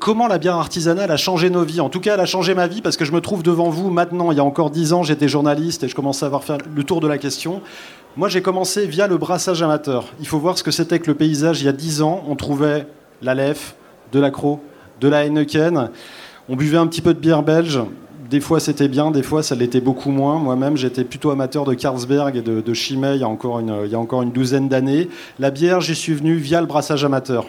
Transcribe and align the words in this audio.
Comment 0.00 0.28
la 0.28 0.38
bière 0.38 0.56
artisanale 0.56 1.10
a 1.10 1.18
changé 1.18 1.50
nos 1.50 1.62
vies 1.62 1.82
En 1.82 1.90
tout 1.90 2.00
cas, 2.00 2.14
elle 2.14 2.20
a 2.20 2.24
changé 2.24 2.54
ma 2.54 2.66
vie 2.66 2.80
parce 2.80 2.96
que 2.96 3.04
je 3.04 3.12
me 3.12 3.20
trouve 3.20 3.42
devant 3.42 3.68
vous 3.68 3.90
maintenant. 3.90 4.32
Il 4.32 4.38
y 4.38 4.40
a 4.40 4.44
encore 4.44 4.70
dix 4.70 4.94
ans, 4.94 5.02
j'étais 5.02 5.28
journaliste 5.28 5.84
et 5.84 5.88
je 5.88 5.94
commençais 5.94 6.24
à 6.24 6.26
avoir 6.26 6.42
fait 6.42 6.56
le 6.74 6.84
tour 6.84 7.02
de 7.02 7.06
la 7.06 7.18
question. 7.18 7.60
Moi, 8.16 8.30
j'ai 8.30 8.40
commencé 8.40 8.86
via 8.86 9.06
le 9.06 9.18
brassage 9.18 9.62
amateur. 9.62 10.06
Il 10.18 10.26
faut 10.26 10.38
voir 10.38 10.56
ce 10.56 10.62
que 10.62 10.70
c'était 10.70 11.00
que 11.00 11.08
le 11.08 11.14
paysage 11.14 11.60
il 11.60 11.66
y 11.66 11.68
a 11.68 11.72
dix 11.72 12.00
ans. 12.00 12.24
On 12.26 12.34
trouvait 12.34 12.86
la 13.20 13.34
Lef, 13.34 13.76
de 14.10 14.18
l'Acro, 14.18 14.60
de 15.02 15.08
la 15.08 15.26
Heineken. 15.26 15.90
On 16.48 16.56
buvait 16.56 16.78
un 16.78 16.86
petit 16.86 17.02
peu 17.02 17.12
de 17.12 17.18
bière 17.18 17.42
belge. 17.42 17.78
Des 18.30 18.40
fois, 18.40 18.58
c'était 18.58 18.88
bien, 18.88 19.10
des 19.10 19.22
fois, 19.22 19.42
ça 19.42 19.54
l'était 19.54 19.82
beaucoup 19.82 20.10
moins. 20.10 20.38
Moi-même, 20.38 20.78
j'étais 20.78 21.04
plutôt 21.04 21.30
amateur 21.30 21.64
de 21.64 21.74
Carlsberg 21.74 22.36
et 22.36 22.42
de, 22.42 22.72
Chimay 22.74 23.16
il 23.16 23.20
y, 23.20 23.24
a 23.24 23.28
encore 23.28 23.60
une, 23.60 23.76
il 23.84 23.90
y 23.90 23.94
a 23.94 23.98
encore 23.98 24.22
une 24.22 24.32
douzaine 24.32 24.66
d'années. 24.66 25.10
La 25.38 25.50
bière, 25.50 25.82
j'y 25.82 25.94
suis 25.94 26.14
venu 26.14 26.36
via 26.36 26.62
le 26.62 26.66
brassage 26.66 27.04
amateur. 27.04 27.44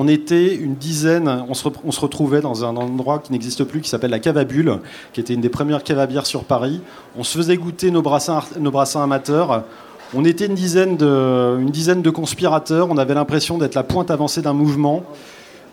On 0.00 0.06
était 0.06 0.54
une 0.54 0.76
dizaine, 0.76 1.44
on 1.48 1.54
se, 1.54 2.00
retrouvait 2.00 2.40
dans 2.40 2.64
un 2.64 2.76
endroit 2.76 3.18
qui 3.18 3.32
n'existe 3.32 3.64
plus, 3.64 3.80
qui 3.80 3.88
s'appelle 3.88 4.12
la 4.12 4.44
Bulle, 4.44 4.78
qui 5.12 5.20
était 5.20 5.34
une 5.34 5.40
des 5.40 5.48
premières 5.48 5.82
bière 6.06 6.24
sur 6.24 6.44
Paris. 6.44 6.80
On 7.18 7.24
se 7.24 7.36
faisait 7.36 7.56
goûter 7.56 7.90
nos 7.90 8.00
brassins, 8.00 8.44
nos 8.60 8.70
brassins 8.70 9.02
amateurs. 9.02 9.64
On 10.14 10.24
était 10.24 10.46
une 10.46 10.54
dizaine, 10.54 10.96
de, 10.96 11.58
une 11.58 11.70
dizaine 11.70 12.00
de 12.00 12.10
conspirateurs. 12.10 12.86
On 12.88 12.96
avait 12.96 13.14
l'impression 13.14 13.58
d'être 13.58 13.74
la 13.74 13.82
pointe 13.82 14.12
avancée 14.12 14.40
d'un 14.40 14.52
mouvement. 14.52 15.02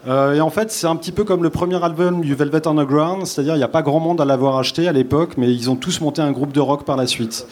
Euh, 0.07 0.33
et 0.33 0.41
en 0.41 0.49
fait, 0.49 0.71
c'est 0.71 0.88
un 0.88 0.95
petit 0.95 1.11
peu 1.11 1.23
comme 1.23 1.44
le 1.44 1.52
premier 1.52 1.83
album 1.83 2.21
du 2.21 2.33
Velvet 2.33 2.67
Underground, 2.67 3.27
c'est-à-dire 3.27 3.53
il 3.53 3.59
n'y 3.59 3.63
a 3.63 3.67
pas 3.67 3.83
grand 3.83 3.99
monde 3.99 4.21
à 4.21 4.25
l'avoir 4.25 4.57
acheté 4.57 4.88
à 4.88 4.91
l'époque, 4.91 5.33
mais 5.38 5.53
ils 5.53 5.69
ont 5.69 5.75
tous 5.75 6.02
monté 6.02 6.23
un 6.23 6.31
groupe 6.31 6.52
de 6.52 6.59
rock 6.59 6.83
par 6.83 6.97
la 6.97 7.05
suite. 7.05 7.45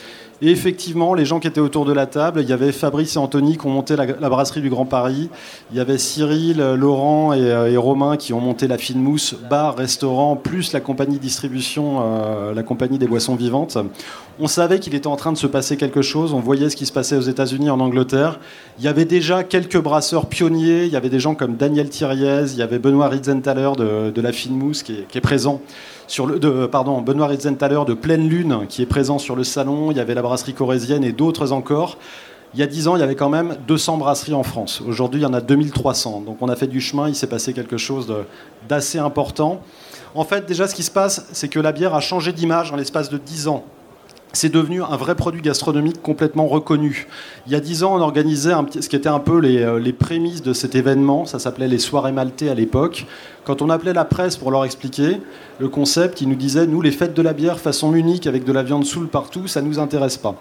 Et 0.46 0.50
effectivement, 0.50 1.14
les 1.14 1.24
gens 1.24 1.40
qui 1.40 1.48
étaient 1.48 1.62
autour 1.62 1.86
de 1.86 1.94
la 1.94 2.06
table, 2.06 2.42
il 2.42 2.50
y 2.50 2.52
avait 2.52 2.74
Fabrice 2.74 3.16
et 3.16 3.18
Anthony 3.18 3.58
qui 3.58 3.66
ont 3.66 3.70
monté 3.70 3.96
la, 3.96 4.28
brasserie 4.28 4.60
du 4.60 4.70
Grand 4.70 4.84
Paris. 4.86 5.30
Il 5.72 5.78
y 5.78 5.80
avait 5.80 5.98
Cyril, 5.98 6.58
Laurent 6.58 7.32
euh, 7.32 7.72
et, 7.72 7.78
Romain 7.78 8.18
qui 8.18 8.34
ont 8.34 8.42
monté 8.42 8.68
la 8.68 8.78
Fine 8.78 9.02
Mousse, 9.02 9.38
bar, 9.50 9.78
restaurant, 9.78 10.36
plus 10.36 10.74
la 10.74 10.82
compagnie 10.82 11.18
distribution, 11.18 12.02
euh, 12.04 12.54
la 12.54 12.62
compagnie 12.62 12.98
des 12.98 13.08
boissons 13.08 13.36
vivantes. 13.36 13.78
On 14.38 14.48
savait 14.48 14.80
qu'il 14.80 14.94
était 14.96 15.08
en 15.08 15.16
train 15.16 15.32
de 15.32 15.38
se 15.38 15.48
passer 15.48 15.78
quelque 15.78 16.02
chose. 16.02 16.34
On 16.34 16.42
voyait 16.42 16.70
ce 16.70 16.76
qui 16.76 16.86
se 16.86 16.92
passait 16.92 17.16
aux 17.16 17.22
États-Unis, 17.22 17.70
en 17.70 17.80
Angleterre. 17.80 18.42
Il 18.80 18.84
y 18.84 18.90
avait 18.90 19.06
déjà 19.06 19.46
quelques 19.46 19.80
brasseurs 19.80 20.26
pionniers. 20.26 20.84
Il 20.84 20.92
y 20.92 20.98
avait 20.98 21.10
des 21.10 21.22
gens 21.22 21.36
comme 21.36 21.56
Daniel 21.56 21.88
Thiriez, 21.88 22.52
il 22.52 22.58
y 22.58 22.62
avait 22.62 22.80
Benoît 22.80 23.08
Ritzenthaler 23.08 23.72
de, 23.78 24.12
de 24.12 24.22
la 24.22 24.34
Fine 24.34 24.58
Mousse 24.58 24.84
qui 24.84 25.06
est 25.14 25.22
présent 25.22 25.62
sur 26.08 26.26
le, 26.26 26.40
de, 26.40 26.66
pardon, 26.66 27.02
Benoît 27.02 27.28
Ritzenthaler 27.28 27.82
de 27.88 27.94
Pleine 27.94 28.28
Lune, 28.28 28.66
qui 28.70 28.82
est 28.82 28.86
présent 28.86 29.20
sur 29.20 29.36
le 29.36 29.44
salon. 29.44 29.92
Il 29.92 29.98
y 29.98 30.00
avait 30.00 30.14
la 30.14 30.22
brasserie 30.22 30.54
corésienne 30.54 31.04
et 31.04 31.12
d'autres 31.12 31.52
encore. 31.52 31.98
Il 32.54 32.60
y 32.60 32.64
a 32.64 32.68
10 32.68 32.88
ans, 32.88 32.96
il 32.96 33.00
y 33.00 33.04
avait 33.04 33.16
quand 33.16 33.30
même 33.30 33.58
200 33.68 33.98
brasseries 33.98 34.36
en 34.36 34.44
France. 34.44 34.82
Aujourd'hui, 34.88 35.22
il 35.22 35.24
y 35.24 35.26
en 35.26 35.34
a 35.34 35.42
2300. 35.42 36.22
Donc 36.22 36.38
on 36.42 36.50
a 36.50 36.56
fait 36.56 36.68
du 36.68 36.82
chemin, 36.82 37.10
il 37.10 37.16
s'est 37.16 37.28
passé 37.28 37.54
quelque 37.54 37.78
chose 37.78 38.14
d'assez 38.70 39.00
important. 39.00 39.62
En 40.14 40.24
fait, 40.24 40.46
déjà, 40.46 40.68
ce 40.68 40.76
qui 40.76 40.84
se 40.84 40.92
passe, 40.92 41.26
c'est 41.32 41.48
que 41.48 41.60
la 41.60 41.72
bière 41.72 41.96
a 41.96 42.00
changé 42.00 42.32
d'image 42.32 42.72
en 42.72 42.76
l'espace 42.76 43.10
de 43.10 43.18
10 43.18 43.48
ans 43.48 43.64
c'est 44.34 44.50
devenu 44.50 44.82
un 44.82 44.98
vrai 44.98 45.14
produit 45.16 45.42
gastronomique 45.42 46.02
complètement 46.02 46.48
reconnu. 46.48 47.08
Il 47.46 47.54
y 47.54 47.56
a 47.56 47.60
dix 47.60 47.84
ans, 47.84 47.96
on 47.96 48.02
organisait 48.02 48.52
ce 48.80 48.90
qui 48.90 48.96
était 48.96 49.08
un 49.08 49.20
peu 49.20 49.40
les, 49.40 49.62
euh, 49.62 49.80
les 49.80 49.94
prémices 49.94 50.42
de 50.42 50.54
cet 50.54 50.74
événement. 50.74 51.26
Ça 51.26 51.38
s'appelait 51.38 51.68
les 51.68 51.78
soirées 51.78 52.12
maltais 52.12 52.50
à 52.50 52.56
l'époque. 52.56 53.06
Quand 53.46 53.62
on 53.62 53.70
appelait 53.70 53.94
la 53.94 54.06
presse 54.06 54.36
pour 54.36 54.50
leur 54.50 54.66
expliquer 54.66 55.22
le 55.60 55.70
concept, 55.70 56.22
ils 56.22 56.28
nous 56.28 56.36
disaient 56.36 56.66
nous, 56.66 56.82
les 56.82 56.92
fêtes 56.92 57.14
de 57.14 57.22
la 57.22 57.34
bière 57.34 57.60
façon 57.60 57.94
unique 57.94 58.26
avec 58.26 58.44
de 58.44 58.52
la 58.52 58.64
viande 58.64 58.86
soule 58.86 59.08
partout, 59.08 59.48
ça 59.48 59.62
ne 59.62 59.68
nous 59.68 59.80
intéresse 59.80 60.18
pas. 60.18 60.36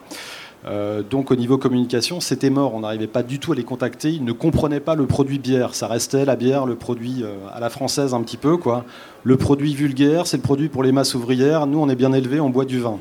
Euh, 0.64 1.02
donc 1.02 1.30
au 1.30 1.36
niveau 1.36 1.58
communication, 1.58 2.20
c'était 2.20 2.48
mort. 2.48 2.74
On 2.74 2.80
n'arrivait 2.80 3.08
pas 3.08 3.22
du 3.22 3.38
tout 3.38 3.52
à 3.52 3.54
les 3.54 3.64
contacter. 3.64 4.10
Ils 4.10 4.24
ne 4.24 4.32
comprenaient 4.32 4.80
pas 4.80 4.94
le 4.94 5.06
produit 5.06 5.38
bière. 5.38 5.74
Ça 5.74 5.86
restait 5.86 6.24
la 6.24 6.36
bière, 6.36 6.64
le 6.64 6.76
produit 6.76 7.22
euh, 7.22 7.34
à 7.52 7.60
la 7.60 7.68
française 7.68 8.14
un 8.14 8.22
petit 8.22 8.36
peu, 8.36 8.56
quoi. 8.56 8.84
Le 9.24 9.36
produit 9.36 9.74
vulgaire, 9.74 10.26
c'est 10.26 10.38
le 10.38 10.42
produit 10.42 10.68
pour 10.68 10.82
les 10.82 10.92
masses 10.92 11.14
ouvrières. 11.14 11.66
Nous, 11.66 11.78
on 11.78 11.88
est 11.88 11.96
bien 11.96 12.12
élevés, 12.12 12.40
on 12.40 12.50
boit 12.50 12.64
du 12.64 12.80
vin. 12.80 12.98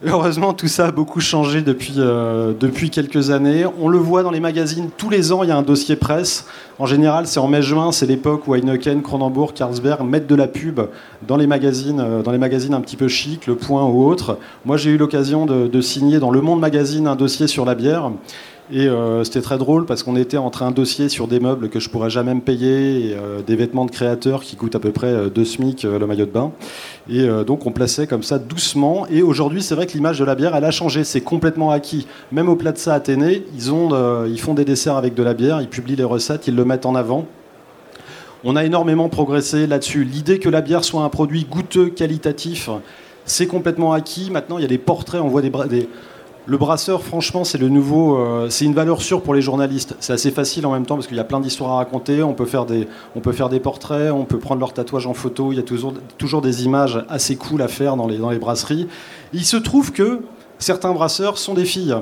Heureusement, 0.06 0.54
tout 0.54 0.68
ça 0.68 0.88
a 0.88 0.92
beaucoup 0.92 1.20
changé 1.22 1.64
depuis, 1.64 1.96
euh, 1.98 2.54
depuis 2.60 2.92
quelques 2.92 3.32
années. 3.32 3.66
On 3.82 3.90
le 3.90 3.98
voit 3.98 4.22
dans 4.22 4.30
les 4.30 4.40
magazines. 4.40 4.90
Tous 4.96 5.10
les 5.10 5.32
ans, 5.32 5.42
il 5.42 5.50
y 5.50 5.52
a 5.52 5.58
un 5.58 5.64
dossier 5.64 5.96
presse. 5.96 6.46
En 6.78 6.86
général, 6.86 7.26
c'est 7.26 7.40
en 7.40 7.48
mai-juin. 7.48 7.92
C'est 7.92 8.06
l'époque 8.06 8.48
où 8.48 8.54
Heineken, 8.54 9.02
Kronenbourg, 9.02 9.56
Carlsberg 9.56 10.04
mettent 10.04 10.28
de 10.28 10.36
la 10.36 10.48
pub 10.48 10.82
dans 11.28 11.36
les 11.36 11.48
magazines, 11.48 12.00
euh, 12.00 12.22
dans 12.22 12.32
les 12.32 12.38
magazines 12.38 12.76
un 12.76 12.82
petit 12.82 12.96
peu 12.96 13.08
chic, 13.08 13.48
Le 13.48 13.56
Point 13.56 13.86
ou 13.86 14.06
autre. 14.06 14.38
Moi, 14.66 14.78
j'ai 14.78 14.92
eu 14.92 14.98
l'occasion 14.98 15.48
de, 15.48 15.68
de 15.68 15.82
signer 15.82 16.20
dans 16.20 16.30
Le 16.30 16.42
Monde 16.42 16.60
Magazine 16.60 17.08
un 17.08 17.16
dossier 17.16 17.48
sur 17.48 17.66
la 17.66 17.74
bière. 17.74 18.12
Et 18.70 18.88
euh, 18.88 19.24
c'était 19.24 19.42
très 19.42 19.58
drôle 19.58 19.86
parce 19.86 20.04
qu'on 20.04 20.18
était 20.18 20.36
entre 20.36 20.64
un 20.64 20.72
dossier 20.72 21.08
sur 21.08 21.28
des 21.28 21.40
meubles 21.40 21.70
que 21.70 21.80
je 21.80 21.90
pourrais 21.90 22.10
jamais 22.10 22.34
me 22.34 22.42
payer 22.42 23.16
euh, 23.16 23.42
des 23.42 23.56
vêtements 23.56 23.86
de 23.86 23.92
créateurs 23.92 24.44
qui 24.44 24.58
coûtent 24.58 24.76
à 24.76 24.80
peu 24.80 24.92
près 24.92 25.30
2 25.30 25.42
euh, 25.42 25.46
SMIC 25.46 25.84
le 25.84 26.06
maillot 26.06 26.26
de 26.26 26.32
bain. 26.32 26.52
Et 27.10 27.26
donc 27.46 27.66
on 27.66 27.72
plaçait 27.72 28.08
comme 28.08 28.24
ça 28.24 28.38
doucement. 28.38 29.08
Et 29.10 29.22
aujourd'hui, 29.22 29.62
c'est 29.62 29.76
vrai 29.76 29.88
que 29.88 29.94
l'image 29.94 30.20
de 30.20 30.26
la 30.26 30.36
bière, 30.36 30.54
elle 30.56 30.66
a 30.66 30.72
changé. 30.72 31.06
C'est 31.06 31.22
complètement 31.22 31.72
acquis. 31.72 32.06
Même 32.34 32.50
au 32.50 32.58
Plaza 32.58 32.94
Athénée, 32.94 33.46
ils, 33.56 33.72
ont, 33.72 34.26
ils 34.26 34.40
font 34.40 34.54
des 34.54 34.66
desserts 34.66 34.98
avec 34.98 35.14
de 35.14 35.24
la 35.24 35.34
bière, 35.34 35.62
ils 35.62 35.70
publient 35.70 35.96
les 35.96 36.04
recettes, 36.04 36.48
ils 36.48 36.56
le 36.56 36.66
mettent 36.66 36.86
en 36.86 36.96
avant. 36.96 37.26
On 38.44 38.58
a 38.58 38.66
énormément 38.66 39.08
progressé 39.08 39.68
là-dessus. 39.68 40.04
L'idée 40.04 40.40
que 40.40 40.50
la 40.50 40.60
bière 40.60 40.84
soit 40.84 41.04
un 41.04 41.10
produit 41.10 41.46
goûteux, 41.50 41.88
qualitatif, 41.88 42.70
c'est 43.24 43.48
complètement 43.48 43.94
acquis. 43.94 44.30
Maintenant, 44.30 44.58
il 44.58 44.64
y 44.64 44.66
a 44.66 44.70
des 44.70 44.78
portraits, 44.78 45.22
on 45.22 45.30
voit 45.30 45.42
des, 45.42 45.52
des 45.70 45.88
le 46.48 46.58
brasseur, 46.58 47.04
franchement, 47.04 47.44
c'est 47.44 47.58
le 47.58 47.68
nouveau. 47.68 48.18
Euh, 48.18 48.50
c'est 48.50 48.64
une 48.64 48.74
valeur 48.74 49.02
sûre 49.02 49.22
pour 49.22 49.34
les 49.34 49.42
journalistes. 49.42 49.98
C'est 50.00 50.14
assez 50.14 50.32
facile 50.32 50.66
en 50.66 50.72
même 50.72 50.86
temps 50.86 50.96
parce 50.96 51.08
qu'il 51.08 51.18
y 51.18 51.20
a 51.20 51.26
plein 51.26 51.42
d'histoires 51.42 51.72
à 51.72 51.76
raconter. 51.76 52.24
On 52.24 52.34
peut 52.34 52.46
faire 52.46 52.66
des, 52.66 53.60
portraits, 53.60 54.14
on 54.14 54.24
peut 54.24 54.40
prendre 54.40 54.62
leur 54.62 54.72
tatouage 54.72 55.08
en 55.08 55.14
photo. 55.14 55.52
Il 55.52 55.58
y 55.58 55.60
a 55.60 55.64
toujours, 55.64 56.42
des 56.42 56.64
images 56.64 57.04
assez 57.10 57.36
cool 57.36 57.62
à 57.62 57.68
faire 57.68 57.98
dans 57.98 58.08
les, 58.08 58.40
brasseries. 58.40 58.88
Il 59.34 59.44
se 59.44 59.58
trouve 59.58 59.92
que 59.92 60.22
certains 60.58 60.94
brasseurs 60.94 61.38
sont 61.38 61.54
des 61.54 61.66
filles. 61.66 61.96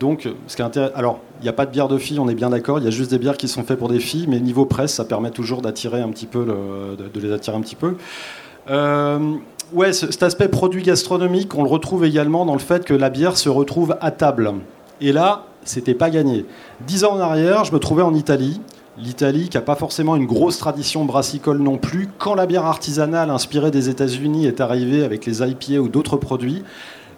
Donc, 0.00 0.28
ce 0.48 0.56
qui 0.56 0.62
est 0.62 0.78
alors, 0.96 1.20
il 1.40 1.44
n'y 1.44 1.48
a 1.48 1.52
pas 1.52 1.66
de 1.66 1.70
bière 1.70 1.86
de 1.86 1.98
filles, 1.98 2.18
on 2.18 2.28
est 2.28 2.34
bien 2.34 2.50
d'accord. 2.50 2.80
Il 2.80 2.84
y 2.84 2.88
a 2.88 2.90
juste 2.90 3.12
des 3.12 3.18
bières 3.18 3.36
qui 3.36 3.46
sont 3.46 3.62
faites 3.62 3.78
pour 3.78 3.90
des 3.90 4.00
filles, 4.00 4.26
mais 4.28 4.40
niveau 4.40 4.64
presse, 4.64 4.94
ça 4.94 5.04
permet 5.04 5.30
toujours 5.30 5.62
d'attirer 5.62 6.00
un 6.00 6.08
petit 6.08 6.26
peu, 6.26 6.44
de, 6.44 7.20
les 7.20 7.32
attirer 7.32 7.56
un 7.56 7.60
petit 7.60 7.76
peu. 7.76 7.94
Euh, 8.70 9.36
ouais, 9.72 9.92
cet 9.92 10.22
aspect 10.22 10.48
produit 10.48 10.82
gastronomique, 10.82 11.54
on 11.54 11.62
le 11.62 11.68
retrouve 11.68 12.04
également 12.04 12.44
dans 12.44 12.54
le 12.54 12.60
fait 12.60 12.84
que 12.84 12.94
la 12.94 13.10
bière 13.10 13.36
se 13.36 13.48
retrouve 13.48 13.96
à 14.00 14.10
table. 14.10 14.52
Et 15.00 15.12
là, 15.12 15.44
c'était 15.64 15.94
pas 15.94 16.10
gagné. 16.10 16.46
Dix 16.86 17.04
ans 17.04 17.14
en 17.14 17.20
arrière, 17.20 17.64
je 17.64 17.72
me 17.72 17.78
trouvais 17.78 18.02
en 18.02 18.14
Italie. 18.14 18.60
L'Italie, 18.98 19.48
qui 19.48 19.56
n'a 19.56 19.62
pas 19.62 19.76
forcément 19.76 20.16
une 20.16 20.26
grosse 20.26 20.58
tradition 20.58 21.04
brassicole 21.04 21.58
non 21.58 21.78
plus, 21.78 22.08
quand 22.18 22.34
la 22.34 22.46
bière 22.46 22.66
artisanale 22.66 23.30
inspirée 23.30 23.70
des 23.70 23.88
États-Unis 23.88 24.46
est 24.46 24.60
arrivée 24.60 25.04
avec 25.04 25.24
les 25.26 25.42
IPA 25.42 25.80
ou 25.80 25.88
d'autres 25.88 26.16
produits, 26.16 26.62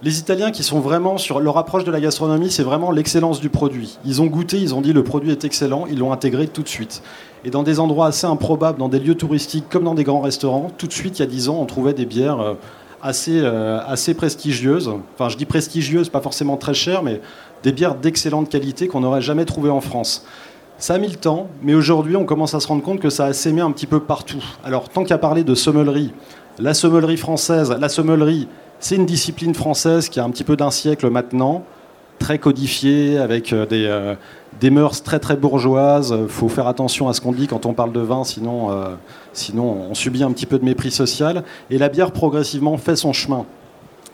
les 0.03 0.19
Italiens 0.19 0.51
qui 0.51 0.65
sont 0.65 0.81
vraiment 0.81 1.17
sur 1.17 1.39
leur 1.39 1.57
approche 1.59 1.85
de 1.85 1.93
la 1.93 2.01
gastronomie, 2.01 2.51
c'est 2.51 2.65
vraiment 2.65 2.91
l'excellence 2.91 3.41
du 3.41 3.51
produit. 3.51 3.99
Ils 4.05 4.21
ont 4.21 4.27
goûté, 4.27 4.59
ils 4.59 4.75
ont 4.75 4.81
dit 4.81 4.93
le 4.93 5.05
produit 5.05 5.31
est 5.31 5.45
excellent, 5.45 5.87
ils 5.89 5.99
l'ont 5.99 6.13
intégré 6.13 6.49
tout 6.49 6.63
de 6.63 6.69
suite. 6.69 7.03
Et 7.45 7.51
dans 7.51 7.63
des 7.63 7.79
endroits 7.79 8.07
assez 8.07 8.27
improbables, 8.27 8.79
dans 8.79 8.89
des 8.89 8.99
lieux 8.99 9.15
touristiques 9.15 9.69
comme 9.69 9.85
dans 9.85 9.95
des 9.95 10.03
grands 10.03 10.21
restaurants, 10.21 10.71
tout 10.77 10.89
de 10.89 10.93
suite, 10.93 11.21
il 11.21 11.23
y 11.23 11.25
a 11.25 11.29
10 11.29 11.49
ans, 11.51 11.59
on 11.61 11.67
trouvait 11.67 11.95
des 11.95 12.05
bières 12.05 12.41
euh, 12.41 12.55
assez, 13.01 13.41
euh, 13.41 13.79
assez 13.87 14.15
prestigieuses. 14.15 14.91
Enfin, 15.15 15.29
je 15.29 15.37
dis 15.37 15.47
prestigieuses, 15.47 16.09
pas 16.09 16.21
forcément 16.21 16.57
très 16.57 16.75
chères, 16.75 17.05
mais 17.05 17.21
des 17.63 17.71
bières 17.71 17.95
d'excellente 17.95 18.49
qualité 18.49 18.89
qu'on 18.89 19.01
n'aurait 19.01 19.23
jamais 19.23 19.45
trouvées 19.45 19.71
en 19.71 19.81
France. 19.81 20.27
Ça 20.79 20.95
a 20.95 20.99
mis 20.99 21.09
le 21.09 21.15
temps, 21.15 21.47
mais 21.63 21.75
aujourd'hui, 21.75 22.17
on 22.17 22.25
commence 22.25 22.55
à 22.55 22.61
se 22.61 22.67
rendre 22.67 22.83
compte 22.83 22.99
que 22.99 23.11
ça 23.11 23.27
a 23.27 23.33
sémé 23.33 23.61
un 23.61 23.71
petit 23.71 23.87
peu 23.87 24.01
partout. 24.01 24.43
Alors, 24.65 24.89
tant 24.89 25.05
qu'à 25.05 25.17
parler 25.17 25.45
de 25.45 25.55
sommellerie, 25.55 26.13
la 26.59 26.75
sommellerie 26.75 27.17
française, 27.17 27.73
la 27.79 27.89
sommellerie, 27.89 28.49
c'est 28.83 28.97
une 28.97 29.07
discipline 29.07 29.55
française 29.55 30.09
qui 30.09 30.19
a 30.19 30.25
un 30.25 30.31
petit 30.31 30.43
peu 30.43 30.57
d'un 30.57 30.73
siècle 30.73 31.09
maintenant 31.09 31.65
très 32.19 32.39
codifié, 32.39 33.17
avec 33.19 33.53
euh, 33.53 33.65
des, 33.65 33.87
euh, 33.87 34.15
des 34.61 34.71
mœurs 34.71 35.03
très 35.03 35.21
très 35.21 35.37
bourgeoises. 35.37 36.15
Il 36.21 36.29
faut 36.29 36.49
faire 36.49 36.67
attention 36.67 37.09
à 37.09 37.15
ce 37.15 37.21
qu'on 37.21 37.33
dit 37.33 37.47
quand 37.47 37.65
on 37.65 37.75
parle 37.75 37.93
de 37.93 38.01
vin, 38.01 38.25
sinon, 38.25 38.71
euh, 38.71 38.95
sinon 39.33 39.87
on 39.91 39.95
subit 39.95 40.25
un 40.25 40.33
petit 40.33 40.47
peu 40.47 40.59
de 40.59 40.65
mépris 40.65 40.91
social. 40.91 41.45
Et 41.71 41.79
la 41.79 41.89
bière 41.89 42.11
progressivement 42.11 42.77
fait 42.77 42.97
son 42.97 43.13
chemin. 43.13 43.47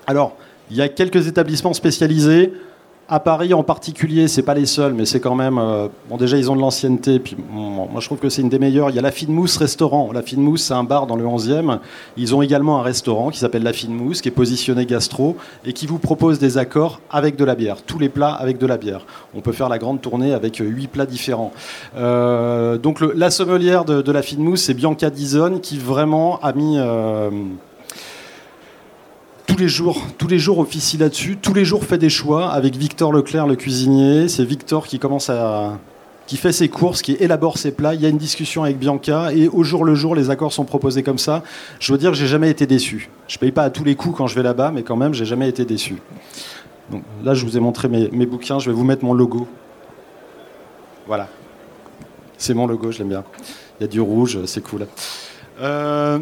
Alors, 0.06 0.36
il 0.70 0.76
y 0.76 0.82
a 0.82 0.88
quelques 0.88 1.26
établissements 1.26 1.72
spécialisés. 1.72 2.52
À 3.10 3.20
Paris 3.20 3.54
en 3.54 3.62
particulier, 3.62 4.28
c'est 4.28 4.42
pas 4.42 4.52
les 4.52 4.66
seuls, 4.66 4.92
mais 4.92 5.06
c'est 5.06 5.18
quand 5.18 5.34
même. 5.34 5.56
Euh, 5.56 5.88
bon, 6.10 6.18
déjà, 6.18 6.36
ils 6.36 6.50
ont 6.50 6.56
de 6.56 6.60
l'ancienneté. 6.60 7.18
Puis, 7.18 7.38
moi, 7.50 7.88
je 8.00 8.04
trouve 8.04 8.18
que 8.18 8.28
c'est 8.28 8.42
une 8.42 8.50
des 8.50 8.58
meilleures. 8.58 8.90
Il 8.90 8.96
y 8.96 8.98
a 8.98 9.02
la 9.02 9.10
Fine 9.10 9.32
Mousse 9.32 9.56
Restaurant. 9.56 10.12
La 10.12 10.20
Fine 10.20 10.42
Mousse, 10.42 10.64
c'est 10.64 10.74
un 10.74 10.84
bar 10.84 11.06
dans 11.06 11.16
le 11.16 11.24
11e. 11.24 11.78
Ils 12.18 12.34
ont 12.34 12.42
également 12.42 12.80
un 12.80 12.82
restaurant 12.82 13.30
qui 13.30 13.38
s'appelle 13.38 13.62
La 13.62 13.72
Fine 13.72 13.94
Mousse, 13.94 14.20
qui 14.20 14.28
est 14.28 14.32
positionné 14.32 14.84
gastro 14.84 15.38
et 15.64 15.72
qui 15.72 15.86
vous 15.86 15.98
propose 15.98 16.38
des 16.38 16.58
accords 16.58 17.00
avec 17.10 17.36
de 17.36 17.46
la 17.46 17.54
bière. 17.54 17.80
Tous 17.80 17.98
les 17.98 18.10
plats 18.10 18.34
avec 18.34 18.58
de 18.58 18.66
la 18.66 18.76
bière. 18.76 19.06
On 19.34 19.40
peut 19.40 19.52
faire 19.52 19.70
la 19.70 19.78
grande 19.78 20.02
tournée 20.02 20.34
avec 20.34 20.58
huit 20.58 20.88
plats 20.88 21.06
différents. 21.06 21.52
Euh, 21.96 22.76
donc, 22.76 23.00
la 23.00 23.30
sommelière 23.30 23.86
de, 23.86 24.12
la 24.12 24.20
Fine 24.20 24.42
Mousse, 24.42 24.64
c'est 24.64 24.74
Bianca 24.74 25.08
Dizon, 25.08 25.60
qui 25.60 25.78
vraiment 25.78 26.38
a 26.40 26.52
mis. 26.52 26.74
Euh, 26.76 27.30
tous 29.48 29.56
les 29.56 29.68
jours, 29.68 30.02
tous 30.18 30.28
les 30.28 30.38
jours 30.38 30.58
officie 30.58 30.98
là-dessus, 30.98 31.38
tous 31.40 31.54
les 31.54 31.64
jours 31.64 31.82
fait 31.82 31.98
des 31.98 32.10
choix 32.10 32.50
avec 32.50 32.76
Victor 32.76 33.12
Leclerc, 33.12 33.46
le 33.46 33.56
cuisinier. 33.56 34.28
C'est 34.28 34.44
Victor 34.44 34.86
qui 34.86 34.98
commence 34.98 35.30
à, 35.30 35.78
qui 36.26 36.36
fait 36.36 36.52
ses 36.52 36.68
courses, 36.68 37.00
qui 37.00 37.16
élabore 37.18 37.56
ses 37.56 37.72
plats. 37.72 37.94
Il 37.94 38.02
y 38.02 38.06
a 38.06 38.10
une 38.10 38.18
discussion 38.18 38.62
avec 38.62 38.78
Bianca 38.78 39.32
et 39.32 39.48
au 39.48 39.64
jour 39.64 39.84
le 39.84 39.94
jour, 39.94 40.14
les 40.14 40.28
accords 40.28 40.52
sont 40.52 40.66
proposés 40.66 41.02
comme 41.02 41.18
ça. 41.18 41.42
Je 41.80 41.90
veux 41.90 41.98
dire 41.98 42.12
j'ai 42.12 42.26
jamais 42.26 42.50
été 42.50 42.66
déçu. 42.66 43.08
Je 43.26 43.38
paye 43.38 43.50
pas 43.50 43.62
à 43.64 43.70
tous 43.70 43.84
les 43.84 43.96
coups 43.96 44.18
quand 44.18 44.26
je 44.26 44.34
vais 44.34 44.42
là-bas, 44.42 44.70
mais 44.70 44.82
quand 44.82 44.96
même, 44.96 45.14
j'ai 45.14 45.24
jamais 45.24 45.48
été 45.48 45.64
déçu. 45.64 45.96
Là, 47.24 47.34
je 47.34 47.44
vous 47.44 47.56
ai 47.56 47.60
montré 47.60 47.88
mes, 47.88 48.08
mes 48.10 48.26
bouquins. 48.26 48.58
Je 48.58 48.70
vais 48.70 48.76
vous 48.76 48.84
mettre 48.84 49.04
mon 49.04 49.14
logo. 49.14 49.48
Voilà. 51.06 51.28
C'est 52.36 52.54
mon 52.54 52.66
logo, 52.66 52.92
je 52.92 52.98
l'aime 52.98 53.08
bien. 53.08 53.24
Il 53.80 53.82
y 53.82 53.84
a 53.84 53.88
du 53.88 54.00
rouge, 54.00 54.38
c'est 54.44 54.62
cool. 54.62 54.86
Euh, 55.60 56.18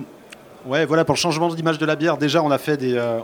Ouais, 0.67 0.85
voilà, 0.85 1.05
pour 1.05 1.15
le 1.15 1.19
changement 1.19 1.49
d'image 1.49 1.79
de 1.79 1.87
la 1.87 1.95
bière, 1.95 2.17
déjà, 2.17 2.43
on 2.43 2.51
a 2.51 2.59
fait 2.59 2.77
des, 2.77 2.95
euh, 2.97 3.21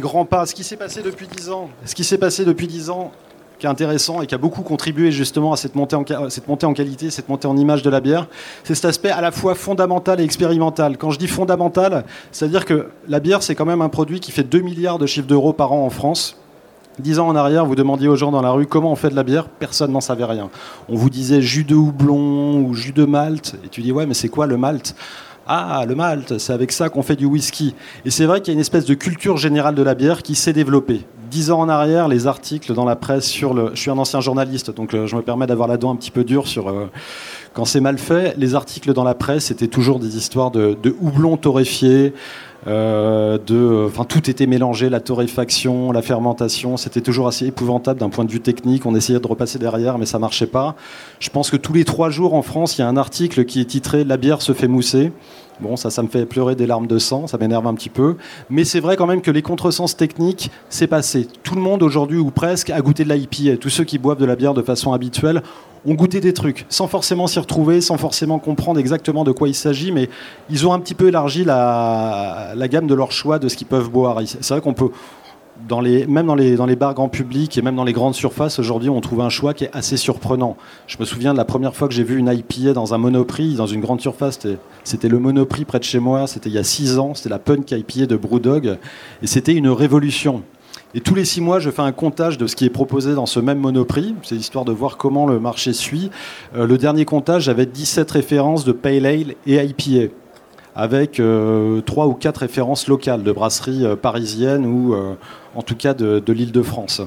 grands 0.00 0.24
pas. 0.24 0.46
Ce 0.46 0.54
qui 0.54 0.64
s'est 0.64 0.76
passé 0.76 1.02
depuis 1.02 1.26
10 1.26 1.50
ans, 1.50 1.68
qui 1.94 2.02
s'est 2.02 2.16
passé 2.16 2.46
depuis 2.46 2.66
10 2.66 2.88
ans, 2.88 3.12
qui 3.58 3.66
est 3.66 3.68
intéressant 3.68 4.22
et 4.22 4.26
qui 4.26 4.34
a 4.34 4.38
beaucoup 4.38 4.62
contribué 4.62 5.12
justement 5.12 5.52
à 5.52 5.58
cette 5.58 5.74
montée 5.74 5.96
en, 5.96 6.30
cette 6.30 6.48
montée 6.48 6.64
en 6.64 6.72
qualité, 6.72 7.10
cette 7.10 7.28
montée 7.28 7.46
en 7.46 7.58
image 7.58 7.82
de 7.82 7.90
la 7.90 8.00
bière, 8.00 8.26
c'est 8.64 8.74
cet 8.74 8.86
aspect 8.86 9.10
à 9.10 9.20
la 9.20 9.32
fois 9.32 9.54
fondamental 9.54 10.18
et 10.20 10.24
expérimental. 10.24 10.96
Quand 10.96 11.10
je 11.10 11.18
dis 11.18 11.26
fondamental, 11.26 12.04
c'est-à-dire 12.32 12.64
que 12.64 12.88
la 13.06 13.20
bière, 13.20 13.42
c'est 13.42 13.54
quand 13.54 13.66
même 13.66 13.82
un 13.82 13.90
produit 13.90 14.20
qui 14.20 14.32
fait 14.32 14.44
2 14.44 14.60
milliards 14.60 14.98
de 14.98 15.06
chiffres 15.06 15.26
d'euros 15.26 15.52
par 15.52 15.72
an 15.72 15.84
en 15.84 15.90
France. 15.90 16.38
Dix 16.98 17.18
ans 17.18 17.28
en 17.28 17.36
arrière, 17.36 17.66
vous 17.66 17.76
demandiez 17.76 18.08
aux 18.08 18.16
gens 18.16 18.30
dans 18.30 18.42
la 18.42 18.50
rue 18.50 18.66
comment 18.66 18.90
on 18.92 18.96
fait 18.96 19.10
de 19.10 19.14
la 19.14 19.24
bière, 19.24 19.48
personne 19.48 19.92
n'en 19.92 20.00
savait 20.00 20.24
rien. 20.24 20.48
On 20.88 20.96
vous 20.96 21.10
disait 21.10 21.42
jus 21.42 21.64
de 21.64 21.74
houblon 21.74 22.60
ou 22.60 22.74
jus 22.74 22.92
de 22.92 23.04
malt, 23.04 23.56
et 23.64 23.68
tu 23.68 23.82
dis 23.82 23.92
ouais 23.92 24.06
mais 24.06 24.14
c'est 24.14 24.28
quoi 24.28 24.46
le 24.46 24.56
malt? 24.56 24.94
Ah, 25.48 25.84
le 25.88 25.94
malt, 25.94 26.38
c'est 26.38 26.52
avec 26.52 26.72
ça 26.72 26.90
qu'on 26.90 27.02
fait 27.02 27.16
du 27.16 27.24
whisky. 27.24 27.74
Et 28.04 28.10
c'est 28.10 28.26
vrai 28.26 28.40
qu'il 28.40 28.52
y 28.52 28.54
a 28.54 28.54
une 28.54 28.60
espèce 28.60 28.84
de 28.84 28.94
culture 28.94 29.38
générale 29.38 29.74
de 29.74 29.82
la 29.82 29.94
bière 29.94 30.22
qui 30.22 30.34
s'est 30.34 30.52
développée. 30.52 31.06
Dix 31.30 31.50
ans 31.50 31.60
en 31.60 31.68
arrière, 31.68 32.08
les 32.08 32.26
articles 32.26 32.72
dans 32.74 32.84
la 32.84 32.96
presse 32.96 33.26
sur 33.26 33.52
le. 33.52 33.70
Je 33.74 33.80
suis 33.80 33.90
un 33.90 33.98
ancien 33.98 34.20
journaliste, 34.20 34.74
donc 34.74 34.94
euh, 34.94 35.06
je 35.06 35.16
me 35.16 35.22
permets 35.22 35.46
d'avoir 35.46 35.68
la 35.68 35.76
dent 35.76 35.90
un 35.90 35.96
petit 35.96 36.10
peu 36.10 36.24
dure 36.24 36.46
sur. 36.46 36.68
Euh, 36.68 36.90
quand 37.54 37.64
c'est 37.64 37.80
mal 37.80 37.98
fait, 37.98 38.34
les 38.38 38.54
articles 38.54 38.92
dans 38.92 39.04
la 39.04 39.14
presse, 39.14 39.46
c'était 39.46 39.66
toujours 39.66 39.98
des 39.98 40.16
histoires 40.16 40.50
de, 40.50 40.76
de 40.80 40.94
houblon 41.00 41.36
torréfié, 41.36 42.12
euh, 42.66 43.38
de, 43.46 43.86
enfin, 43.86 44.04
tout 44.04 44.28
était 44.28 44.46
mélangé, 44.46 44.90
la 44.90 45.00
torréfaction, 45.00 45.92
la 45.92 46.02
fermentation, 46.02 46.76
c'était 46.76 47.00
toujours 47.00 47.28
assez 47.28 47.46
épouvantable 47.46 48.00
d'un 48.00 48.10
point 48.10 48.24
de 48.24 48.32
vue 48.32 48.40
technique. 48.40 48.84
On 48.84 48.94
essayait 48.94 49.20
de 49.20 49.26
repasser 49.26 49.58
derrière, 49.58 49.98
mais 49.98 50.06
ça 50.06 50.18
marchait 50.18 50.46
pas. 50.46 50.74
Je 51.20 51.30
pense 51.30 51.50
que 51.50 51.56
tous 51.56 51.72
les 51.72 51.84
trois 51.84 52.10
jours 52.10 52.34
en 52.34 52.42
France, 52.42 52.78
il 52.78 52.82
y 52.82 52.84
a 52.84 52.88
un 52.88 52.96
article 52.96 53.44
qui 53.44 53.60
est 53.60 53.66
titré 53.66 54.04
La 54.04 54.16
bière 54.16 54.42
se 54.42 54.52
fait 54.52 54.68
mousser. 54.68 55.12
Bon, 55.60 55.76
ça, 55.76 55.90
ça 55.90 56.02
me 56.02 56.08
fait 56.08 56.24
pleurer 56.24 56.54
des 56.54 56.66
larmes 56.66 56.86
de 56.86 56.98
sang, 56.98 57.26
ça 57.26 57.36
m'énerve 57.36 57.66
un 57.66 57.74
petit 57.74 57.88
peu. 57.88 58.16
Mais 58.48 58.64
c'est 58.64 58.80
vrai 58.80 58.96
quand 58.96 59.06
même 59.06 59.22
que 59.22 59.30
les 59.30 59.42
contresens 59.42 59.96
techniques, 59.96 60.50
c'est 60.68 60.86
passé. 60.86 61.26
Tout 61.42 61.54
le 61.54 61.60
monde 61.60 61.82
aujourd'hui, 61.82 62.18
ou 62.18 62.30
presque, 62.30 62.70
a 62.70 62.80
goûté 62.80 63.04
de 63.04 63.12
l'IPA. 63.12 63.56
Tous 63.56 63.68
ceux 63.68 63.84
qui 63.84 63.98
boivent 63.98 64.18
de 64.18 64.24
la 64.24 64.36
bière 64.36 64.54
de 64.54 64.62
façon 64.62 64.92
habituelle 64.92 65.42
ont 65.86 65.94
goûté 65.94 66.20
des 66.20 66.32
trucs, 66.32 66.66
sans 66.68 66.88
forcément 66.88 67.26
s'y 67.26 67.38
retrouver, 67.38 67.80
sans 67.80 67.96
forcément 67.96 68.38
comprendre 68.38 68.80
exactement 68.80 69.24
de 69.24 69.32
quoi 69.32 69.48
il 69.48 69.54
s'agit, 69.54 69.92
mais 69.92 70.08
ils 70.50 70.66
ont 70.66 70.72
un 70.72 70.80
petit 70.80 70.94
peu 70.94 71.08
élargi 71.08 71.44
la, 71.44 72.52
la 72.54 72.68
gamme 72.68 72.86
de 72.86 72.94
leur 72.94 73.12
choix 73.12 73.38
de 73.38 73.48
ce 73.48 73.56
qu'ils 73.56 73.66
peuvent 73.66 73.90
boire. 73.90 74.18
C'est 74.26 74.48
vrai 74.48 74.60
qu'on 74.60 74.74
peut, 74.74 74.90
dans 75.66 75.80
les, 75.80 76.06
même 76.06 76.26
dans 76.26 76.34
les, 76.34 76.56
dans 76.56 76.66
les 76.66 76.76
bars 76.76 76.94
grand 76.94 77.08
public 77.08 77.56
et 77.58 77.62
même 77.62 77.76
dans 77.76 77.84
les 77.84 77.92
grandes 77.92 78.14
surfaces, 78.14 78.58
aujourd'hui, 78.58 78.90
on 78.90 79.00
trouve 79.00 79.20
un 79.20 79.28
choix 79.28 79.54
qui 79.54 79.64
est 79.64 79.70
assez 79.72 79.96
surprenant. 79.96 80.56
Je 80.86 80.96
me 81.00 81.04
souviens 81.04 81.32
de 81.32 81.38
la 81.38 81.44
première 81.44 81.74
fois 81.74 81.88
que 81.88 81.94
j'ai 81.94 82.04
vu 82.04 82.18
une 82.18 82.28
IPA 82.28 82.72
dans 82.72 82.94
un 82.94 82.98
Monoprix, 82.98 83.54
dans 83.54 83.66
une 83.66 83.80
grande 83.80 84.00
surface. 84.00 84.38
C'était 84.84 85.08
le 85.08 85.18
Monoprix 85.18 85.64
près 85.64 85.78
de 85.78 85.84
chez 85.84 85.98
moi, 85.98 86.26
c'était 86.26 86.50
il 86.50 86.54
y 86.54 86.58
a 86.58 86.64
six 86.64 86.98
ans, 86.98 87.14
c'était 87.14 87.30
la 87.30 87.38
Punk 87.38 87.70
IPA 87.70 88.06
de 88.06 88.16
Brewdog, 88.16 88.78
et 89.22 89.26
c'était 89.26 89.54
une 89.54 89.68
révolution. 89.68 90.42
Et 90.94 91.00
tous 91.00 91.14
les 91.14 91.26
six 91.26 91.42
mois, 91.42 91.58
je 91.58 91.70
fais 91.70 91.82
un 91.82 91.92
comptage 91.92 92.38
de 92.38 92.46
ce 92.46 92.56
qui 92.56 92.64
est 92.64 92.70
proposé 92.70 93.14
dans 93.14 93.26
ce 93.26 93.40
même 93.40 93.58
Monoprix. 93.58 94.14
C'est 94.22 94.36
histoire 94.36 94.64
de 94.64 94.72
voir 94.72 94.96
comment 94.96 95.26
le 95.26 95.38
marché 95.38 95.74
suit. 95.74 96.10
Euh, 96.56 96.66
le 96.66 96.78
dernier 96.78 97.04
comptage, 97.04 97.42
j'avais 97.44 97.66
17 97.66 98.10
références 98.10 98.64
de 98.64 98.72
Pale 98.72 99.04
Ale 99.04 99.34
et 99.46 99.62
IPA 99.62 100.12
avec 100.78 101.18
euh, 101.18 101.80
trois 101.80 102.06
ou 102.06 102.14
quatre 102.14 102.38
références 102.38 102.86
locales 102.86 103.24
de 103.24 103.32
brasseries 103.32 103.84
euh, 103.84 103.96
parisiennes 103.96 104.64
ou 104.64 104.94
euh, 104.94 105.14
en 105.56 105.62
tout 105.62 105.74
cas 105.74 105.92
de, 105.92 106.22
l'île 106.32 106.52
de 106.52 106.62
France. 106.62 107.02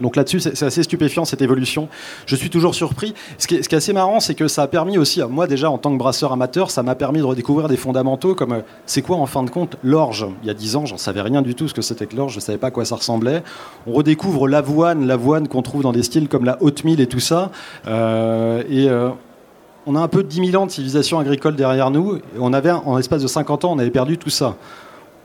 Donc 0.00 0.16
là-dessus, 0.16 0.40
c'est 0.40 0.62
assez 0.62 0.82
stupéfiant 0.84 1.24
cette 1.24 1.42
évolution. 1.42 1.88
Je 2.26 2.34
suis 2.36 2.48
toujours 2.48 2.74
surpris. 2.74 3.12
Ce 3.38 3.46
qui 3.46 3.56
est, 3.56 3.72
assez 3.74 3.92
marrant, 3.92 4.20
c'est 4.20 4.34
que 4.34 4.48
ça 4.48 4.62
a 4.62 4.66
permis 4.66 4.98
aussi, 4.98 5.20
moi 5.28 5.46
déjà 5.46 5.68
en 5.68 5.78
tant 5.78 5.92
que 5.92 5.98
brasseur 5.98 6.32
amateur, 6.32 6.70
ça 6.70 6.82
m'a 6.82 6.94
permis 6.94 7.18
de 7.18 7.24
redécouvrir 7.24 7.68
des 7.68 7.76
fondamentaux 7.76 8.34
comme 8.34 8.62
c'est 8.86 9.02
quoi 9.02 9.16
en 9.16 9.26
fin 9.26 9.42
de 9.42 9.50
compte 9.50 9.76
l'orge? 9.82 10.26
Il 10.42 10.46
y 10.46 10.50
a 10.50 10.54
dix 10.54 10.76
ans, 10.76 10.86
j'en 10.86 10.96
savais 10.96 11.20
rien 11.20 11.42
du 11.42 11.54
tout 11.54 11.68
ce 11.68 11.74
que 11.74 11.82
c'était 11.82 12.06
que 12.06 12.16
l'orge, 12.16 12.32
je 12.32 12.38
ne 12.38 12.42
savais 12.42 12.58
pas 12.58 12.68
à 12.68 12.70
quoi 12.70 12.84
ça 12.84 12.96
ressemblait. 12.96 13.42
On 13.86 13.92
redécouvre 13.92 14.48
l'avoine, 14.48 15.06
l'avoine 15.06 15.48
qu'on 15.48 15.62
trouve 15.62 15.82
dans 15.82 15.92
des 15.92 16.04
styles 16.04 16.28
comme 16.28 16.44
la 16.44 16.56
haute 16.62 16.84
mille 16.84 17.00
et 17.00 17.08
tout 17.08 17.20
ça. 17.20 17.50
et 17.86 18.88
on 19.86 19.96
a 19.96 20.00
un 20.00 20.08
peu 20.08 20.22
de 20.22 20.28
10 20.28 20.50
000 20.50 20.62
ans 20.62 20.66
de 20.66 20.70
civilisation 20.70 21.18
agricole 21.18 21.56
derrière 21.56 21.90
nous. 21.90 22.16
Et 22.16 22.20
on 22.38 22.52
avait, 22.52 22.70
en 22.70 22.98
espace 22.98 23.22
de 23.22 23.26
50 23.26 23.64
ans, 23.64 23.72
on 23.72 23.78
avait 23.78 23.90
perdu 23.90 24.18
tout 24.18 24.30
ça. 24.30 24.56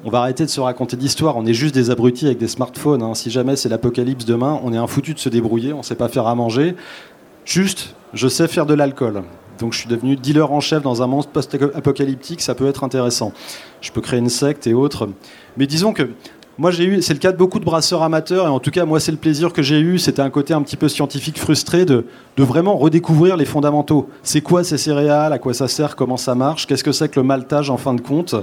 On 0.03 0.09
va 0.09 0.19
arrêter 0.19 0.45
de 0.45 0.49
se 0.49 0.59
raconter 0.59 0.95
d'histoire. 0.95 1.37
On 1.37 1.45
est 1.45 1.53
juste 1.53 1.73
des 1.73 1.89
abrutis 1.89 2.25
avec 2.25 2.37
des 2.37 2.47
smartphones. 2.47 3.01
Hein. 3.01 3.13
Si 3.15 3.31
jamais 3.31 3.55
c'est 3.55 3.69
l'apocalypse 3.69 4.25
demain, 4.25 4.59
on 4.63 4.73
est 4.73 4.77
un 4.77 4.87
foutu 4.87 5.13
de 5.13 5.19
se 5.19 5.29
débrouiller. 5.29 5.73
On 5.73 5.79
ne 5.79 5.83
sait 5.83 5.95
pas 5.95 6.07
faire 6.07 6.27
à 6.27 6.35
manger. 6.35 6.75
Juste, 7.45 7.95
je 8.13 8.27
sais 8.27 8.47
faire 8.47 8.65
de 8.65 8.73
l'alcool. 8.73 9.23
Donc 9.59 9.73
je 9.73 9.79
suis 9.79 9.89
devenu 9.89 10.15
dealer 10.15 10.51
en 10.51 10.59
chef 10.59 10.83
dans 10.83 11.01
un 11.01 11.07
monde 11.07 11.27
post-apocalyptique. 11.27 12.41
Ça 12.41 12.53
peut 12.53 12.67
être 12.67 12.83
intéressant. 12.83 13.33
Je 13.81 13.91
peux 13.91 14.01
créer 14.01 14.19
une 14.19 14.29
secte 14.29 14.67
et 14.67 14.73
autres. 14.73 15.09
Mais 15.57 15.65
disons 15.65 15.93
que 15.93 16.09
moi, 16.57 16.71
j'ai 16.71 16.85
eu, 16.85 17.01
c'est 17.03 17.13
le 17.13 17.19
cas 17.19 17.31
de 17.31 17.37
beaucoup 17.37 17.59
de 17.59 17.65
brasseurs 17.65 18.01
amateurs, 18.01 18.45
et 18.45 18.49
en 18.49 18.59
tout 18.59 18.71
cas, 18.71 18.85
moi, 18.85 18.99
c'est 18.99 19.11
le 19.11 19.17
plaisir 19.17 19.53
que 19.53 19.61
j'ai 19.61 19.79
eu. 19.79 19.99
C'était 19.99 20.23
un 20.23 20.31
côté 20.31 20.55
un 20.55 20.61
petit 20.63 20.75
peu 20.75 20.89
scientifique 20.89 21.37
frustré 21.37 21.85
de, 21.85 22.05
de 22.35 22.43
vraiment 22.43 22.77
redécouvrir 22.77 23.37
les 23.37 23.45
fondamentaux. 23.45 24.09
C'est 24.23 24.41
quoi 24.41 24.63
ces 24.63 24.77
céréales? 24.77 25.33
À 25.33 25.37
quoi 25.37 25.53
ça 25.53 25.67
sert? 25.67 25.95
Comment 25.95 26.17
ça 26.17 26.33
marche? 26.33 26.65
Qu'est-ce 26.65 26.83
que 26.83 26.91
c'est 26.91 27.09
que 27.09 27.19
le 27.19 27.25
maltage 27.25 27.69
en 27.69 27.77
fin 27.77 27.93
de 27.93 28.01
compte? 28.01 28.35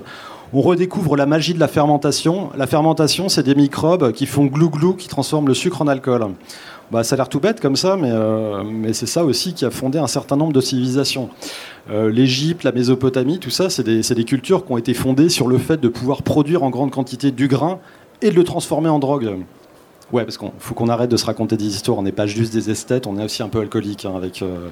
On 0.52 0.60
redécouvre 0.60 1.16
la 1.16 1.26
magie 1.26 1.54
de 1.54 1.58
la 1.58 1.66
fermentation. 1.66 2.50
La 2.56 2.68
fermentation, 2.68 3.28
c'est 3.28 3.42
des 3.42 3.56
microbes 3.56 4.12
qui 4.12 4.26
font 4.26 4.44
glou-glou, 4.44 4.94
qui 4.94 5.08
transforment 5.08 5.48
le 5.48 5.54
sucre 5.54 5.82
en 5.82 5.88
alcool. 5.88 6.28
Bah, 6.92 7.02
ça 7.02 7.14
a 7.14 7.16
l'air 7.16 7.28
tout 7.28 7.40
bête 7.40 7.60
comme 7.60 7.74
ça, 7.74 7.96
mais, 7.96 8.10
euh, 8.12 8.62
mais 8.64 8.92
c'est 8.92 9.06
ça 9.06 9.24
aussi 9.24 9.54
qui 9.54 9.64
a 9.64 9.70
fondé 9.70 9.98
un 9.98 10.06
certain 10.06 10.36
nombre 10.36 10.52
de 10.52 10.60
civilisations. 10.60 11.30
Euh, 11.90 12.10
L'Égypte, 12.10 12.62
la 12.62 12.70
Mésopotamie, 12.70 13.40
tout 13.40 13.50
ça, 13.50 13.70
c'est 13.70 13.82
des, 13.82 14.02
des, 14.02 14.24
cultures 14.24 14.64
qui 14.64 14.72
ont 14.72 14.78
été 14.78 14.94
fondées 14.94 15.28
sur 15.28 15.48
le 15.48 15.58
fait 15.58 15.80
de 15.80 15.88
pouvoir 15.88 16.22
produire 16.22 16.62
en 16.62 16.70
grande 16.70 16.92
quantité 16.92 17.32
du 17.32 17.48
grain 17.48 17.80
et 18.22 18.30
de 18.30 18.34
le 18.34 18.44
transformer 18.44 18.88
en 18.88 18.98
drogue. 18.98 19.36
Ouais, 20.12 20.24
parce 20.24 20.38
qu'il 20.38 20.50
faut 20.58 20.74
qu'on 20.74 20.88
arrête 20.88 21.10
de 21.10 21.16
se 21.16 21.26
raconter 21.26 21.56
des 21.56 21.66
histoires. 21.66 21.98
On 21.98 22.02
n'est 22.02 22.12
pas 22.12 22.26
juste 22.26 22.52
des 22.52 22.70
esthètes, 22.70 23.06
on 23.06 23.18
est 23.18 23.24
aussi 23.24 23.42
un 23.42 23.48
peu 23.48 23.60
alcoolique. 23.60 24.04
Hein, 24.04 24.14
avec, 24.16 24.42
euh, 24.42 24.68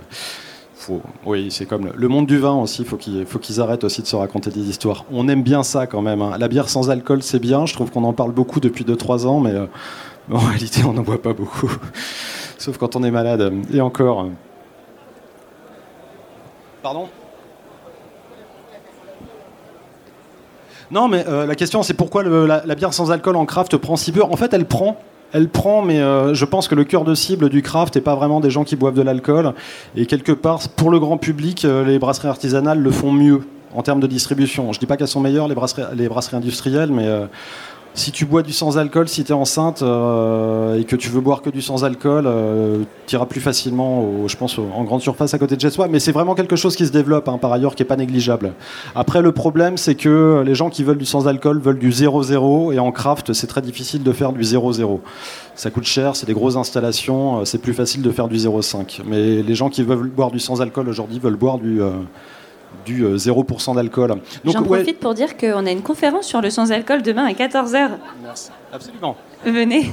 oui, 1.24 1.50
c'est 1.50 1.66
comme 1.66 1.90
le, 1.94 2.08
monde 2.08 2.26
du 2.26 2.38
vin 2.38 2.54
aussi. 2.54 2.84
Faut 2.84 2.98
il 3.06 3.26
faut 3.26 3.38
qu'ils 3.38 3.60
arrêtent 3.60 3.84
aussi 3.84 4.02
de 4.02 4.06
se 4.06 4.16
raconter 4.16 4.50
des 4.50 4.68
histoires. 4.68 5.04
On 5.12 5.28
aime 5.28 5.42
bien 5.42 5.62
ça 5.62 5.86
quand 5.86 6.02
même. 6.02 6.22
Hein. 6.22 6.36
La 6.38 6.48
bière 6.48 6.68
sans 6.68 6.90
alcool, 6.90 7.22
c'est 7.22 7.38
bien. 7.38 7.66
Je 7.66 7.74
trouve 7.74 7.90
qu'on 7.90 8.04
en 8.04 8.12
parle 8.12 8.32
beaucoup 8.32 8.60
depuis 8.60 8.84
2-3 8.84 9.26
ans, 9.26 9.40
mais 9.40 9.52
euh, 9.52 9.66
en 10.32 10.38
réalité, 10.38 10.82
on 10.84 10.92
n'en 10.92 11.02
boit 11.02 11.22
pas 11.22 11.32
beaucoup. 11.32 11.70
Sauf 12.58 12.78
quand 12.78 12.96
on 12.96 13.02
est 13.02 13.10
malade. 13.10 13.52
Et 13.72 13.80
encore. 13.80 14.28
Pardon 16.82 17.08
Non, 20.92 21.08
mais 21.08 21.24
euh, 21.26 21.46
la 21.46 21.54
question, 21.54 21.82
c'est 21.82 21.94
pourquoi 21.94 22.22
la, 22.22 22.74
bière 22.74 22.92
sans 22.92 23.10
alcool 23.10 23.36
en 23.36 23.46
craft 23.46 23.78
prend 23.78 23.96
si 23.96 24.12
peu? 24.12 24.22
En 24.22 24.36
fait, 24.36 24.52
elle 24.52 24.66
prend. 24.66 24.98
Elle 25.32 25.48
prend, 25.48 25.80
mais 25.80 25.98
euh, 25.98 26.34
je 26.34 26.44
pense 26.44 26.68
que 26.68 26.74
le 26.74 26.84
cœur 26.84 27.04
de 27.04 27.14
cible 27.14 27.48
du 27.48 27.62
craft 27.62 27.96
n'est 27.96 28.02
pas 28.02 28.14
vraiment 28.14 28.40
des 28.40 28.50
gens 28.50 28.64
qui 28.64 28.76
boivent 28.76 28.94
de 28.94 29.00
l'alcool. 29.00 29.54
Et 29.96 30.04
quelque 30.04 30.32
part, 30.32 30.60
pour 30.76 30.90
le 30.90 31.00
grand 31.00 31.16
public, 31.16 31.64
euh, 31.64 31.82
les 31.86 31.98
brasseries 31.98 32.28
artisanales 32.28 32.78
le 32.78 32.90
font 32.90 33.10
mieux 33.10 33.40
en 33.74 33.82
termes 33.82 34.00
de 34.00 34.06
distribution. 34.06 34.70
Je 34.74 34.76
ne 34.76 34.80
dis 34.80 34.86
pas 34.86 34.98
qu'elles 34.98 35.08
sont 35.08 35.22
meilleures, 35.22 35.48
les 35.48 35.54
brasseries, 35.54 35.84
les 35.96 36.06
brasseries 36.10 36.36
industrielles, 36.36 36.92
mais 36.92 37.08
si 37.94 38.10
tu 38.10 38.24
bois 38.24 38.42
du 38.42 38.52
sans-alcool, 38.52 39.08
si 39.08 39.22
tu 39.24 39.32
es 39.32 39.34
enceinte 39.34 39.82
euh, 39.82 40.78
et 40.78 40.84
que 40.84 40.96
tu 40.96 41.10
veux 41.10 41.20
boire 41.20 41.42
que 41.42 41.50
du 41.50 41.60
sans-alcool, 41.60 42.24
euh, 42.26 42.84
tu 43.06 43.16
iras 43.16 43.26
plus 43.26 43.40
facilement, 43.40 44.26
je 44.26 44.36
pense, 44.36 44.58
en 44.58 44.84
grande 44.84 45.02
surface 45.02 45.34
à 45.34 45.38
côté 45.38 45.56
de 45.56 45.60
chez 45.60 45.70
soi. 45.70 45.88
Mais 45.88 46.00
c'est 46.00 46.12
vraiment 46.12 46.34
quelque 46.34 46.56
chose 46.56 46.74
qui 46.74 46.86
se 46.86 46.92
développe, 46.92 47.28
hein, 47.28 47.38
par 47.38 47.52
ailleurs, 47.52 47.74
qui 47.74 47.82
n'est 47.82 47.88
pas 47.88 47.96
négligeable. 47.96 48.54
Après, 48.94 49.20
le 49.20 49.32
problème, 49.32 49.76
c'est 49.76 49.94
que 49.94 50.42
les 50.44 50.54
gens 50.54 50.70
qui 50.70 50.84
veulent 50.84 50.98
du 50.98 51.04
sans-alcool 51.04 51.60
veulent 51.60 51.78
du 51.78 51.90
0-0 51.90 52.72
et 52.72 52.78
en 52.78 52.92
craft, 52.92 53.32
c'est 53.34 53.46
très 53.46 53.62
difficile 53.62 54.02
de 54.02 54.12
faire 54.12 54.32
du 54.32 54.42
0-0. 54.42 55.00
Ça 55.54 55.70
coûte 55.70 55.84
cher, 55.84 56.16
c'est 56.16 56.26
des 56.26 56.32
grosses 56.32 56.56
installations, 56.56 57.40
euh, 57.40 57.44
c'est 57.44 57.58
plus 57.58 57.74
facile 57.74 58.00
de 58.00 58.10
faire 58.10 58.28
du 58.28 58.36
0,5. 58.36 59.02
Mais 59.06 59.42
les 59.42 59.54
gens 59.54 59.68
qui 59.68 59.82
veulent 59.82 60.08
boire 60.08 60.30
du 60.30 60.38
sans-alcool 60.38 60.88
aujourd'hui 60.88 61.18
veulent 61.18 61.36
boire 61.36 61.58
du 61.58 61.80
du 62.84 63.04
0% 63.04 63.70
euh, 63.70 63.74
d'alcool. 63.74 64.14
J'en 64.44 64.62
profite 64.62 64.98
pour 64.98 65.14
dire 65.14 65.36
qu'on 65.36 65.66
a 65.66 65.70
une 65.70 65.82
conférence 65.82 66.26
sur 66.26 66.40
le 66.40 66.50
sans-alcool 66.50 67.02
demain 67.02 67.26
à 67.26 67.32
14h. 67.32 67.90
Merci. 68.22 68.50
Absolument. 68.72 69.16
Venez. 69.44 69.92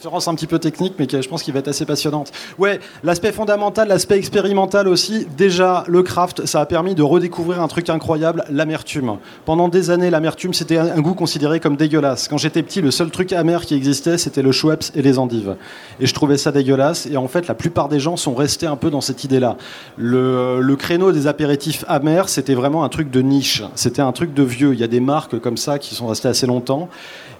Conférence 0.00 0.28
un 0.28 0.34
petit 0.34 0.46
peu 0.46 0.58
technique, 0.58 0.94
mais 0.98 1.06
je 1.10 1.28
pense 1.28 1.42
qu'il 1.42 1.52
va 1.52 1.58
être 1.58 1.68
assez 1.68 1.84
passionnante. 1.84 2.32
Ouais, 2.58 2.80
l'aspect 3.04 3.32
fondamental, 3.32 3.86
l'aspect 3.86 4.16
expérimental 4.16 4.88
aussi. 4.88 5.26
Déjà, 5.36 5.84
le 5.88 6.02
craft, 6.02 6.46
ça 6.46 6.62
a 6.62 6.64
permis 6.64 6.94
de 6.94 7.02
redécouvrir 7.02 7.60
un 7.60 7.68
truc 7.68 7.90
incroyable, 7.90 8.44
l'amertume. 8.48 9.18
Pendant 9.44 9.68
des 9.68 9.90
années, 9.90 10.08
l'amertume, 10.08 10.54
c'était 10.54 10.78
un 10.78 11.00
goût 11.02 11.12
considéré 11.12 11.60
comme 11.60 11.76
dégueulasse. 11.76 12.28
Quand 12.28 12.38
j'étais 12.38 12.62
petit, 12.62 12.80
le 12.80 12.90
seul 12.90 13.10
truc 13.10 13.34
amer 13.34 13.66
qui 13.66 13.74
existait, 13.74 14.16
c'était 14.16 14.40
le 14.40 14.52
Schweppes 14.52 14.84
et 14.94 15.02
les 15.02 15.18
endives. 15.18 15.56
Et 16.00 16.06
je 16.06 16.14
trouvais 16.14 16.38
ça 16.38 16.50
dégueulasse. 16.50 17.04
Et 17.04 17.18
en 17.18 17.28
fait, 17.28 17.46
la 17.46 17.54
plupart 17.54 17.90
des 17.90 18.00
gens 18.00 18.16
sont 18.16 18.34
restés 18.34 18.66
un 18.66 18.76
peu 18.76 18.88
dans 18.88 19.02
cette 19.02 19.24
idée-là. 19.24 19.58
Le, 19.98 20.62
le 20.62 20.76
créneau 20.76 21.12
des 21.12 21.26
apéritifs 21.26 21.84
amers, 21.88 22.30
c'était 22.30 22.54
vraiment 22.54 22.84
un 22.84 22.88
truc 22.88 23.10
de 23.10 23.20
niche. 23.20 23.64
C'était 23.74 24.00
un 24.00 24.12
truc 24.12 24.32
de 24.32 24.44
vieux. 24.44 24.72
Il 24.72 24.80
y 24.80 24.84
a 24.84 24.88
des 24.88 25.00
marques 25.00 25.38
comme 25.40 25.58
ça 25.58 25.78
qui 25.78 25.94
sont 25.94 26.06
restées 26.06 26.28
assez 26.28 26.46
longtemps. 26.46 26.88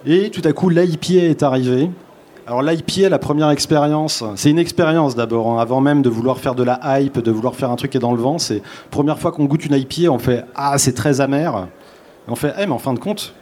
Et 0.05 0.29
tout 0.29 0.41
à 0.45 0.53
coup, 0.53 0.69
l'IPA 0.69 1.23
est 1.23 1.41
arrivé. 1.41 1.89
Alors 2.51 2.63
l'IPA, 2.63 3.07
la 3.07 3.17
première 3.17 3.49
expérience, 3.49 4.25
c'est 4.35 4.49
une 4.49 4.59
expérience 4.59 5.15
d'abord, 5.15 5.51
hein, 5.51 5.61
avant 5.61 5.79
même 5.79 6.01
de 6.01 6.09
vouloir 6.09 6.37
faire 6.37 6.53
de 6.53 6.63
la 6.63 6.99
hype, 6.99 7.19
de 7.19 7.31
vouloir 7.31 7.55
faire 7.55 7.71
un 7.71 7.77
truc 7.77 7.91
qui 7.91 7.97
est 7.97 8.01
dans 8.01 8.11
le 8.11 8.19
vent, 8.19 8.39
c'est 8.39 8.61
première 8.89 9.17
fois 9.19 9.31
qu'on 9.31 9.45
goûte 9.45 9.65
une 9.65 9.73
IPA, 9.73 10.11
on 10.11 10.19
fait 10.19 10.43
ah 10.53 10.77
c'est 10.77 10.91
très 10.91 11.21
amer, 11.21 11.69
on 12.27 12.35
fait 12.35 12.53
eh 12.59 12.65
mais 12.65 12.73
en 12.73 12.77
fin 12.77 12.93
de 12.93 12.99
compte, 12.99 13.33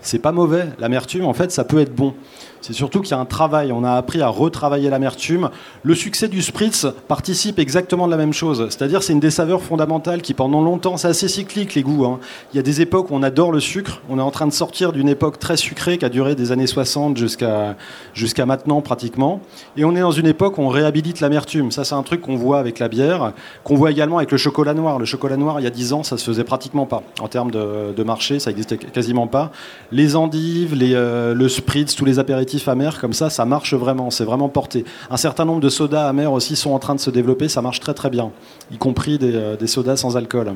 c'est 0.00 0.18
pas 0.18 0.32
mauvais, 0.32 0.66
l'amertume 0.78 1.24
en 1.24 1.34
fait 1.34 1.50
ça 1.50 1.64
peut 1.64 1.80
être 1.80 1.94
bon. 1.94 2.14
C'est 2.60 2.72
surtout 2.72 3.00
qu'il 3.00 3.12
y 3.12 3.14
a 3.14 3.18
un 3.18 3.24
travail. 3.24 3.72
On 3.72 3.84
a 3.84 3.92
appris 3.92 4.20
à 4.20 4.28
retravailler 4.28 4.90
l'amertume. 4.90 5.50
Le 5.82 5.94
succès 5.94 6.28
du 6.28 6.42
spritz 6.42 6.86
participe 7.06 7.58
exactement 7.58 8.06
de 8.06 8.10
la 8.10 8.16
même 8.16 8.32
chose. 8.32 8.66
C'est-à-dire, 8.68 9.02
c'est 9.02 9.12
une 9.12 9.20
des 9.20 9.30
saveurs 9.30 9.62
fondamentales 9.62 10.22
qui, 10.22 10.34
pendant 10.34 10.60
longtemps, 10.60 10.96
c'est 10.96 11.08
assez 11.08 11.28
cyclique 11.28 11.74
les 11.74 11.82
goûts. 11.82 12.04
Hein. 12.04 12.18
Il 12.52 12.56
y 12.56 12.58
a 12.58 12.62
des 12.62 12.80
époques 12.80 13.10
où 13.10 13.14
on 13.14 13.22
adore 13.22 13.52
le 13.52 13.60
sucre. 13.60 14.02
On 14.08 14.18
est 14.18 14.22
en 14.22 14.30
train 14.30 14.46
de 14.46 14.52
sortir 14.52 14.92
d'une 14.92 15.08
époque 15.08 15.38
très 15.38 15.56
sucrée 15.56 15.98
qui 15.98 16.04
a 16.04 16.08
duré 16.08 16.34
des 16.34 16.52
années 16.52 16.66
60 16.66 17.16
jusqu'à 17.16 17.76
jusqu'à 18.12 18.46
maintenant 18.46 18.80
pratiquement. 18.80 19.40
Et 19.76 19.84
on 19.84 19.94
est 19.94 20.00
dans 20.00 20.10
une 20.10 20.26
époque 20.26 20.58
où 20.58 20.62
on 20.62 20.68
réhabilite 20.68 21.20
l'amertume. 21.20 21.70
Ça, 21.70 21.84
c'est 21.84 21.94
un 21.94 22.02
truc 22.02 22.22
qu'on 22.22 22.36
voit 22.36 22.58
avec 22.58 22.80
la 22.80 22.88
bière, 22.88 23.32
qu'on 23.62 23.76
voit 23.76 23.90
également 23.90 24.18
avec 24.18 24.32
le 24.32 24.38
chocolat 24.38 24.74
noir. 24.74 24.98
Le 24.98 25.04
chocolat 25.04 25.36
noir, 25.36 25.60
il 25.60 25.64
y 25.64 25.66
a 25.66 25.70
10 25.70 25.92
ans, 25.92 26.02
ça 26.02 26.18
se 26.18 26.24
faisait 26.24 26.44
pratiquement 26.44 26.86
pas. 26.86 27.02
En 27.20 27.28
termes 27.28 27.50
de, 27.50 28.02
marché, 28.02 28.38
ça 28.38 28.50
existait 28.50 28.78
quasiment 28.78 29.26
pas. 29.26 29.52
Les 29.90 30.16
endives, 30.16 30.74
les, 30.74 30.92
euh, 30.94 31.34
le 31.34 31.48
spritz, 31.48 31.94
tous 31.94 32.04
les 32.04 32.18
apéritifs 32.18 32.68
amer 32.68 33.00
comme 33.00 33.14
ça, 33.14 33.30
ça 33.30 33.46
marche 33.46 33.72
vraiment, 33.72 34.10
c'est 34.10 34.24
vraiment 34.24 34.50
porté. 34.50 34.84
Un 35.10 35.16
certain 35.16 35.46
nombre 35.46 35.60
de 35.60 35.70
sodas 35.70 36.08
amers 36.08 36.32
aussi 36.32 36.56
sont 36.56 36.72
en 36.72 36.78
train 36.78 36.94
de 36.94 37.00
se 37.00 37.10
développer, 37.10 37.48
ça 37.48 37.62
marche 37.62 37.80
très 37.80 37.94
très 37.94 38.10
bien, 38.10 38.30
y 38.70 38.76
compris 38.76 39.18
des, 39.18 39.34
euh, 39.34 39.66
sodas 39.66 39.96
sans 39.96 40.16
alcool. 40.18 40.52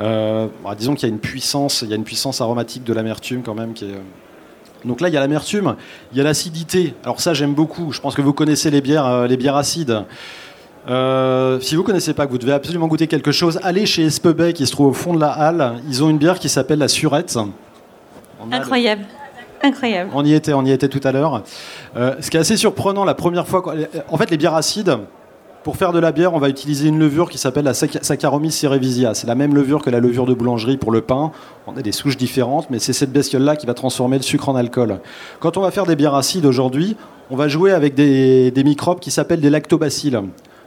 Euh, 0.00 0.48
bah, 0.64 0.74
disons 0.76 0.94
qu'il 0.94 1.08
y 1.08 1.12
a 1.12 1.14
une 1.14 1.20
puissance, 1.20 1.82
il 1.82 1.90
y 1.90 1.92
a 1.92 1.96
une 1.96 2.04
puissance 2.04 2.40
aromatique 2.40 2.82
de 2.82 2.92
l'amertume 2.92 3.42
quand 3.42 3.54
même 3.54 3.74
donc 4.84 5.00
là, 5.00 5.08
il 5.08 5.14
y 5.14 5.16
a 5.16 5.20
l'amertume, 5.20 5.74
il 6.12 6.18
y 6.18 6.20
a 6.20 6.24
l'acidité. 6.24 6.94
Alors 7.02 7.20
ça, 7.20 7.34
j'aime 7.34 7.54
beaucoup. 7.54 7.92
Je 7.92 8.00
pense 8.00 8.14
que 8.14 8.22
vous 8.22 8.32
connaissez 8.32 8.70
les 8.70 8.80
bières, 8.80 9.26
les 9.26 9.36
bières 9.36 9.56
acides. 9.56 10.04
si 10.86 11.76
vous 11.76 11.82
connaissez 11.82 12.14
pas, 12.14 12.26
que 12.26 12.30
vous 12.30 12.38
devez 12.38 12.52
absolument 12.52 12.86
goûter 12.86 13.08
quelque 13.08 13.32
chose, 13.32 13.58
allez 13.64 13.84
chez 13.84 14.04
Espebay 14.04 14.52
qui 14.52 14.64
se 14.64 14.70
trouve 14.70 14.88
au 14.88 14.92
fond 14.92 15.12
de 15.12 15.18
la 15.18 15.30
halle. 15.30 15.80
Ils 15.88 16.04
ont 16.04 16.10
une 16.10 16.18
bière 16.18 16.38
qui 16.38 16.48
s'appelle 16.48 16.78
la 16.78 16.88
Surette. 16.88 17.36
Incroyable. 18.52 19.04
Incroyable. 19.62 20.10
On 20.14 20.24
y 20.24 20.34
était, 20.34 20.52
on 20.52 20.64
y 20.64 20.70
était 20.70 20.88
tout 20.88 21.00
à 21.04 21.12
l'heure. 21.12 21.42
Euh, 21.96 22.14
ce 22.20 22.30
qui 22.30 22.36
est 22.36 22.40
assez 22.40 22.56
surprenant, 22.56 23.04
la 23.04 23.14
première 23.14 23.46
fois. 23.46 23.64
En 24.10 24.16
fait, 24.16 24.30
les 24.30 24.36
bières 24.36 24.54
acides, 24.54 24.98
pour 25.64 25.76
faire 25.76 25.92
de 25.92 25.98
la 25.98 26.12
bière, 26.12 26.34
on 26.34 26.38
va 26.38 26.48
utiliser 26.48 26.88
une 26.88 26.98
levure 26.98 27.28
qui 27.28 27.38
s'appelle 27.38 27.64
la 27.64 27.74
Saccharomyces 27.74 28.56
cerevisia. 28.56 29.14
C'est 29.14 29.26
la 29.26 29.34
même 29.34 29.54
levure 29.54 29.82
que 29.82 29.90
la 29.90 29.98
levure 29.98 30.26
de 30.26 30.34
boulangerie 30.34 30.76
pour 30.76 30.92
le 30.92 31.00
pain. 31.00 31.32
On 31.66 31.76
a 31.76 31.82
des 31.82 31.92
souches 31.92 32.16
différentes, 32.16 32.70
mais 32.70 32.78
c'est 32.78 32.92
cette 32.92 33.12
bestiole-là 33.12 33.56
qui 33.56 33.66
va 33.66 33.74
transformer 33.74 34.18
le 34.18 34.22
sucre 34.22 34.48
en 34.48 34.54
alcool. 34.54 35.00
Quand 35.40 35.56
on 35.56 35.62
va 35.62 35.70
faire 35.70 35.86
des 35.86 35.96
bières 35.96 36.14
acides 36.14 36.46
aujourd'hui, 36.46 36.96
on 37.30 37.36
va 37.36 37.48
jouer 37.48 37.72
avec 37.72 37.94
des, 37.94 38.52
des 38.52 38.62
microbes 38.62 39.00
qui 39.00 39.10
s'appellent 39.10 39.40
des 39.40 39.50
lactobacilles. 39.50 40.20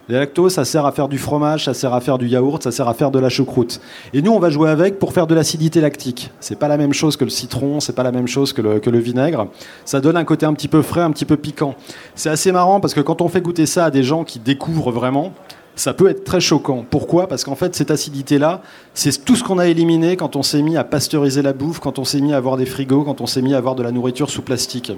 Les 0.10 0.16
lactose, 0.16 0.54
ça 0.54 0.66
sert 0.66 0.88
à 0.88 0.92
faire 0.92 1.08
du 1.08 1.20
fromage, 1.20 1.66
ça 1.66 1.76
sert 1.76 1.94
à 1.94 2.02
faire 2.02 2.18
du 2.18 2.28
yaourt, 2.28 2.64
ça 2.64 2.72
sert 2.72 2.88
à 2.88 2.96
faire 2.96 3.12
de 3.12 3.20
la 3.20 3.30
choucroute. 3.30 3.80
Et 4.12 4.24
nous, 4.24 4.32
on 4.32 4.40
va 4.40 4.50
jouer 4.50 4.72
avec 4.72 4.98
pour 4.98 5.14
faire 5.14 5.28
de 5.28 5.36
l'acidité 5.36 5.82
lactique. 5.82 6.32
C'est 6.40 6.58
pas 6.58 6.68
la 6.68 6.78
même 6.78 6.94
chose 6.94 7.16
que 7.16 7.26
le 7.26 7.30
citron, 7.30 7.80
c'est 7.80 7.94
pas 7.94 8.02
la 8.02 8.12
même 8.12 8.28
chose 8.28 8.52
que 8.52 8.64
le, 8.64 8.80
que 8.80 8.90
le 8.90 8.98
vinaigre. 8.98 9.50
Ça 9.86 10.02
donne 10.02 10.18
un 10.18 10.24
côté 10.24 10.48
un 10.48 10.54
petit 10.54 10.68
peu 10.68 10.82
frais, 10.82 11.02
un 11.02 11.12
petit 11.12 11.26
peu 11.26 11.38
piquant. 11.38 11.76
C'est 12.16 12.32
assez 12.32 12.52
marrant 12.52 12.80
parce 12.80 12.96
que 12.96 13.02
quand 13.02 13.22
on 13.22 13.28
fait 13.28 13.42
goûter 13.42 13.68
ça 13.68 13.86
à 13.86 13.92
des 13.92 14.02
gens 14.02 14.24
qui 14.24 14.40
découvrent 14.40 14.92
vraiment, 14.92 15.32
ça 15.76 15.94
peut 15.94 16.10
être 16.10 16.24
très 16.24 16.42
choquant. 16.42 16.84
Pourquoi? 16.90 17.28
Parce 17.28 17.44
qu'en 17.44 17.56
fait, 17.56 17.76
cette 17.76 17.92
acidité-là, 17.92 18.64
c'est 18.96 19.24
tout 19.24 19.36
ce 19.36 19.44
qu'on 19.44 19.60
a 19.60 19.68
éliminé 19.68 20.18
quand 20.18 20.36
on 20.36 20.42
s'est 20.42 20.64
mis 20.64 20.76
à 20.76 20.84
pasteuriser 20.84 21.44
la 21.44 21.54
bouffe, 21.54 21.80
quand 21.80 22.00
on 22.00 22.04
s'est 22.04 22.20
mis 22.20 22.34
à 22.34 22.38
avoir 22.38 22.58
des 22.58 22.66
frigos, 22.66 23.04
quand 23.04 23.22
on 23.22 23.28
s'est 23.28 23.44
mis 23.44 23.54
à 23.54 23.60
avoir 23.60 23.76
de 23.76 23.84
la 23.84 23.92
nourriture 23.92 24.32
sous 24.32 24.42
plastique. 24.42 24.92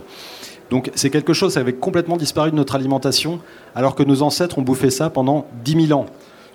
Donc 0.72 0.90
c'est 0.96 1.10
quelque 1.10 1.34
chose 1.34 1.54
qui 1.54 1.60
avait 1.60 1.74
complètement 1.74 2.18
disparu 2.18 2.50
de 2.50 2.56
notre 2.56 2.76
alimentation, 2.76 3.40
alors 3.76 3.94
que 3.94 4.04
nos 4.04 4.24
ancêtres 4.24 4.58
ont 4.58 4.62
bouffé 4.62 4.90
ça 4.90 5.10
pendant 5.10 5.46
10 5.66 5.88
000 5.88 6.00
ans. 6.00 6.06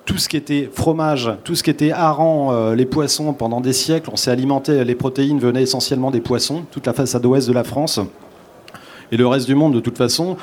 Tout 0.06 0.16
ce 0.16 0.28
qui 0.28 0.38
était 0.38 0.70
fromage, 0.72 1.30
tout 1.44 1.54
ce 1.54 1.62
qui 1.62 1.68
était 1.70 1.92
hareng, 1.92 2.50
euh, 2.50 2.74
les 2.74 2.86
poissons, 2.86 3.34
pendant 3.34 3.60
des 3.60 3.74
siècles, 3.74 4.08
on 4.10 4.16
s'est 4.16 4.30
alimenté, 4.30 4.84
les 4.84 4.94
protéines 4.94 5.38
venaient 5.38 5.62
essentiellement 5.62 6.10
des 6.10 6.20
poissons, 6.20 6.64
toute 6.70 6.86
la 6.86 6.94
façade 6.94 7.26
ouest 7.26 7.46
de 7.46 7.52
la 7.52 7.64
France. 7.64 8.00
Et 9.12 9.16
le 9.16 9.26
reste 9.26 9.46
du 9.46 9.54
monde, 9.54 9.74
de 9.74 9.80
toute 9.80 9.98
façon, 9.98 10.36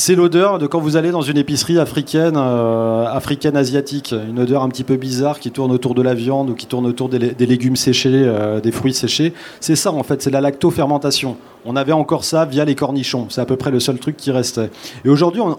c'est 0.00 0.14
l'odeur 0.14 0.58
de 0.58 0.66
quand 0.66 0.80
vous 0.80 0.96
allez 0.96 1.10
dans 1.10 1.20
une 1.20 1.36
épicerie 1.36 1.78
africaine, 1.78 2.36
euh, 2.38 3.04
africaine 3.04 3.54
asiatique, 3.54 4.12
une 4.12 4.38
odeur 4.38 4.62
un 4.62 4.70
petit 4.70 4.82
peu 4.82 4.96
bizarre 4.96 5.38
qui 5.38 5.50
tourne 5.50 5.70
autour 5.70 5.94
de 5.94 6.00
la 6.00 6.14
viande 6.14 6.48
ou 6.48 6.54
qui 6.54 6.64
tourne 6.64 6.86
autour 6.86 7.10
des, 7.10 7.18
légumes 7.38 7.76
séchés, 7.76 8.10
euh, 8.10 8.60
des 8.60 8.72
fruits 8.72 8.94
séchés. 8.94 9.34
C'est 9.60 9.76
ça 9.76 9.92
en 9.92 10.02
fait, 10.02 10.22
c'est 10.22 10.30
la 10.30 10.40
lactofermentation. 10.40 11.36
On 11.66 11.76
avait 11.76 11.92
encore 11.92 12.24
ça 12.24 12.46
via 12.46 12.64
les 12.64 12.74
cornichons. 12.74 13.26
C'est 13.28 13.42
à 13.42 13.44
peu 13.44 13.56
près 13.56 13.70
le 13.70 13.78
seul 13.78 13.98
truc 13.98 14.16
qui 14.16 14.30
restait. 14.30 14.70
Et 15.04 15.10
aujourd'hui, 15.10 15.42
on, 15.42 15.54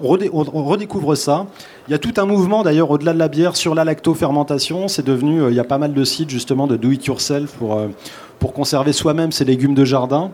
redécouvre 0.64 1.16
ça. 1.16 1.46
Il 1.88 1.92
y 1.92 1.94
a 1.94 2.00
tout 2.00 2.14
un 2.18 2.26
mouvement 2.26 2.64
d'ailleurs 2.64 2.90
au-delà 2.90 3.14
de 3.14 3.20
la 3.20 3.28
bière 3.28 3.56
sur 3.56 3.76
la 3.76 3.84
lactofermentation. 3.84 4.88
C'est 4.88 5.06
devenu, 5.06 5.44
euh, 5.44 5.52
il 5.52 5.56
y 5.56 5.60
a 5.60 5.64
pas 5.64 5.78
mal 5.78 5.94
de 5.94 6.04
sites 6.04 6.32
justement 6.32 6.66
de 6.66 6.78
do 6.78 6.90
it 6.90 7.06
yourself 7.06 7.52
pour, 7.60 7.80
pour 8.40 8.54
conserver 8.54 8.92
soi-même 8.92 9.32
ses 9.32 9.46
légumes 9.46 9.76
de 9.76 9.86
jardin. 9.86 10.32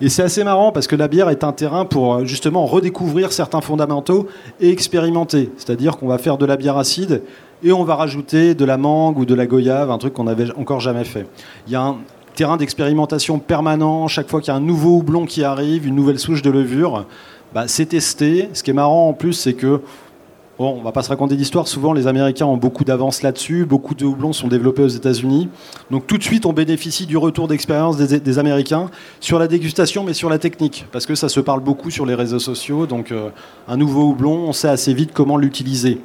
Et 0.00 0.08
c'est 0.08 0.22
assez 0.22 0.44
marrant 0.44 0.72
parce 0.72 0.86
que 0.86 0.96
la 0.96 1.08
bière 1.08 1.30
est 1.30 1.44
un 1.44 1.52
terrain 1.52 1.84
pour 1.84 2.14
euh, 2.14 2.24
justement 2.24 2.66
redécouvrir 2.66 3.32
certains 3.32 3.60
fondamentaux 3.60 4.26
et 4.60 4.70
expérimenter. 4.70 5.50
C'est-à-dire 5.56 5.96
qu'on 5.96 6.08
va 6.08 6.18
faire 6.18 6.36
de 6.36 6.46
la 6.46 6.56
bière 6.56 6.76
acide 6.76 7.22
et 7.62 7.72
on 7.72 7.84
va 7.84 7.94
rajouter 7.94 8.54
de 8.54 8.64
la 8.64 8.76
mangue 8.76 9.18
ou 9.18 9.24
de 9.24 9.34
la 9.34 9.46
goyave, 9.46 9.90
un 9.90 9.98
truc 9.98 10.14
qu'on 10.14 10.24
n'avait 10.24 10.50
encore 10.56 10.80
jamais 10.80 11.04
fait. 11.04 11.26
Il 11.66 11.72
y 11.72 11.76
a 11.76 11.82
un 11.82 11.96
terrain 12.34 12.56
d'expérimentation 12.56 13.38
permanent. 13.38 14.08
Chaque 14.08 14.28
fois 14.28 14.40
qu'il 14.40 14.48
y 14.48 14.54
a 14.54 14.56
un 14.56 14.60
nouveau 14.60 14.98
houblon 14.98 15.24
qui 15.24 15.44
arrive, 15.44 15.86
une 15.86 15.94
nouvelle 15.94 16.18
souche 16.18 16.42
de 16.42 16.50
levure, 16.50 17.06
bah, 17.54 17.64
c'est 17.68 17.86
testé. 17.86 18.48
Ce 18.52 18.62
qui 18.62 18.70
est 18.70 18.74
marrant 18.74 19.08
en 19.08 19.12
plus, 19.12 19.32
c'est 19.32 19.54
que 19.54 19.80
Bon, 20.56 20.76
on 20.78 20.82
va 20.82 20.92
pas 20.92 21.02
se 21.02 21.08
raconter 21.08 21.34
d'histoire. 21.34 21.66
Souvent, 21.66 21.92
les 21.92 22.06
Américains 22.06 22.46
ont 22.46 22.56
beaucoup 22.56 22.84
d'avance 22.84 23.22
là-dessus. 23.22 23.64
Beaucoup 23.64 23.96
de 23.96 24.04
houblons 24.04 24.32
sont 24.32 24.46
développés 24.46 24.82
aux 24.82 24.88
États-Unis. 24.88 25.48
Donc, 25.90 26.06
tout 26.06 26.16
de 26.16 26.22
suite, 26.22 26.46
on 26.46 26.52
bénéficie 26.52 27.06
du 27.06 27.16
retour 27.16 27.48
d'expérience 27.48 27.96
des, 27.96 28.38
Américains 28.38 28.88
sur 29.18 29.40
la 29.40 29.48
dégustation, 29.48 30.04
mais 30.04 30.12
sur 30.12 30.30
la 30.30 30.38
technique, 30.38 30.86
parce 30.92 31.06
que 31.06 31.16
ça 31.16 31.28
se 31.28 31.40
parle 31.40 31.60
beaucoup 31.60 31.90
sur 31.90 32.06
les 32.06 32.14
réseaux 32.14 32.38
sociaux. 32.38 32.86
Donc, 32.86 33.10
euh, 33.10 33.30
un 33.66 33.76
nouveau 33.76 34.04
houblon, 34.04 34.44
on 34.46 34.52
sait 34.52 34.68
assez 34.68 34.94
vite 34.94 35.10
comment 35.12 35.36
l'utiliser. 35.36 36.00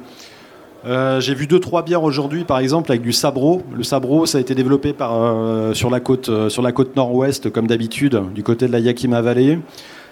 Euh, 0.84 1.20
j'ai 1.20 1.34
vu 1.34 1.46
deux 1.46 1.60
trois 1.60 1.84
bières 1.84 2.02
aujourd'hui, 2.02 2.42
par 2.42 2.58
exemple, 2.58 2.90
avec 2.90 3.02
du 3.02 3.12
sabro. 3.12 3.62
Le 3.72 3.84
sabro, 3.84 4.26
ça 4.26 4.38
a 4.38 4.40
été 4.40 4.56
développé 4.56 4.96
euh, 5.00 5.74
sur 5.74 5.90
la 5.90 6.00
côte, 6.00 6.28
sur 6.48 6.62
la 6.62 6.72
côte 6.72 6.96
nord-ouest, 6.96 7.50
comme 7.50 7.68
d'habitude, 7.68 8.20
du 8.34 8.42
côté 8.42 8.66
de 8.66 8.72
la 8.72 8.80
Yakima 8.80 9.22
Valley. 9.22 9.60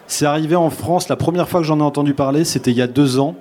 C'est 0.06 0.26
arrivé 0.26 0.54
en 0.54 0.70
France. 0.70 1.08
La 1.08 1.16
première 1.16 1.48
fois 1.48 1.58
que 1.58 1.66
j'en 1.66 1.80
ai 1.80 1.82
entendu 1.82 2.14
parler, 2.14 2.44
c'était 2.44 2.70
il 2.70 2.76
y 2.76 2.82
a 2.82 2.86
deux 2.86 3.18
ans. 3.18 3.34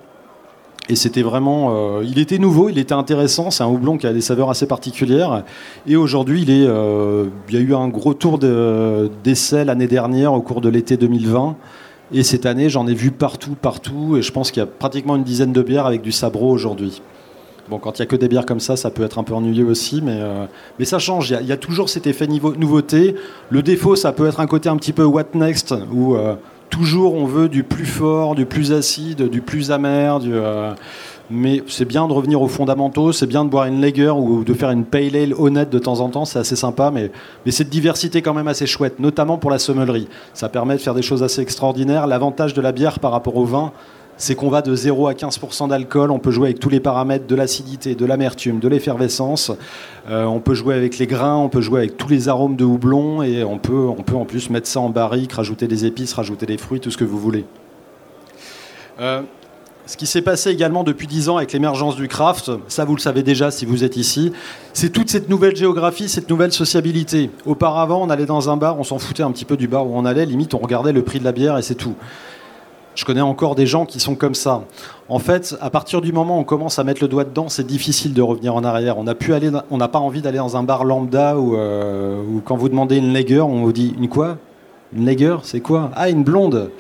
Et 0.90 0.96
c'était 0.96 1.22
vraiment. 1.22 1.70
Euh, 1.72 2.04
il 2.06 2.20
était 2.20 2.38
nouveau, 2.38 2.70
il 2.70 2.78
était 2.78 2.94
intéressant. 2.94 3.52
C'est 3.52 3.64
un 3.64 3.68
houblon 3.68 3.98
qui 3.98 4.08
a 4.08 4.14
des 4.14 4.22
saveurs 4.22 4.50
assez 4.50 4.68
particulières. 4.68 5.44
Et 5.86 5.96
aujourd'hui, 5.96 6.44
il, 6.44 6.50
euh, 6.50 7.26
y 7.50 7.58
a 7.58 7.60
eu 7.60 7.76
un 7.76 7.90
gros 7.90 8.14
tour 8.14 8.40
d'essai 8.40 9.66
l'année 9.66 9.88
dernière 9.88 10.34
au 10.34 10.42
cours 10.42 10.62
de 10.62 10.70
l'été 10.70 10.98
2020. 10.98 11.56
Et 12.14 12.24
cette 12.24 12.46
année, 12.46 12.70
j'en 12.70 12.88
ai 12.88 12.94
vu 12.94 13.12
partout, 13.12 13.56
partout. 13.62 14.16
Et 14.18 14.22
je 14.22 14.32
pense 14.32 14.52
qu'il 14.52 14.62
y 14.62 14.64
a 14.64 14.68
pratiquement 14.68 15.18
une 15.18 15.24
dizaine 15.24 15.52
de 15.52 15.62
bières 15.62 15.86
avec 15.86 16.02
du 16.02 16.14
sabro 16.14 16.50
aujourd'hui. 16.50 17.02
Bon, 17.70 17.80
quand 17.80 18.00
il 18.00 18.02
n'y 18.02 18.04
a 18.04 18.08
que 18.08 18.16
des 18.16 18.30
bières 18.30 18.46
comme 18.46 18.62
ça, 18.62 18.78
ça 18.78 18.90
peut 18.90 19.04
être 19.04 19.20
un 19.20 19.24
peu 19.24 19.34
ennuyeux 19.34 19.66
aussi, 19.66 20.02
mais, 20.02 20.20
euh, 20.22 20.46
mais 20.80 20.86
ça 20.86 21.00
change. 21.00 21.36
Il 21.42 21.48
y, 21.48 21.52
a, 21.52 21.58
toujours 21.58 21.90
cet 21.90 22.08
effet 22.08 22.26
nouveauté. 22.26 23.16
Le 23.50 23.62
défaut, 23.62 23.98
ça 23.98 24.14
peut 24.14 24.26
être 24.26 24.40
un 24.40 24.48
côté 24.48 24.70
un 24.70 24.78
petit 24.78 24.94
peu 24.94 25.04
what 25.04 25.26
next, 25.34 25.76
où 25.92 26.16
toujours 26.70 27.16
on 27.16 27.26
veut 27.26 27.50
du 27.50 27.64
plus 27.64 27.86
fort, 27.86 28.36
du 28.36 28.46
plus 28.46 28.72
acide, 28.72 29.30
du 29.30 29.42
plus 29.42 29.72
amer, 29.72 30.20
euh, 30.26 30.74
mais 31.30 31.64
c'est 31.68 31.86
bien 31.86 32.08
de 32.08 32.14
revenir 32.14 32.42
aux 32.42 32.48
fondamentaux, 32.48 33.12
c'est 33.12 33.28
bien 33.28 33.44
de 33.44 33.50
boire 33.50 33.66
une 33.66 33.82
lager 33.82 34.10
ou 34.10 34.44
de 34.44 34.54
faire 34.54 34.72
une 34.72 34.86
pale 34.86 35.16
ale 35.16 35.34
honnête 35.38 35.70
de 35.70 35.80
temps 35.80 36.00
en 36.00 36.10
temps, 36.10 36.26
c'est 36.26 36.40
assez 36.40 36.56
sympa, 36.56 36.92
mais, 36.92 37.12
mais 37.46 37.52
cette 37.52 37.70
diversité 37.70 38.22
quand 38.22 38.34
même 38.34 38.48
assez 38.48 38.66
chouette, 38.66 39.00
notamment 39.00 39.38
pour 39.38 39.52
la 39.52 39.60
sommellerie. 39.60 40.08
Ça 40.34 40.50
permet 40.50 40.76
de 40.76 40.82
faire 40.82 40.94
des 40.94 41.02
choses 41.02 41.24
assez 41.24 41.42
extraordinaires. 41.42 42.08
L'avantage 42.08 42.54
de 42.54 42.62
la 42.62 42.72
bière 42.72 43.00
par 43.00 43.12
rapport 43.12 43.36
au 43.36 43.46
vin, 43.46 43.72
c'est 44.18 44.36
qu'on 44.36 44.50
va 44.50 44.62
de 44.62 44.76
0 44.76 45.08
à 45.08 45.14
15% 45.14 45.70
d'alcool. 45.70 46.12
On 46.12 46.20
peut 46.20 46.32
jouer 46.32 46.50
avec 46.50 46.60
tous 46.60 46.70
les 46.70 46.80
paramètres 46.80 47.28
de 47.28 47.36
l'acidité, 47.36 47.96
de 47.96 48.06
l'amertume, 48.06 48.60
de 48.60 48.68
l'effervescence. 48.68 49.52
Euh, 50.10 50.26
on 50.26 50.40
peut 50.40 50.54
jouer 50.54 50.76
avec 50.76 50.98
les 50.98 51.08
grains, 51.08 51.38
on 51.38 51.50
peut 51.50 51.62
jouer 51.62 51.82
avec 51.82 51.98
tous 51.98 52.10
les 52.10 52.30
arômes 52.30 52.56
de 52.56 52.66
houblon 52.66 53.22
et 53.22 53.44
on 53.44 53.58
peut, 53.58 53.88
on 53.88 54.04
peut 54.04 54.16
en 54.16 54.26
plus 54.26 54.50
mettre 54.50 54.68
ça 54.68 54.80
en 54.80 54.90
barrique, 54.90 55.34
rajouter 55.34 55.68
des 55.68 55.86
épices, 55.86 56.14
rajouter 56.14 56.46
des 56.46 56.58
fruits, 56.58 56.80
tout 56.80 56.92
ce 56.92 56.98
que 56.98 57.06
vous 57.06 57.20
voulez. 57.20 57.46
Ce 59.88 59.96
qui 59.96 60.06
s'est 60.06 60.22
passé 60.22 60.50
également 60.50 60.84
depuis 60.84 61.08
10 61.08 61.30
ans 61.30 61.38
avec 61.38 61.54
l'émergence 61.54 61.96
du 61.96 62.10
craft, 62.10 62.52
ça 62.68 62.84
vous 62.84 62.94
le 62.94 63.00
savez 63.00 63.24
déjà 63.24 63.52
si 63.52 63.66
vous 63.66 63.86
êtes 63.86 63.96
ici, 63.96 64.34
c'est 64.74 64.90
toute 64.90 65.10
cette 65.10 65.30
nouvelle 65.30 65.56
géographie, 65.56 66.10
cette 66.10 66.30
nouvelle 66.30 66.52
sociabilité. 66.52 67.30
Auparavant, 67.46 68.02
on 68.04 68.10
allait 68.10 68.26
dans 68.26 68.50
un 68.50 68.58
bar, 68.58 68.78
on 68.78 68.84
s'en 68.84 69.00
foutait 69.00 69.24
un 69.24 69.32
petit 69.32 69.46
peu 69.46 69.56
du 69.56 69.70
bar 69.70 69.88
où 69.88 69.98
on 69.98 70.04
allait, 70.04 70.26
limite 70.26 70.54
on 70.54 70.58
regardait 70.58 70.92
le 70.92 71.04
prix 71.04 71.20
de 71.20 71.24
la 71.24 71.32
bière 71.32 71.58
et 71.58 71.62
c'est 71.62 71.76
tout. 71.76 71.96
Je 72.98 73.06
connais 73.06 73.22
encore 73.22 73.54
des 73.54 73.68
gens 73.68 73.86
qui 73.86 74.00
sont 74.00 74.16
comme 74.16 74.34
ça. 74.34 74.64
En 75.08 75.20
fait, 75.20 75.56
à 75.62 75.70
partir 75.70 76.02
du 76.02 76.12
moment 76.12 76.38
où 76.38 76.42
on 76.42 76.44
commence 76.44 76.80
à 76.80 76.84
mettre 76.84 77.04
le 77.04 77.08
doigt 77.08 77.26
dedans, 77.26 77.48
c'est 77.48 77.68
difficile 77.68 78.16
de 78.16 78.24
revenir 78.24 78.56
en 78.56 78.64
arrière. 78.64 78.98
On 78.98 79.04
n'a 79.04 79.88
pas 79.88 80.00
envie 80.00 80.24
d'aller 80.24 80.40
dans 80.40 80.58
un 80.58 80.64
bar 80.64 80.84
lambda 80.84 81.38
où, 81.38 81.56
euh, 81.56 82.24
quand 82.44 82.58
vous 82.58 82.70
demandez 82.70 82.98
une 82.98 83.14
lager, 83.14 83.40
on 83.40 83.62
vous 83.62 83.72
dit 83.72 83.94
une 84.00 84.10
quoi? 84.10 84.40
Une 84.96 85.06
lager, 85.06 85.38
c'est 85.44 85.60
quoi? 85.60 85.92
Ah, 85.94 86.10
une 86.10 86.24
blonde. 86.24 86.72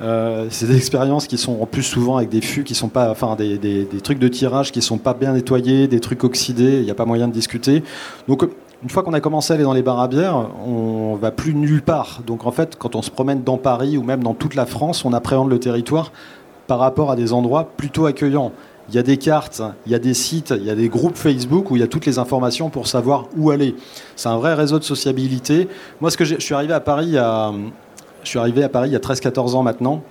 Euh, 0.00 0.46
c'est 0.48 0.66
des 0.66 0.76
expériences 0.76 1.26
qui 1.26 1.36
sont 1.36 1.60
en 1.60 1.66
plus 1.66 1.82
souvent 1.82 2.18
avec 2.18 2.28
des 2.28 2.40
fûts 2.40 2.62
qui 2.62 2.76
sont 2.76 2.88
pas, 2.88 3.10
enfin 3.10 3.34
des, 3.34 3.88
trucs 4.04 4.20
de 4.20 4.28
tirage 4.28 4.70
qui 4.70 4.80
sont 4.80 4.98
pas 4.98 5.12
bien 5.12 5.32
nettoyés, 5.32 5.88
des 5.88 5.98
trucs 5.98 6.22
oxydés, 6.22 6.78
il 6.78 6.84
n'y 6.84 6.90
a 6.92 6.94
pas 6.94 7.04
moyen 7.04 7.26
de 7.26 7.32
discuter. 7.32 7.82
Donc 8.28 8.48
une 8.82 8.90
fois 8.90 9.02
qu'on 9.02 9.12
a 9.12 9.20
commencé 9.20 9.52
à 9.52 9.54
aller 9.54 9.64
dans 9.64 9.72
les 9.72 9.82
bars 9.82 10.00
à 10.00 10.08
bière, 10.08 10.50
on 10.64 11.16
va 11.16 11.30
plus 11.30 11.54
nulle 11.54 11.82
part. 11.82 12.20
Donc 12.26 12.46
en 12.46 12.52
fait, 12.52 12.76
quand 12.78 12.94
on 12.94 13.02
se 13.02 13.10
promène 13.10 13.42
dans 13.42 13.56
Paris 13.56 13.98
ou 13.98 14.02
même 14.02 14.22
dans 14.22 14.34
toute 14.34 14.54
la 14.54 14.66
France, 14.66 15.04
on 15.04 15.12
appréhende 15.12 15.50
le 15.50 15.58
territoire 15.58 16.12
par 16.68 16.78
rapport 16.78 17.10
à 17.10 17.16
des 17.16 17.32
endroits 17.32 17.68
plutôt 17.76 18.06
accueillants. 18.06 18.52
Il 18.88 18.94
y 18.94 18.98
a 18.98 19.02
des 19.02 19.16
cartes, 19.16 19.62
il 19.84 19.92
y 19.92 19.94
a 19.94 19.98
des 19.98 20.14
sites, 20.14 20.54
il 20.56 20.64
y 20.64 20.70
a 20.70 20.74
des 20.74 20.88
groupes 20.88 21.16
Facebook 21.16 21.70
où 21.70 21.76
il 21.76 21.80
y 21.80 21.82
a 21.82 21.88
toutes 21.88 22.06
les 22.06 22.18
informations 22.18 22.70
pour 22.70 22.86
savoir 22.86 23.26
où 23.36 23.50
aller. 23.50 23.74
C'est 24.16 24.28
un 24.28 24.38
vrai 24.38 24.54
réseau 24.54 24.78
de 24.78 24.84
sociabilité. 24.84 25.68
Moi, 26.00 26.10
ce 26.10 26.16
que 26.16 26.24
je 26.24 26.38
suis 26.38 26.54
arrivé 26.54 26.72
à 26.72 26.80
Paris 26.80 27.18
à 27.18 27.52
je 28.22 28.28
suis 28.30 28.38
arrivé 28.38 28.62
à 28.62 28.68
Paris 28.68 28.90
il 28.90 28.92
y 28.92 28.96
a 28.96 29.00
13-14 29.00 29.54
ans 29.54 29.62
maintenant. 29.62 30.02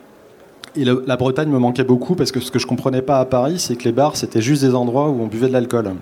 Et 0.75 0.85
la 0.85 1.17
Bretagne 1.17 1.49
me 1.49 1.57
manquait 1.57 1.83
beaucoup 1.83 2.15
parce 2.15 2.31
que 2.31 2.39
ce 2.39 2.51
que 2.51 2.59
je 2.59 2.67
comprenais 2.67 3.01
pas 3.01 3.19
à 3.19 3.25
Paris, 3.25 3.57
c'est 3.57 3.75
que 3.75 3.85
les 3.85 3.91
bars, 3.91 4.15
c'était 4.15 4.41
juste 4.41 4.63
des 4.63 4.75
endroits 4.75 5.09
où 5.09 5.21
on 5.21 5.27
buvait 5.27 5.47
de 5.47 5.53
l'alcool. 5.53 5.93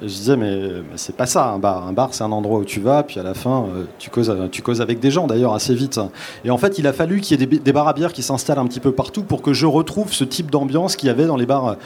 Je 0.00 0.06
disais, 0.06 0.36
mais, 0.36 0.82
c'est 0.96 1.14
pas 1.14 1.26
ça 1.26 1.50
un 1.50 1.58
bar. 1.58 1.86
Un 1.86 1.92
bar, 1.92 2.14
c'est 2.14 2.24
un 2.24 2.32
endroit 2.32 2.58
où 2.58 2.64
tu 2.64 2.80
vas, 2.80 3.02
puis 3.02 3.20
à 3.20 3.22
la 3.22 3.34
fin, 3.34 3.64
euh, 3.64 3.84
tu 3.98 4.10
causes, 4.10 4.34
tu 4.50 4.62
causes 4.62 4.80
avec 4.80 5.00
des 5.00 5.10
gens 5.10 5.26
d'ailleurs 5.26 5.54
assez 5.54 5.74
vite. 5.74 6.00
Et 6.44 6.50
en 6.50 6.58
fait, 6.58 6.78
il 6.78 6.86
a 6.86 6.92
fallu 6.92 7.20
qu'il 7.20 7.38
y 7.38 7.42
ait 7.42 7.46
des, 7.46 7.58
des 7.58 7.72
bars 7.72 7.88
à 7.88 7.92
bière 7.92 8.12
qui 8.12 8.22
s'installent 8.22 8.58
un 8.58 8.66
petit 8.66 8.80
peu 8.80 8.92
partout 8.92 9.22
pour 9.22 9.42
que 9.42 9.52
je 9.52 9.66
retrouve 9.66 10.12
ce 10.12 10.24
type 10.24 10.50
d'ambiance 10.50 10.96
qu'il 10.96 11.08
y 11.08 11.10
avait 11.10 11.26
dans 11.26 11.36
les 11.36 11.46
bars 11.46 11.76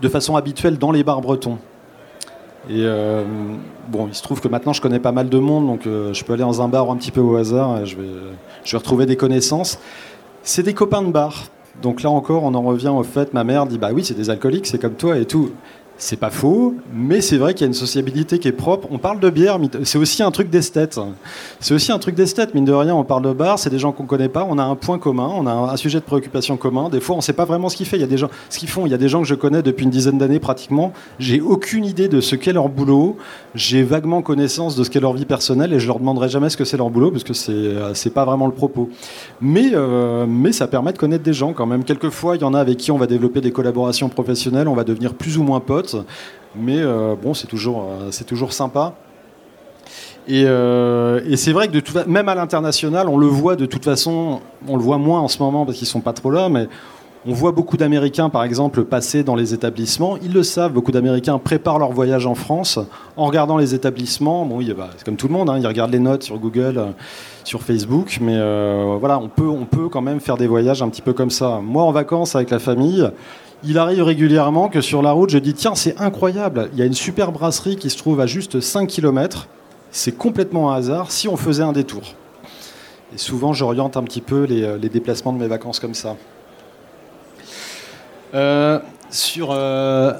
de 0.00 0.08
façon 0.08 0.36
habituelle 0.36 0.78
dans 0.78 0.90
les 0.90 1.04
bars 1.04 1.20
bretons. 1.20 1.58
Et 2.68 2.84
euh, 2.84 3.24
bon, 3.88 4.06
il 4.08 4.14
se 4.14 4.22
trouve 4.22 4.40
que 4.40 4.48
maintenant 4.48 4.72
je 4.72 4.80
connais 4.80 5.00
pas 5.00 5.12
mal 5.12 5.28
de 5.28 5.38
monde, 5.38 5.66
donc 5.66 5.86
euh, 5.86 6.12
je 6.12 6.24
peux 6.24 6.32
aller 6.32 6.42
dans 6.42 6.62
un 6.62 6.68
bar 6.68 6.90
un 6.90 6.96
petit 6.96 7.10
peu 7.10 7.20
au 7.20 7.36
hasard 7.36 7.80
et 7.80 7.86
je 7.86 7.96
vais, 7.96 8.08
je 8.64 8.72
vais 8.72 8.78
retrouver 8.78 9.06
des 9.06 9.16
connaissances. 9.16 9.80
C'est 10.42 10.62
des 10.62 10.74
copains 10.74 11.02
de 11.02 11.10
bar. 11.10 11.44
Donc 11.80 12.02
là 12.02 12.10
encore, 12.10 12.44
on 12.44 12.54
en 12.54 12.62
revient 12.62 12.88
au 12.88 13.02
fait, 13.02 13.32
ma 13.34 13.44
mère 13.44 13.66
dit 13.66 13.78
bah 13.78 13.90
oui, 13.92 14.04
c'est 14.04 14.14
des 14.14 14.30
alcooliques, 14.30 14.66
c'est 14.66 14.78
comme 14.78 14.94
toi 14.94 15.16
et 15.16 15.24
tout. 15.24 15.50
C'est 16.04 16.16
pas 16.16 16.30
faux, 16.30 16.74
mais 16.92 17.20
c'est 17.20 17.36
vrai 17.36 17.54
qu'il 17.54 17.60
y 17.60 17.64
a 17.64 17.68
une 17.68 17.74
sociabilité 17.74 18.40
qui 18.40 18.48
est 18.48 18.52
propre. 18.52 18.88
On 18.90 18.98
parle 18.98 19.20
de 19.20 19.30
bière, 19.30 19.60
c'est 19.84 19.98
aussi 19.98 20.24
un 20.24 20.32
truc 20.32 20.50
d'esthète. 20.50 20.98
C'est 21.60 21.74
aussi 21.74 21.92
un 21.92 22.00
truc 22.00 22.16
d'esthète, 22.16 22.56
mine 22.56 22.64
de 22.64 22.72
rien. 22.72 22.92
On 22.92 23.04
parle 23.04 23.22
de 23.22 23.32
bar, 23.32 23.56
c'est 23.56 23.70
des 23.70 23.78
gens 23.78 23.92
qu'on 23.92 24.04
connaît 24.04 24.28
pas. 24.28 24.44
On 24.50 24.58
a 24.58 24.64
un 24.64 24.74
point 24.74 24.98
commun, 24.98 25.30
on 25.32 25.46
a 25.46 25.52
un 25.52 25.76
sujet 25.76 26.00
de 26.00 26.04
préoccupation 26.04 26.56
commun. 26.56 26.88
Des 26.88 26.98
fois, 26.98 27.14
on 27.14 27.20
sait 27.20 27.32
pas 27.32 27.44
vraiment 27.44 27.68
ce 27.68 27.76
qu'ils 27.76 27.86
font. 27.86 27.94
Il 27.94 28.00
y 28.00 28.04
a 28.04 28.08
des 28.08 28.18
gens, 28.18 28.30
ce 28.50 28.58
qu'ils 28.58 28.68
font. 28.68 28.84
Il 28.84 28.90
y 28.90 28.94
a 28.96 28.98
des 28.98 29.08
gens 29.08 29.22
que 29.22 29.28
je 29.28 29.36
connais 29.36 29.62
depuis 29.62 29.84
une 29.84 29.90
dizaine 29.90 30.18
d'années 30.18 30.40
pratiquement. 30.40 30.92
J'ai 31.20 31.40
aucune 31.40 31.84
idée 31.84 32.08
de 32.08 32.20
ce 32.20 32.34
qu'est 32.34 32.52
leur 32.52 32.68
boulot. 32.68 33.16
J'ai 33.54 33.84
vaguement 33.84 34.22
connaissance 34.22 34.74
de 34.74 34.82
ce 34.82 34.90
qu'est 34.90 34.98
leur 34.98 35.12
vie 35.12 35.24
personnelle 35.24 35.72
et 35.72 35.78
je 35.78 35.86
leur 35.86 36.00
demanderai 36.00 36.28
jamais 36.28 36.50
ce 36.50 36.56
que 36.56 36.64
c'est 36.64 36.76
leur 36.76 36.90
boulot 36.90 37.12
parce 37.12 37.22
que 37.22 37.32
c'est 37.32 37.76
c'est 37.94 38.12
pas 38.12 38.24
vraiment 38.24 38.46
le 38.46 38.52
propos. 38.52 38.90
Mais 39.40 39.70
euh, 39.72 40.26
mais 40.26 40.50
ça 40.50 40.66
permet 40.66 40.92
de 40.92 40.98
connaître 40.98 41.22
des 41.22 41.32
gens 41.32 41.52
quand 41.52 41.66
même. 41.66 41.84
Quelquefois, 41.84 42.34
il 42.34 42.42
y 42.42 42.44
en 42.44 42.54
a 42.54 42.58
avec 42.58 42.78
qui 42.78 42.90
on 42.90 42.98
va 42.98 43.06
développer 43.06 43.40
des 43.40 43.52
collaborations 43.52 44.08
professionnelles. 44.08 44.66
On 44.66 44.74
va 44.74 44.82
devenir 44.82 45.14
plus 45.14 45.38
ou 45.38 45.44
moins 45.44 45.60
potes. 45.60 45.91
Mais 46.54 46.80
euh, 46.80 47.14
bon, 47.20 47.34
c'est 47.34 47.46
toujours, 47.46 47.82
euh, 47.82 48.10
c'est 48.10 48.24
toujours 48.24 48.52
sympa. 48.52 48.94
Euh, 50.30 51.20
et, 51.26 51.36
c'est 51.36 51.52
vrai 51.52 51.68
que 51.68 52.08
même 52.08 52.28
à 52.28 52.34
l'international, 52.34 53.08
on 53.08 53.18
le 53.18 53.26
voit 53.26 53.56
de 53.56 53.66
toute 53.66 53.84
façon, 53.84 54.40
on 54.68 54.76
le 54.76 54.82
voit 54.82 54.98
moins 54.98 55.20
en 55.20 55.28
ce 55.28 55.42
moment 55.42 55.66
parce 55.66 55.78
qu'ils 55.78 55.86
sont 55.86 56.00
pas 56.00 56.12
trop 56.12 56.30
là, 56.30 56.48
mais 56.48 56.68
on 57.26 57.32
voit 57.32 57.52
beaucoup 57.52 57.76
d'Américains, 57.76 58.28
par 58.28 58.42
exemple, 58.44 58.84
passer 58.84 59.22
dans 59.22 59.34
les 59.34 59.54
établissements. 59.54 60.16
Ils 60.22 60.32
le 60.32 60.42
savent, 60.42 60.72
beaucoup 60.72 60.92
d'Américains 60.92 61.38
préparent 61.38 61.78
leur 61.78 61.92
voyage 61.92 62.26
en 62.26 62.34
France 62.34 62.78
en 63.16 63.26
regardant 63.26 63.56
les 63.56 63.74
établissements. 63.74 64.44
Bon, 64.44 64.60
bah, 64.76 64.90
c'est 64.96 65.04
comme 65.04 65.16
tout 65.16 65.28
le 65.28 65.32
monde, 65.32 65.48
hein, 65.48 65.58
ils 65.58 65.66
regardent 65.66 65.92
les 65.92 65.98
notes 65.98 66.24
sur 66.24 66.38
Google, 66.38 66.94
sur 67.44 67.62
Facebook, 67.62 68.18
mais 68.20 68.38
voilà, 68.98 69.18
on 69.18 69.28
peut, 69.28 69.48
on 69.48 69.66
peut 69.66 69.88
quand 69.88 70.02
même 70.02 70.20
faire 70.20 70.36
des 70.36 70.46
voyages 70.46 70.82
un 70.82 70.88
petit 70.88 71.02
peu 71.02 71.12
comme 71.12 71.30
ça. 71.30 71.60
Moi, 71.62 71.82
en 71.82 71.92
vacances 71.92 72.34
avec 72.34 72.50
la 72.50 72.58
famille, 72.58 73.08
il 73.64 73.78
arrive 73.78 74.02
régulièrement 74.02 74.68
que 74.68 74.80
sur 74.80 75.02
la 75.02 75.12
route, 75.12 75.30
je 75.30 75.38
dis 75.38 75.54
tiens, 75.54 75.76
c'est 75.76 76.00
incroyable, 76.00 76.68
il 76.72 76.78
y 76.78 76.82
a 76.82 76.84
une 76.84 76.94
super 76.94 77.30
brasserie 77.30 77.76
qui 77.76 77.90
se 77.90 77.96
trouve 77.96 78.20
à 78.20 78.26
juste 78.26 78.60
5 78.60 78.88
km. 78.88 79.48
C'est 79.92 80.16
complètement 80.16 80.72
un 80.72 80.76
hasard 80.76 81.12
si 81.12 81.28
on 81.28 81.36
faisait 81.36 81.62
un 81.62 81.72
détour. 81.72 82.02
Et 83.14 83.18
souvent, 83.18 83.52
j'oriente 83.52 83.96
un 83.96 84.02
petit 84.02 84.22
peu 84.22 84.44
les, 84.44 84.62
euh, 84.62 84.78
déplacements 84.78 85.32
de 85.32 85.38
mes 85.38 85.46
vacances 85.46 85.78
comme 85.78 85.94
ça. 85.94 86.16
Euh, 88.34 88.78
sur, 89.10 89.50
euh, 89.50 90.14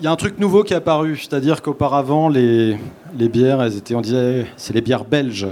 il 0.00 0.04
y 0.04 0.06
a 0.06 0.10
un 0.10 0.16
truc 0.16 0.38
nouveau 0.38 0.64
qui 0.64 0.72
est 0.72 0.76
apparu, 0.76 1.16
c'est-à-dire 1.16 1.62
qu'auparavant, 1.62 2.28
les, 2.28 2.78
bières, 3.14 3.62
elles 3.62 3.76
étaient, 3.76 3.94
on 3.94 4.00
disait, 4.00 4.46
c'est 4.56 4.74
les 4.74 4.80
bières 4.80 5.04
belges. 5.04 5.46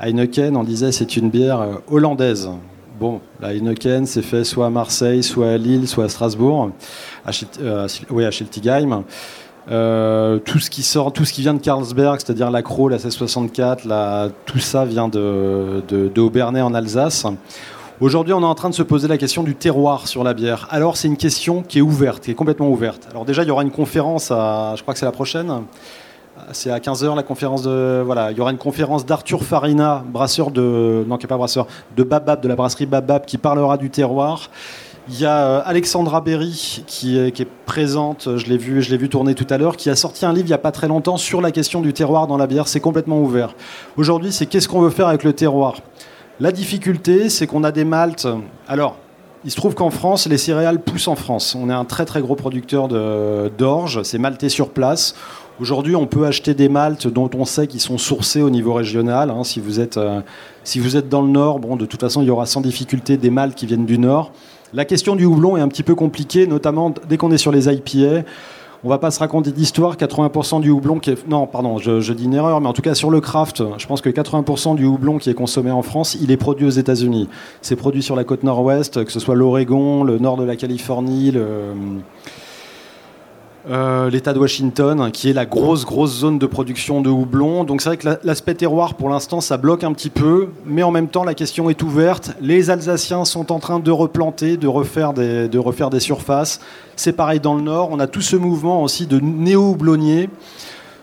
Heineken, 0.00 0.56
on 0.56 0.64
disait, 0.64 0.92
c'est 0.92 1.16
une 1.16 1.30
bière 1.30 1.80
hollandaise. 1.88 2.50
Bon, 2.98 3.20
la 3.40 3.54
Heineken, 3.54 4.04
c'est 4.04 4.20
fait 4.20 4.44
soit 4.44 4.66
à 4.66 4.70
Marseille, 4.70 5.22
soit 5.22 5.52
à 5.52 5.56
Lille, 5.56 5.88
soit 5.88 6.04
à 6.04 6.08
Strasbourg, 6.08 6.70
à, 7.24 7.30
euh, 7.60 7.88
oui, 8.10 8.26
à 8.26 8.30
Schiltigheim. 8.30 9.04
Euh, 9.70 10.38
tout 10.38 10.58
ce 10.58 10.68
qui 10.68 10.82
sort, 10.82 11.12
tout 11.12 11.24
ce 11.24 11.32
qui 11.32 11.42
vient 11.42 11.54
de 11.54 11.60
Carlsberg, 11.60 12.20
c'est-à-dire 12.20 12.50
la 12.50 12.62
Croix, 12.62 12.90
la 12.90 12.98
C64, 12.98 14.30
tout 14.44 14.58
ça 14.58 14.84
vient 14.84 15.08
de, 15.08 15.82
de, 15.88 16.60
en 16.60 16.74
Alsace. 16.74 17.24
Aujourd'hui, 18.00 18.32
on 18.32 18.40
est 18.40 18.46
en 18.46 18.54
train 18.54 18.70
de 18.70 18.74
se 18.74 18.82
poser 18.82 19.08
la 19.08 19.18
question 19.18 19.42
du 19.42 19.54
terroir 19.54 20.08
sur 20.08 20.24
la 20.24 20.32
bière. 20.32 20.66
Alors, 20.70 20.96
c'est 20.96 21.06
une 21.06 21.18
question 21.18 21.62
qui 21.62 21.80
est 21.80 21.82
ouverte, 21.82 22.24
qui 22.24 22.30
est 22.30 22.34
complètement 22.34 22.70
ouverte. 22.70 23.06
Alors 23.10 23.26
déjà, 23.26 23.42
il 23.42 23.48
y 23.48 23.50
aura 23.50 23.62
une 23.62 23.70
conférence, 23.70 24.28
je 24.30 24.80
crois 24.80 24.94
que 24.94 24.98
c'est 24.98 25.04
la 25.04 25.12
prochaine, 25.12 25.64
c'est 26.52 26.70
à 26.70 26.78
15h 26.78 27.14
la 27.14 27.22
conférence. 27.22 27.66
Voilà, 27.66 28.30
il 28.30 28.38
y 28.38 28.40
aura 28.40 28.52
une 28.52 28.56
conférence 28.56 29.04
d'Arthur 29.04 29.44
Farina, 29.44 30.02
brasseur 30.10 30.50
de. 30.50 31.04
Non, 31.06 31.18
qui 31.18 31.26
n'est 31.26 31.28
pas 31.28 31.36
brasseur, 31.36 31.66
de 31.94 32.02
Babab, 32.02 32.40
de 32.40 32.48
la 32.48 32.56
brasserie 32.56 32.86
Babab, 32.86 33.26
qui 33.26 33.36
parlera 33.36 33.76
du 33.76 33.90
terroir. 33.90 34.48
Il 35.10 35.20
y 35.20 35.26
a 35.26 35.36
euh, 35.36 35.62
Alexandra 35.66 36.22
Berry 36.22 36.82
qui 36.86 37.18
est, 37.18 37.32
qui 37.32 37.42
est 37.42 37.48
présente, 37.66 38.36
je 38.36 38.46
l'ai 38.46 38.56
vu, 38.56 38.80
je 38.80 38.90
l'ai 38.90 38.96
vu 38.96 39.10
tourner 39.10 39.34
tout 39.34 39.46
à 39.50 39.58
l'heure, 39.58 39.76
qui 39.76 39.90
a 39.90 39.96
sorti 39.96 40.24
un 40.24 40.32
livre 40.32 40.46
il 40.46 40.50
n'y 40.50 40.54
a 40.54 40.58
pas 40.58 40.72
très 40.72 40.88
longtemps 40.88 41.18
sur 41.18 41.42
la 41.42 41.50
question 41.50 41.82
du 41.82 41.92
terroir 41.92 42.26
dans 42.26 42.38
la 42.38 42.46
bière. 42.46 42.66
C'est 42.66 42.80
complètement 42.80 43.20
ouvert. 43.20 43.54
Aujourd'hui, 43.98 44.32
c'est 44.32 44.46
qu'est-ce 44.46 44.68
qu'on 44.68 44.80
veut 44.80 44.90
faire 44.90 45.08
avec 45.08 45.22
le 45.22 45.34
terroir? 45.34 45.74
La 46.40 46.52
difficulté, 46.52 47.28
c'est 47.28 47.46
qu'on 47.46 47.64
a 47.64 47.70
des 47.70 47.84
maltes. 47.84 48.26
Alors, 48.66 48.96
il 49.44 49.50
se 49.50 49.56
trouve 49.56 49.74
qu'en 49.74 49.90
France, 49.90 50.26
les 50.26 50.38
céréales 50.38 50.80
poussent 50.80 51.08
en 51.08 51.14
France. 51.14 51.54
On 51.54 51.68
est 51.68 51.74
un 51.74 51.84
très 51.84 52.06
très 52.06 52.22
gros 52.22 52.34
producteur 52.34 52.88
d'orge, 52.88 54.02
c'est 54.04 54.16
malté 54.16 54.48
sur 54.48 54.70
place. 54.70 55.14
Aujourd'hui, 55.60 55.94
on 55.96 56.06
peut 56.06 56.24
acheter 56.24 56.54
des 56.54 56.70
maltes 56.70 57.06
dont 57.06 57.28
on 57.34 57.44
sait 57.44 57.66
qu'ils 57.66 57.82
sont 57.82 57.98
sourcés 57.98 58.40
au 58.40 58.48
niveau 58.48 58.72
régional. 58.72 59.28
Hein. 59.28 59.44
Si, 59.44 59.60
vous 59.60 59.80
êtes, 59.80 59.98
euh, 59.98 60.22
si 60.64 60.78
vous 60.80 60.98
dans 61.02 61.20
le 61.20 61.28
nord, 61.28 61.58
bon, 61.58 61.76
de 61.76 61.84
toute 61.84 62.00
façon, 62.00 62.22
il 62.22 62.28
y 62.28 62.30
aura 62.30 62.46
sans 62.46 62.62
difficulté 62.62 63.18
des 63.18 63.28
maltes 63.28 63.54
qui 63.54 63.66
viennent 63.66 63.84
du 63.84 63.98
nord. 63.98 64.32
La 64.72 64.86
question 64.86 65.16
du 65.16 65.26
houblon 65.26 65.58
est 65.58 65.60
un 65.60 65.68
petit 65.68 65.82
peu 65.82 65.94
compliquée, 65.94 66.46
notamment 66.46 66.94
dès 67.06 67.18
qu'on 67.18 67.32
est 67.32 67.38
sur 67.38 67.52
les 67.52 67.68
IPA. 67.68 68.24
On 68.82 68.88
va 68.88 68.98
pas 68.98 69.10
se 69.10 69.18
raconter 69.18 69.52
d'histoire. 69.52 69.96
80% 69.96 70.62
du 70.62 70.70
houblon 70.70 70.98
qui 70.98 71.10
est. 71.10 71.28
Non, 71.28 71.46
pardon, 71.46 71.76
je, 71.78 72.12
dis 72.12 72.24
une 72.24 72.34
erreur, 72.34 72.60
mais 72.62 72.68
en 72.68 72.72
tout 72.72 72.80
cas 72.80 72.94
sur 72.94 73.10
le 73.10 73.20
craft, 73.20 73.62
je 73.76 73.86
pense 73.86 74.00
que 74.00 74.08
80% 74.08 74.74
du 74.74 74.86
houblon 74.86 75.18
qui 75.18 75.28
est 75.28 75.34
consommé 75.34 75.70
en 75.70 75.82
France, 75.82 76.16
il 76.20 76.30
est 76.30 76.38
produit 76.38 76.66
aux 76.66 76.70
États-Unis. 76.70 77.28
C'est 77.60 77.76
produit 77.76 78.02
sur 78.02 78.16
la 78.16 78.24
côte 78.24 78.42
nord-ouest, 78.42 79.04
que 79.04 79.12
ce 79.12 79.20
soit 79.20 79.34
l'Oregon, 79.34 80.02
le 80.02 80.18
nord 80.18 80.38
de 80.38 80.44
la 80.44 80.56
Californie, 80.56 81.30
le 81.30 81.74
euh, 83.70 84.10
l'État 84.10 84.32
de 84.32 84.38
Washington, 84.40 85.10
qui 85.12 85.30
est 85.30 85.32
la 85.32 85.46
grosse, 85.46 85.84
grosse 85.84 86.18
zone 86.18 86.40
de 86.40 86.46
production 86.46 87.00
de 87.00 87.08
houblon. 87.08 87.62
Donc 87.62 87.80
c'est 87.80 87.90
vrai 87.90 87.96
que 87.98 88.08
l'aspect 88.24 88.54
terroir, 88.54 88.94
pour 88.94 89.08
l'instant, 89.08 89.40
ça 89.40 89.58
bloque 89.58 89.84
un 89.84 89.92
petit 89.92 90.10
peu, 90.10 90.48
mais 90.66 90.82
en 90.82 90.90
même 90.90 91.06
temps, 91.06 91.22
la 91.22 91.34
question 91.34 91.70
est 91.70 91.80
ouverte. 91.82 92.32
Les 92.40 92.70
Alsaciens 92.70 93.24
sont 93.24 93.52
en 93.52 93.60
train 93.60 93.78
de 93.78 93.90
replanter, 93.92 94.56
de 94.56 94.66
refaire 94.66 95.12
des, 95.12 95.48
de 95.48 95.58
refaire 95.58 95.88
des 95.88 96.00
surfaces. 96.00 96.60
C'est 96.96 97.12
pareil 97.12 97.38
dans 97.38 97.54
le 97.54 97.62
Nord. 97.62 97.90
On 97.92 98.00
a 98.00 98.08
tout 98.08 98.22
ce 98.22 98.34
mouvement 98.34 98.82
aussi 98.82 99.06
de 99.06 99.20
néo-houblonniers. 99.20 100.28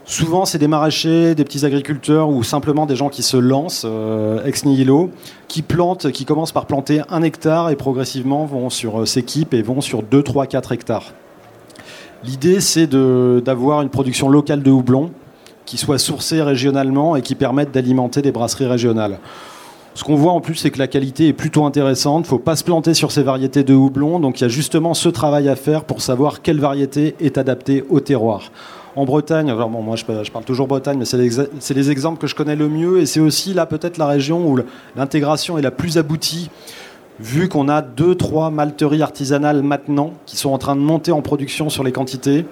Souvent, 0.04 0.46
c'est 0.46 0.58
des 0.58 0.68
maraîchers, 0.68 1.36
des 1.36 1.44
petits 1.44 1.66
agriculteurs 1.66 2.30
ou 2.30 2.44
simplement 2.44 2.86
des 2.86 2.96
gens 2.96 3.10
qui 3.10 3.24
se 3.24 3.38
lancent 3.38 3.86
euh, 3.86 4.44
ex 4.46 4.66
nihilo, 4.66 5.12
qui 5.48 5.62
plantent, 5.62 6.12
qui 6.12 6.26
commencent 6.26 6.54
par 6.54 6.66
planter 6.66 7.02
un 7.10 7.24
hectare 7.24 7.70
et 7.70 7.76
progressivement 7.76 8.46
vont 8.46 8.70
sur, 8.70 9.02
euh, 9.02 9.06
s'équipent 9.06 9.54
et 9.54 9.62
vont 9.62 9.82
sur 9.82 10.04
2, 10.04 10.24
3, 10.24 10.48
4 10.48 10.72
hectares. 10.72 11.14
L'idée, 12.24 12.62
c'est 12.62 12.88
d'avoir 12.88 13.82
une 13.82 13.90
production 13.90 14.30
locale 14.30 14.64
de 14.64 14.72
houblon 14.72 15.12
qui 15.66 15.78
soit 15.78 16.00
sourcée 16.00 16.42
régionalement 16.42 17.16
et 17.16 17.22
qui 17.22 17.36
permette 17.36 17.72
d'alimenter 17.72 18.22
des 18.22 18.32
brasseries 18.32 18.66
régionales. 18.66 19.20
Ce 19.94 20.04
qu'on 20.04 20.16
voit 20.16 20.32
en 20.32 20.42
plus, 20.42 20.56
c'est 20.56 20.70
que 20.70 20.78
la 20.80 20.88
qualité 20.88 21.28
est 21.28 21.34
plutôt 21.34 21.66
intéressante. 21.66 22.26
Il 22.26 22.28
ne 22.28 22.30
faut 22.30 22.40
pas 22.40 22.56
se 22.56 22.64
planter 22.64 22.94
sur 22.94 23.12
ces 23.12 23.24
variétés 23.24 23.64
de 23.64 23.74
houblon. 23.74 24.20
Donc 24.20 24.40
il 24.40 24.44
y 24.44 24.46
a 24.46 24.48
justement 24.48 24.94
ce 24.94 25.10
travail 25.10 25.50
à 25.50 25.56
faire 25.56 25.84
pour 25.84 26.02
savoir 26.02 26.42
quelle 26.42 26.60
variété 26.60 27.16
est 27.20 27.38
adaptée 27.38 27.84
au 27.90 28.00
terroir. 28.00 28.52
En 28.96 29.06
Bretagne, 29.06 29.50
alors 29.50 29.70
bon, 29.70 29.82
moi 29.82 29.96
je, 29.96 30.06
parle 30.06 30.46
toujours 30.46 30.68
Bretagne, 30.68 30.98
mais 30.98 31.06
c'est 31.06 31.18
les, 31.18 31.30
les, 31.76 31.92
exemples 31.92 32.20
que 32.20 32.28
je 32.28 32.36
connais 32.36 32.56
le 32.56 32.70
mieux. 32.70 33.00
Et 33.00 33.06
c'est 33.06 33.20
aussi 33.20 33.54
là 33.54 33.66
peut-être 33.66 33.98
la 33.98 34.08
région 34.08 34.48
où 34.48 34.60
l'intégration 34.96 35.58
est 35.58 35.64
la 35.64 35.72
plus 35.72 35.98
aboutie 35.98 36.50
vu 37.20 37.50
qu'on 37.50 37.68
a 37.68 37.82
deux, 37.82 38.16
trois 38.16 38.50
malteries 38.52 39.02
artisanales 39.02 39.64
maintenant 39.64 40.14
qui 40.26 40.38
sont 40.38 40.52
en 40.52 40.58
train 40.58 40.76
de 40.76 40.82
monter 40.82 41.12
en 41.12 41.22
production 41.22 41.70
sur 41.70 41.84
les 41.84 41.92
quantités. 41.92 42.46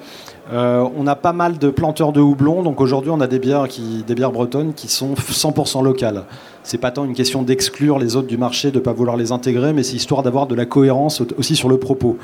Euh, 0.52 0.88
on 0.96 1.08
a 1.08 1.16
pas 1.16 1.34
mal 1.34 1.58
de 1.58 1.70
planteurs 1.70 2.12
de 2.12 2.22
houblon, 2.22 2.64
donc 2.64 2.80
aujourd'hui 2.82 3.12
on 3.12 3.20
a 3.20 3.28
des 3.28 3.40
bières, 3.40 3.68
qui, 3.68 4.04
des 4.06 4.16
bières 4.16 4.32
bretonnes 4.32 4.74
qui 4.74 4.88
sont 4.88 5.14
100% 5.14 5.84
locales. 5.84 6.24
C'est 6.64 6.78
pas 6.78 6.92
tant 6.92 7.06
une 7.06 7.14
question 7.14 7.42
d'exclure 7.42 8.00
les 8.00 8.16
autres 8.16 8.28
du 8.28 8.38
marché, 8.38 8.72
de 8.72 8.80
pas 8.80 8.94
vouloir 8.94 9.18
les 9.18 9.32
intégrer, 9.32 9.74
mais 9.74 9.84
c'est 9.84 9.96
histoire 9.96 10.24
d'avoir 10.24 10.48
de 10.48 10.56
la 10.56 10.66
cohérence 10.66 11.22
aussi 11.38 11.56
sur 11.56 11.70
le 11.70 11.78
propos. 11.78 12.18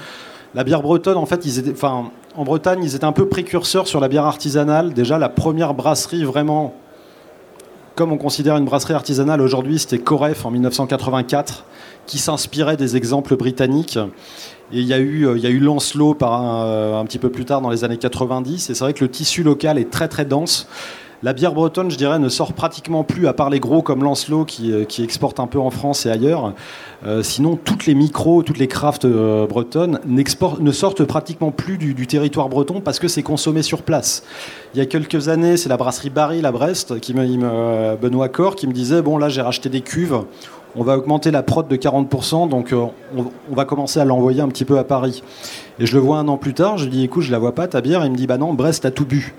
La 0.53 0.63
bière 0.63 0.81
bretonne, 0.81 1.17
en 1.17 1.25
fait, 1.25 1.47
en 1.83 2.43
Bretagne, 2.43 2.81
ils 2.83 2.95
étaient 2.95 3.05
un 3.05 3.13
peu 3.13 3.27
précurseurs 3.27 3.87
sur 3.87 4.01
la 4.01 4.09
bière 4.09 4.25
artisanale. 4.25 4.93
Déjà, 4.93 5.17
la 5.17 5.29
première 5.29 5.73
brasserie 5.73 6.25
vraiment, 6.25 6.73
comme 7.95 8.11
on 8.11 8.17
considère 8.17 8.57
une 8.57 8.65
brasserie 8.65 8.93
artisanale 8.93 9.41
aujourd'hui, 9.41 9.79
c'était 9.79 9.99
Coref 9.99 10.45
en 10.45 10.51
1984 10.51 11.65
qui 12.05 12.17
s'inspirait 12.17 12.77
des 12.77 12.95
exemples 12.97 13.35
britanniques. 13.35 13.97
Et 14.73 14.79
il 14.79 14.87
y 14.87 14.93
a 14.93 14.99
eu, 14.99 15.27
euh, 15.27 15.37
il 15.37 15.43
y 15.43 15.47
a 15.47 15.49
eu 15.49 15.59
Lancelot 15.59 16.13
par 16.13 16.33
un, 16.33 16.65
euh, 16.65 16.99
un, 16.99 17.05
petit 17.05 17.19
peu 17.19 17.29
plus 17.29 17.45
tard 17.45 17.61
dans 17.61 17.69
les 17.69 17.83
années 17.83 17.97
90. 17.97 18.69
Et 18.69 18.73
c'est 18.73 18.83
vrai 18.83 18.93
que 18.93 19.03
le 19.03 19.11
tissu 19.11 19.43
local 19.43 19.77
est 19.77 19.89
très 19.89 20.07
très 20.07 20.25
dense. 20.25 20.67
La 21.23 21.33
bière 21.33 21.53
bretonne, 21.53 21.91
je 21.91 21.97
dirais, 21.97 22.17
ne 22.17 22.29
sort 22.29 22.53
pratiquement 22.53 23.03
plus, 23.03 23.27
à 23.27 23.33
part 23.33 23.51
les 23.51 23.59
gros 23.59 23.83
comme 23.83 24.03
Lancelot 24.03 24.43
qui, 24.43 24.71
euh, 24.71 24.85
qui 24.85 25.03
exportent 25.03 25.39
un 25.39 25.45
peu 25.45 25.59
en 25.59 25.69
France 25.69 26.05
et 26.05 26.09
ailleurs. 26.09 26.53
sinon, 27.21 27.57
toutes 27.57 27.85
les 27.85 27.95
micros, 27.95 28.43
toutes 28.43 28.59
les 28.59 28.67
crafts 28.67 29.07
bretonnes 29.07 29.99
ne 30.05 30.71
sortent 30.71 31.03
pratiquement 31.03 31.51
plus 31.51 31.77
du, 31.77 32.07
territoire 32.07 32.47
breton 32.47 32.79
parce 32.79 32.99
que 32.99 33.07
c'est 33.07 33.23
consommé 33.23 33.63
sur 33.63 33.81
place. 33.81 34.23
Il 34.73 34.77
y 34.77 34.81
a 34.81 34.85
quelques 34.85 35.27
années, 35.27 35.57
c'est 35.57 35.69
la 35.69 35.77
brasserie 35.77 36.11
Barry, 36.11 36.41
la 36.41 36.51
Brest, 36.51 36.99
qui 36.99 37.13
Benoît 37.13 38.29
Cor, 38.29 38.55
qui 38.55 38.67
me 38.67 38.73
disait 38.73 39.01
Bon, 39.01 39.17
là, 39.17 39.29
j'ai 39.29 39.41
racheté 39.41 39.69
des 39.69 39.81
cuves 39.81 40.21
on 40.75 40.83
va 40.83 40.97
augmenter 40.97 41.31
la 41.31 41.43
prod 41.43 41.67
de 41.67 41.75
40%, 41.75 42.49
donc 42.49 42.71
euh, 42.71 42.85
on, 43.15 43.55
va 43.55 43.65
commencer 43.65 43.99
à 43.99 44.05
l'envoyer 44.05 44.41
un 44.41 44.47
petit 44.47 44.65
peu 44.65 44.77
à 44.77 44.83
Paris. 44.83 45.23
Et 45.79 45.85
je 45.85 45.95
le 45.95 46.01
vois 46.01 46.17
un 46.17 46.27
an 46.27 46.37
plus 46.37 46.53
tard, 46.53 46.77
je 46.77 46.85
lui 46.85 46.91
dis 46.91 47.03
écoute, 47.03 47.23
je 47.23 47.31
la 47.31 47.39
vois 47.39 47.53
pas 47.53 47.67
ta 47.67 47.81
bière, 47.81 48.05
il 48.05 48.11
me 48.11 48.15
dit 48.15 48.27
bah 48.27 48.37
non, 48.37 48.53
Brest 48.53 48.85
a 48.85 48.91
tout 48.91 49.05
bu. 49.05 49.33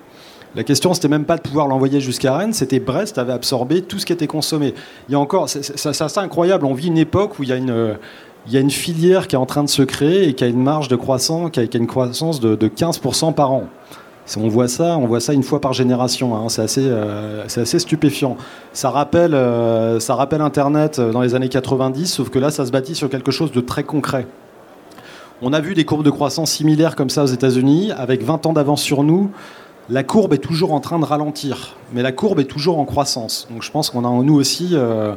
La 0.55 0.65
question, 0.65 0.93
c'était 0.93 1.09
même 1.09 1.25
pas 1.25 1.37
de 1.37 1.43
pouvoir 1.43 1.67
l'envoyer 1.67 2.01
jusqu'à 2.01 2.37
Rennes, 2.37 2.53
c'était 2.53 2.79
Brest 2.79 3.17
avait 3.17 3.33
absorbé 3.33 3.81
tout 3.81 3.99
ce 3.99 4.05
qui 4.05 4.13
était 4.13 4.27
consommé. 4.27 4.75
Il 5.09 5.13
y 5.13 5.15
a 5.15 5.19
encore, 5.19 5.49
c'est 5.49 6.19
incroyable, 6.19 6.67
on 6.67 6.75
vit 6.75 6.89
une 6.89 6.99
époque 6.99 7.39
où 7.39 7.43
il 7.43 7.49
y 7.49 7.53
a 7.53 7.57
une, 8.61 8.71
filière 8.71 9.29
qui 9.29 9.35
est 9.35 9.39
en 9.39 9.47
train 9.47 9.65
de 9.65 9.71
se 9.71 9.83
créer 9.83 10.29
et 10.29 10.35
qui 10.35 10.45
a 10.45 10.49
une 10.49 10.63
marge 10.63 10.89
de 10.89 10.97
croissance, 10.97 11.51
qui 11.51 11.61
a, 11.61 11.65
une 11.73 11.87
croissance 11.87 12.41
de 12.41 12.69
15% 12.69 13.33
par 13.33 13.53
an. 13.53 13.69
On 14.37 14.49
voit 14.49 14.69
ça, 14.69 14.97
on 14.97 15.07
voit 15.07 15.21
ça 15.21 15.33
une 15.33 15.43
fois 15.43 15.61
par 15.61 15.73
génération. 15.73 16.35
Hein. 16.37 16.49
C'est 16.49 16.63
assez, 16.63 16.87
euh, 16.87 17.79
stupéfiant. 17.79 18.37
Ça 18.73 18.91
rappelle, 18.91 19.35
euh, 19.35 19.99
Internet 20.41 21.01
dans 21.01 21.21
les 21.21 21.35
années 21.35 21.49
90, 21.49 22.07
sauf 22.07 22.31
que 22.31 22.39
là, 22.39 22.51
ça 22.51 22.65
se 22.65 22.71
bâtit 22.71 22.95
sur 22.95 23.11
quelque 23.11 23.31
chose 23.31 23.53
de 23.53 23.61
très 23.61 23.83
concret. 23.83 24.27
On 25.43 25.53
a 25.53 25.61
vu 25.61 25.75
des 25.75 25.85
courbes 25.85 26.05
de 26.05 26.11
croissance 26.11 26.53
similaires 26.53 26.95
comme 26.95 27.11
ça 27.11 27.25
aux 27.25 27.27
États-Unis, 27.27 27.91
avec 27.97 28.23
20 28.23 28.47
ans 28.47 28.53
d'avance 28.53 28.81
sur 28.81 29.03
nous. 29.03 29.31
La 29.89 30.05
courbe 30.05 30.33
est 30.33 30.39
toujours 30.39 30.73
en 30.73 30.79
train 30.79 31.01
de 31.01 31.05
ralentir, 31.05 31.77
mais 31.93 32.03
la 32.03 32.13
courbe 32.13 32.39
est 32.39 32.45
toujours 32.45 32.79
en 32.79 32.85
croissance. 32.85 33.49
Donc 33.51 33.65
je 33.65 33.71
pense 33.73 33.91
qu'on 33.91 34.05
a 34.05 34.09
en 34.09 34.23
nous 34.23 34.35
aussi, 34.35 34.71
euh, 34.73 35.15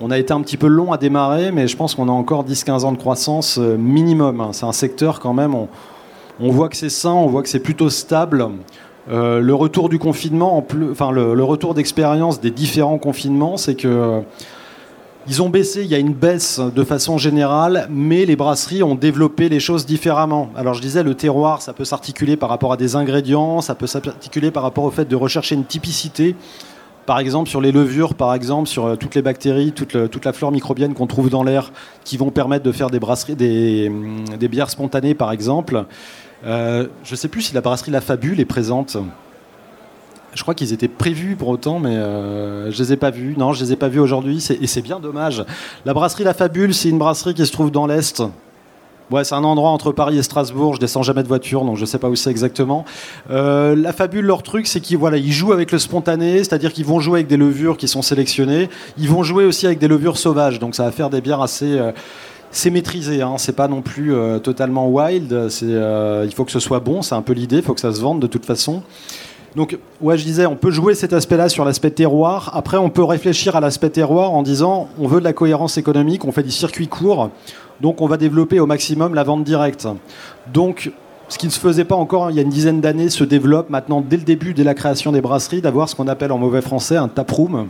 on 0.00 0.10
a 0.10 0.18
été 0.18 0.34
un 0.34 0.42
petit 0.42 0.58
peu 0.58 0.66
long 0.66 0.92
à 0.92 0.98
démarrer, 0.98 1.50
mais 1.50 1.66
je 1.66 1.76
pense 1.76 1.94
qu'on 1.94 2.08
a 2.08 2.12
encore 2.12 2.44
10-15 2.44 2.84
ans 2.84 2.92
de 2.92 2.98
croissance 2.98 3.56
minimum. 3.56 4.42
Hein. 4.42 4.50
C'est 4.52 4.66
un 4.66 4.72
secteur 4.72 5.18
quand 5.18 5.32
même. 5.32 5.54
On 6.40 6.50
voit 6.50 6.68
que 6.68 6.76
c'est 6.76 6.88
sain, 6.88 7.12
on 7.12 7.26
voit 7.26 7.42
que 7.42 7.48
c'est 7.48 7.60
plutôt 7.60 7.90
stable. 7.90 8.48
Euh, 9.10 9.40
le 9.40 9.54
retour 9.54 9.88
du 9.88 9.98
confinement, 9.98 10.64
enfin 10.90 11.10
le, 11.12 11.44
retour 11.44 11.74
d'expérience 11.74 12.40
des 12.40 12.50
différents 12.50 12.98
confinements, 12.98 13.56
c'est 13.56 13.74
que 13.74 13.88
euh, 13.88 14.20
ils 15.26 15.42
ont 15.42 15.48
baissé, 15.48 15.82
il 15.82 15.90
y 15.90 15.94
a 15.94 15.98
une 15.98 16.12
baisse 16.12 16.58
de 16.60 16.84
façon 16.84 17.18
générale, 17.18 17.86
mais 17.90 18.24
les 18.24 18.36
brasseries 18.36 18.82
ont 18.82 18.94
développé 18.94 19.48
les 19.48 19.60
choses 19.60 19.86
différemment. 19.86 20.50
Alors 20.56 20.74
je 20.74 20.80
disais, 20.80 21.02
le 21.02 21.14
terroir, 21.14 21.62
ça 21.62 21.72
peut 21.72 21.84
s'articuler 21.84 22.36
par 22.36 22.48
rapport 22.48 22.72
à 22.72 22.76
des 22.76 22.96
ingrédients, 22.96 23.60
ça 23.60 23.74
peut 23.74 23.86
s'articuler 23.86 24.50
par 24.50 24.62
rapport 24.62 24.84
au 24.84 24.90
fait 24.90 25.06
de 25.06 25.16
rechercher 25.16 25.54
une 25.54 25.64
typicité. 25.64 26.34
Par 27.06 27.18
exemple, 27.18 27.50
sur 27.50 27.60
les 27.60 27.72
levures, 27.72 28.14
par 28.14 28.32
exemple, 28.32 28.66
sur 28.66 28.86
euh, 28.86 28.96
toutes 28.96 29.14
les 29.14 29.22
bactéries, 29.22 29.72
toute, 29.72 29.94
la 29.94 30.32
flore 30.32 30.52
microbienne 30.52 30.94
qu'on 30.94 31.06
trouve 31.06 31.28
dans 31.28 31.42
l'air, 31.42 31.70
qui 32.04 32.16
vont 32.16 32.30
permettre 32.30 32.64
de 32.64 32.72
faire 32.72 32.88
des 32.88 32.98
brasseries, 32.98 33.36
des, 33.36 33.92
des 34.38 34.48
bières 34.48 34.70
spontanées, 34.70 35.14
par 35.14 35.30
exemple. 35.30 35.84
Euh, 36.46 36.88
je 37.04 37.12
ne 37.12 37.16
sais 37.16 37.28
plus 37.28 37.42
si 37.42 37.54
la 37.54 37.60
brasserie 37.60 37.90
La 37.90 38.00
Fabule 38.00 38.40
est 38.40 38.44
présente. 38.44 38.96
Je 40.34 40.42
crois 40.42 40.54
qu'ils 40.54 40.72
étaient 40.72 40.88
prévus 40.88 41.36
pour 41.36 41.48
autant, 41.48 41.78
mais 41.78 41.96
euh, 41.96 42.70
je 42.70 42.82
les 42.82 42.92
ai 42.92 42.96
pas 42.96 43.10
vus. 43.10 43.34
Non, 43.38 43.52
je 43.52 43.64
les 43.64 43.72
ai 43.72 43.76
pas 43.76 43.88
vus 43.88 44.00
aujourd'hui, 44.00 44.44
et 44.60 44.66
c'est 44.66 44.82
bien 44.82 44.98
dommage. 44.98 45.44
La 45.84 45.94
brasserie 45.94 46.24
La 46.24 46.34
Fabule, 46.34 46.74
c'est 46.74 46.88
une 46.88 46.98
brasserie 46.98 47.34
qui 47.34 47.46
se 47.46 47.52
trouve 47.52 47.70
dans 47.70 47.86
l'Est. 47.86 48.22
Ouais, 49.10 49.22
c'est 49.22 49.34
un 49.34 49.44
endroit 49.44 49.70
entre 49.70 49.92
Paris 49.92 50.18
et 50.18 50.22
Strasbourg. 50.22 50.74
Je 50.74 50.80
descends 50.80 51.02
jamais 51.02 51.22
de 51.22 51.28
voiture, 51.28 51.64
donc 51.64 51.76
je 51.76 51.82
ne 51.82 51.86
sais 51.86 51.98
pas 51.98 52.08
où 52.08 52.16
c'est 52.16 52.30
exactement. 52.30 52.84
Euh, 53.30 53.76
la 53.76 53.92
Fabule, 53.92 54.24
leur 54.24 54.42
truc, 54.42 54.66
c'est 54.66 54.80
qu'ils 54.80 54.98
voilà, 54.98 55.18
ils 55.18 55.32
jouent 55.32 55.52
avec 55.52 55.70
le 55.70 55.78
spontané, 55.78 56.38
c'est-à-dire 56.38 56.72
qu'ils 56.72 56.86
vont 56.86 57.00
jouer 57.00 57.18
avec 57.18 57.26
des 57.28 57.36
levures 57.36 57.76
qui 57.76 57.86
sont 57.86 58.02
sélectionnées. 58.02 58.70
Ils 58.98 59.08
vont 59.08 59.22
jouer 59.22 59.44
aussi 59.44 59.66
avec 59.66 59.78
des 59.78 59.88
levures 59.88 60.16
sauvages, 60.16 60.58
donc 60.58 60.74
ça 60.74 60.84
va 60.84 60.90
faire 60.90 61.10
des 61.10 61.20
bières 61.20 61.42
assez 61.42 61.78
c'est 62.54 62.70
maîtrisé, 62.70 63.20
hein, 63.20 63.34
c'est 63.36 63.56
pas 63.56 63.66
non 63.66 63.82
plus 63.82 64.14
euh, 64.14 64.38
totalement 64.38 64.88
wild. 64.88 65.32
Euh, 65.32 66.24
il 66.24 66.32
faut 66.32 66.44
que 66.44 66.52
ce 66.52 66.60
soit 66.60 66.78
bon, 66.78 67.02
c'est 67.02 67.16
un 67.16 67.22
peu 67.22 67.32
l'idée, 67.32 67.56
il 67.56 67.62
faut 67.62 67.74
que 67.74 67.80
ça 67.80 67.92
se 67.92 68.00
vende 68.00 68.20
de 68.20 68.28
toute 68.28 68.46
façon. 68.46 68.82
Donc, 69.56 69.76
ouais, 70.00 70.16
je 70.16 70.24
disais, 70.24 70.46
on 70.46 70.54
peut 70.54 70.70
jouer 70.70 70.94
cet 70.94 71.12
aspect-là 71.12 71.48
sur 71.48 71.64
l'aspect 71.64 71.90
terroir. 71.90 72.52
Après, 72.54 72.76
on 72.76 72.90
peut 72.90 73.02
réfléchir 73.02 73.56
à 73.56 73.60
l'aspect 73.60 73.90
terroir 73.90 74.32
en 74.32 74.44
disant, 74.44 74.88
on 75.00 75.08
veut 75.08 75.18
de 75.18 75.24
la 75.24 75.32
cohérence 75.32 75.78
économique, 75.78 76.24
on 76.24 76.32
fait 76.32 76.44
des 76.44 76.50
circuits 76.50 76.86
courts, 76.86 77.30
donc 77.80 78.00
on 78.00 78.06
va 78.06 78.16
développer 78.16 78.60
au 78.60 78.66
maximum 78.66 79.14
la 79.14 79.24
vente 79.24 79.42
directe. 79.42 79.88
Donc, 80.52 80.92
ce 81.28 81.38
qui 81.38 81.46
ne 81.46 81.52
se 81.52 81.58
faisait 81.58 81.84
pas 81.84 81.96
encore 81.96 82.30
il 82.30 82.36
y 82.36 82.38
a 82.38 82.42
une 82.42 82.50
dizaine 82.50 82.80
d'années 82.80 83.08
se 83.08 83.24
développe 83.24 83.68
maintenant 83.68 84.00
dès 84.00 84.16
le 84.16 84.22
début, 84.22 84.54
dès 84.54 84.62
la 84.62 84.74
création 84.74 85.10
des 85.10 85.20
brasseries, 85.20 85.60
d'avoir 85.60 85.88
ce 85.88 85.96
qu'on 85.96 86.06
appelle 86.06 86.30
en 86.30 86.38
mauvais 86.38 86.62
français 86.62 86.96
un 86.96 87.08
taproom. 87.08 87.66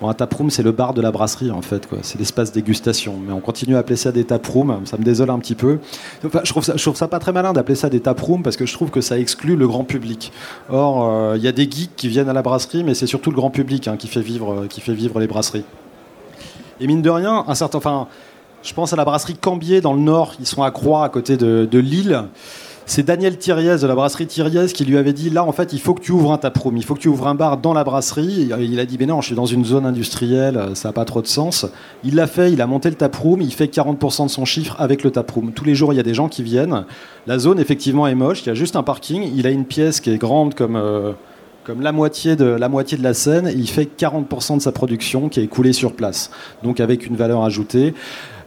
Un 0.00 0.14
taproom, 0.14 0.48
c'est 0.48 0.62
le 0.62 0.70
bar 0.70 0.94
de 0.94 1.00
la 1.00 1.10
brasserie, 1.10 1.50
en 1.50 1.60
fait. 1.60 1.88
C'est 2.02 2.18
l'espace 2.18 2.52
dégustation. 2.52 3.16
Mais 3.24 3.32
on 3.32 3.40
continue 3.40 3.74
à 3.74 3.80
appeler 3.80 3.96
ça 3.96 4.12
des 4.12 4.24
taprooms. 4.24 4.80
Ça 4.84 4.96
me 4.96 5.02
désole 5.02 5.30
un 5.30 5.38
petit 5.40 5.56
peu. 5.56 5.78
je, 6.22 6.52
trouve 6.52 6.96
ça, 6.96 7.08
pas 7.08 7.18
très 7.18 7.32
malin 7.32 7.52
d'appeler 7.52 7.74
ça 7.74 7.88
des 7.88 8.00
taprooms 8.00 8.42
parce 8.42 8.56
que 8.56 8.64
je 8.64 8.72
trouve 8.72 8.90
que 8.90 9.00
ça 9.00 9.18
exclut 9.18 9.56
le 9.56 9.66
grand 9.66 9.84
public. 9.84 10.32
Or, 10.70 11.08
euh, 11.08 11.36
il 11.36 11.42
y 11.42 11.48
a 11.48 11.52
des 11.52 11.68
geeks 11.68 11.96
qui 11.96 12.08
viennent 12.08 12.28
à 12.28 12.32
la 12.32 12.42
brasserie, 12.42 12.84
mais 12.84 12.94
c'est 12.94 13.08
surtout 13.08 13.30
le 13.30 13.36
grand 13.36 13.50
public 13.50 13.88
hein, 13.88 13.96
qui, 13.96 14.06
fait 14.06 14.20
vivre, 14.20 14.52
euh, 14.52 14.66
qui 14.68 14.80
fait 14.80 14.94
vivre 14.94 15.18
les 15.18 15.26
brasseries. 15.26 15.64
Et 16.80 16.86
mine 16.86 17.02
de 17.02 17.10
rien, 17.10 17.44
un 17.48 17.54
certain, 17.56 17.78
enfin, 17.78 18.06
je 18.62 18.72
pense 18.74 18.92
à 18.92 18.96
la 18.96 19.04
brasserie 19.04 19.34
Cambier 19.34 19.80
dans 19.80 19.94
le 19.94 20.00
nord. 20.00 20.34
Ils 20.38 20.46
sont 20.46 20.62
à 20.62 20.70
Croix, 20.70 21.04
à 21.04 21.08
côté 21.08 21.36
de 21.36 21.78
Lille 21.78 22.24
c'est 22.88 23.02
Daniel 23.02 23.36
Thiriez 23.36 23.76
de 23.76 23.86
la 23.86 23.94
brasserie 23.94 24.26
Thiriez 24.26 24.64
qui 24.72 24.86
lui 24.86 24.96
avait 24.96 25.12
dit 25.12 25.28
là 25.28 25.44
en 25.44 25.52
fait 25.52 25.74
il 25.74 25.78
faut 25.78 25.92
que 25.92 26.00
tu 26.00 26.10
ouvres 26.10 26.32
un 26.32 26.38
taproom, 26.38 26.74
il 26.78 26.82
faut 26.82 26.94
que 26.94 27.00
tu 27.00 27.08
ouvres 27.08 27.26
un 27.26 27.34
bar 27.34 27.58
dans 27.58 27.74
la 27.74 27.84
brasserie. 27.84 28.48
Il 28.60 28.80
a 28.80 28.86
dit 28.86 28.96
mais 28.98 29.04
non, 29.04 29.20
je 29.20 29.26
suis 29.26 29.34
dans 29.34 29.44
une 29.44 29.66
zone 29.66 29.84
industrielle, 29.84 30.70
ça 30.72 30.88
n'a 30.88 30.92
pas 30.94 31.04
trop 31.04 31.20
de 31.20 31.26
sens. 31.26 31.66
Il 32.02 32.14
l'a 32.14 32.26
fait, 32.26 32.50
il 32.50 32.62
a 32.62 32.66
monté 32.66 32.88
le 32.88 32.96
taproom, 32.96 33.42
il 33.42 33.52
fait 33.52 33.66
40% 33.66 34.24
de 34.24 34.30
son 34.30 34.46
chiffre 34.46 34.74
avec 34.78 35.04
le 35.04 35.10
taproom. 35.10 35.52
Tous 35.52 35.66
les 35.66 35.74
jours 35.74 35.92
il 35.92 35.96
y 35.96 36.00
a 36.00 36.02
des 36.02 36.14
gens 36.14 36.30
qui 36.30 36.42
viennent. 36.42 36.86
La 37.26 37.38
zone 37.38 37.60
effectivement 37.60 38.06
est 38.06 38.14
moche, 38.14 38.40
il 38.44 38.46
y 38.46 38.50
a 38.50 38.54
juste 38.54 38.74
un 38.74 38.82
parking, 38.82 39.30
il 39.36 39.46
a 39.46 39.50
une 39.50 39.66
pièce 39.66 40.00
qui 40.00 40.10
est 40.10 40.16
grande 40.16 40.54
comme 40.54 40.76
euh, 40.76 41.12
comme 41.64 41.82
la 41.82 41.92
moitié 41.92 42.36
de 42.36 42.46
la 42.46 42.70
moitié 42.70 42.96
de 42.96 43.02
la 43.02 43.12
scène, 43.12 43.52
il 43.54 43.68
fait 43.68 43.86
40% 43.98 44.56
de 44.56 44.62
sa 44.62 44.72
production 44.72 45.28
qui 45.28 45.40
est 45.40 45.46
coulée 45.46 45.74
sur 45.74 45.92
place, 45.92 46.30
donc 46.62 46.80
avec 46.80 47.06
une 47.06 47.16
valeur 47.16 47.44
ajoutée. 47.44 47.92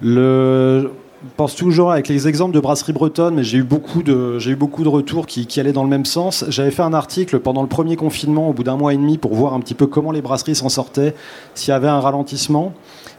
Le, 0.02 0.90
pense 1.38 1.56
toujours 1.56 1.92
avec 1.92 2.08
les 2.08 2.28
exemples 2.28 2.54
de 2.54 2.60
brasserie 2.60 2.94
bretonne, 2.94 3.36
mais 3.36 3.44
j'ai 3.44 3.60
eu 3.60 3.64
beaucoup 3.64 4.04
de, 4.04 4.88
retours 4.88 5.26
qui, 5.28 5.60
allaient 5.60 5.74
dans 5.74 5.84
le 5.84 5.90
même 5.90 6.06
sens. 6.06 6.46
J'avais 6.50 6.72
fait 6.72 6.82
un 6.82 6.94
article 6.94 7.40
pendant 7.40 7.62
le 7.62 7.68
premier 7.68 7.96
confinement, 7.96 8.50
au 8.50 8.54
bout 8.54 8.64
d'un 8.64 8.78
mois 8.78 8.94
et 8.94 8.98
demi, 8.98 9.18
pour 9.18 9.34
voir 9.34 9.54
un 9.54 9.60
petit 9.60 9.74
peu 9.74 9.88
comment 9.88 10.12
les 10.12 10.22
brasseries 10.22 10.56
s'en 10.56 10.70
sortaient, 10.70 11.14
s'il 11.54 11.70
y 11.70 11.74
avait 11.74 11.88
un 11.88 12.00
ralentissement. 12.00 12.74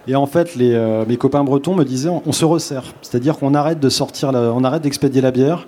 Et 0.08 0.16
en 0.16 0.26
fait, 0.26 0.56
les, 0.56 0.72
euh, 0.74 1.04
mes 1.06 1.16
copains 1.16 1.44
bretons 1.44 1.74
me 1.74 1.84
disaient, 1.84 2.10
on, 2.26 2.32
se 2.32 2.44
resserre, 2.44 2.92
c'est-à-dire 3.02 3.38
qu'on 3.38 3.54
arrête 3.54 3.78
de 3.78 3.88
sortir, 3.88 4.30
on 4.30 4.64
arrête 4.64 4.82
d'expédier 4.82 5.20
la 5.20 5.30
bière. 5.30 5.66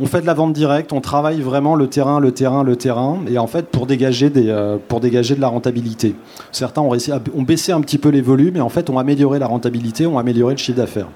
On 0.00 0.06
fait 0.06 0.20
de 0.20 0.26
la 0.26 0.34
vente 0.34 0.52
directe, 0.52 0.92
on 0.92 1.00
travaille 1.00 1.40
vraiment 1.40 1.76
le 1.76 1.86
terrain, 1.86 2.18
le 2.18 2.32
terrain, 2.32 2.64
le 2.64 2.74
terrain, 2.74 3.20
et 3.28 3.38
en 3.38 3.46
fait 3.46 3.68
pour 3.68 3.86
dégager, 3.86 4.32
euh, 4.34 4.78
de 4.90 5.40
la 5.40 5.48
rentabilité. 5.48 6.16
Certains 6.50 6.80
ont, 6.80 6.90
ont 6.90 7.42
baissé 7.42 7.70
un 7.70 7.80
petit 7.80 7.98
peu 7.98 8.08
les 8.08 8.20
volumes 8.20 8.56
et 8.56 8.60
en 8.60 8.68
fait 8.68 8.90
ont 8.90 8.98
amélioré 8.98 9.38
la 9.38 9.46
rentabilité, 9.46 10.04
ont 10.08 10.18
amélioré 10.18 10.54
le 10.54 10.58
chiffre 10.58 10.78
d'affaires. 10.78 11.06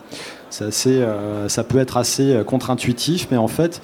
Euh, 0.87 1.49
ça 1.49 1.65
peut 1.65 1.79
être 1.79 1.97
assez 1.97 2.33
euh, 2.33 2.45
contre-intuitif, 2.45 3.27
mais 3.33 3.37
en 3.37 3.49
fait, 3.49 3.83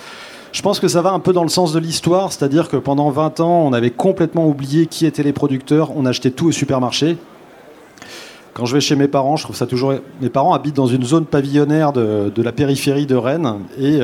je 0.53 0.63
pense 0.63 0.79
que 0.79 0.87
ça 0.87 1.03
va 1.03 1.11
un 1.11 1.19
peu 1.19 1.33
dans 1.33 1.43
le 1.43 1.49
sens 1.49 1.73
de 1.73 1.81
l'histoire, 1.81 2.33
c'est-à-dire 2.33 2.69
que 2.69 2.77
pendant 2.77 3.11
20 3.11 3.41
ans, 3.41 3.65
on 3.67 3.73
avait 3.73 3.91
complètement 3.91 4.47
oublié 4.47 4.87
qui 4.87 5.07
étaient 5.07 5.25
les 5.25 5.33
producteurs, 5.33 5.91
on 5.97 6.07
achetait 6.07 6.31
tout 6.31 6.47
au 6.47 6.53
supermarché. 6.53 7.17
Quand 8.53 8.65
je 8.65 8.75
vais 8.75 8.81
chez 8.81 8.95
mes 8.95 9.09
parents, 9.09 9.35
je 9.35 9.43
trouve 9.43 9.57
ça 9.57 9.67
toujours. 9.67 9.95
Mes 10.21 10.29
parents 10.29 10.55
habitent 10.55 10.77
dans 10.77 10.87
une 10.87 11.03
zone 11.03 11.27
pavillonnaire 11.27 11.93
de, 11.93 12.31
la 12.37 12.53
périphérie 12.53 13.07
de 13.07 13.17
Rennes 13.17 13.59
et 13.81 13.99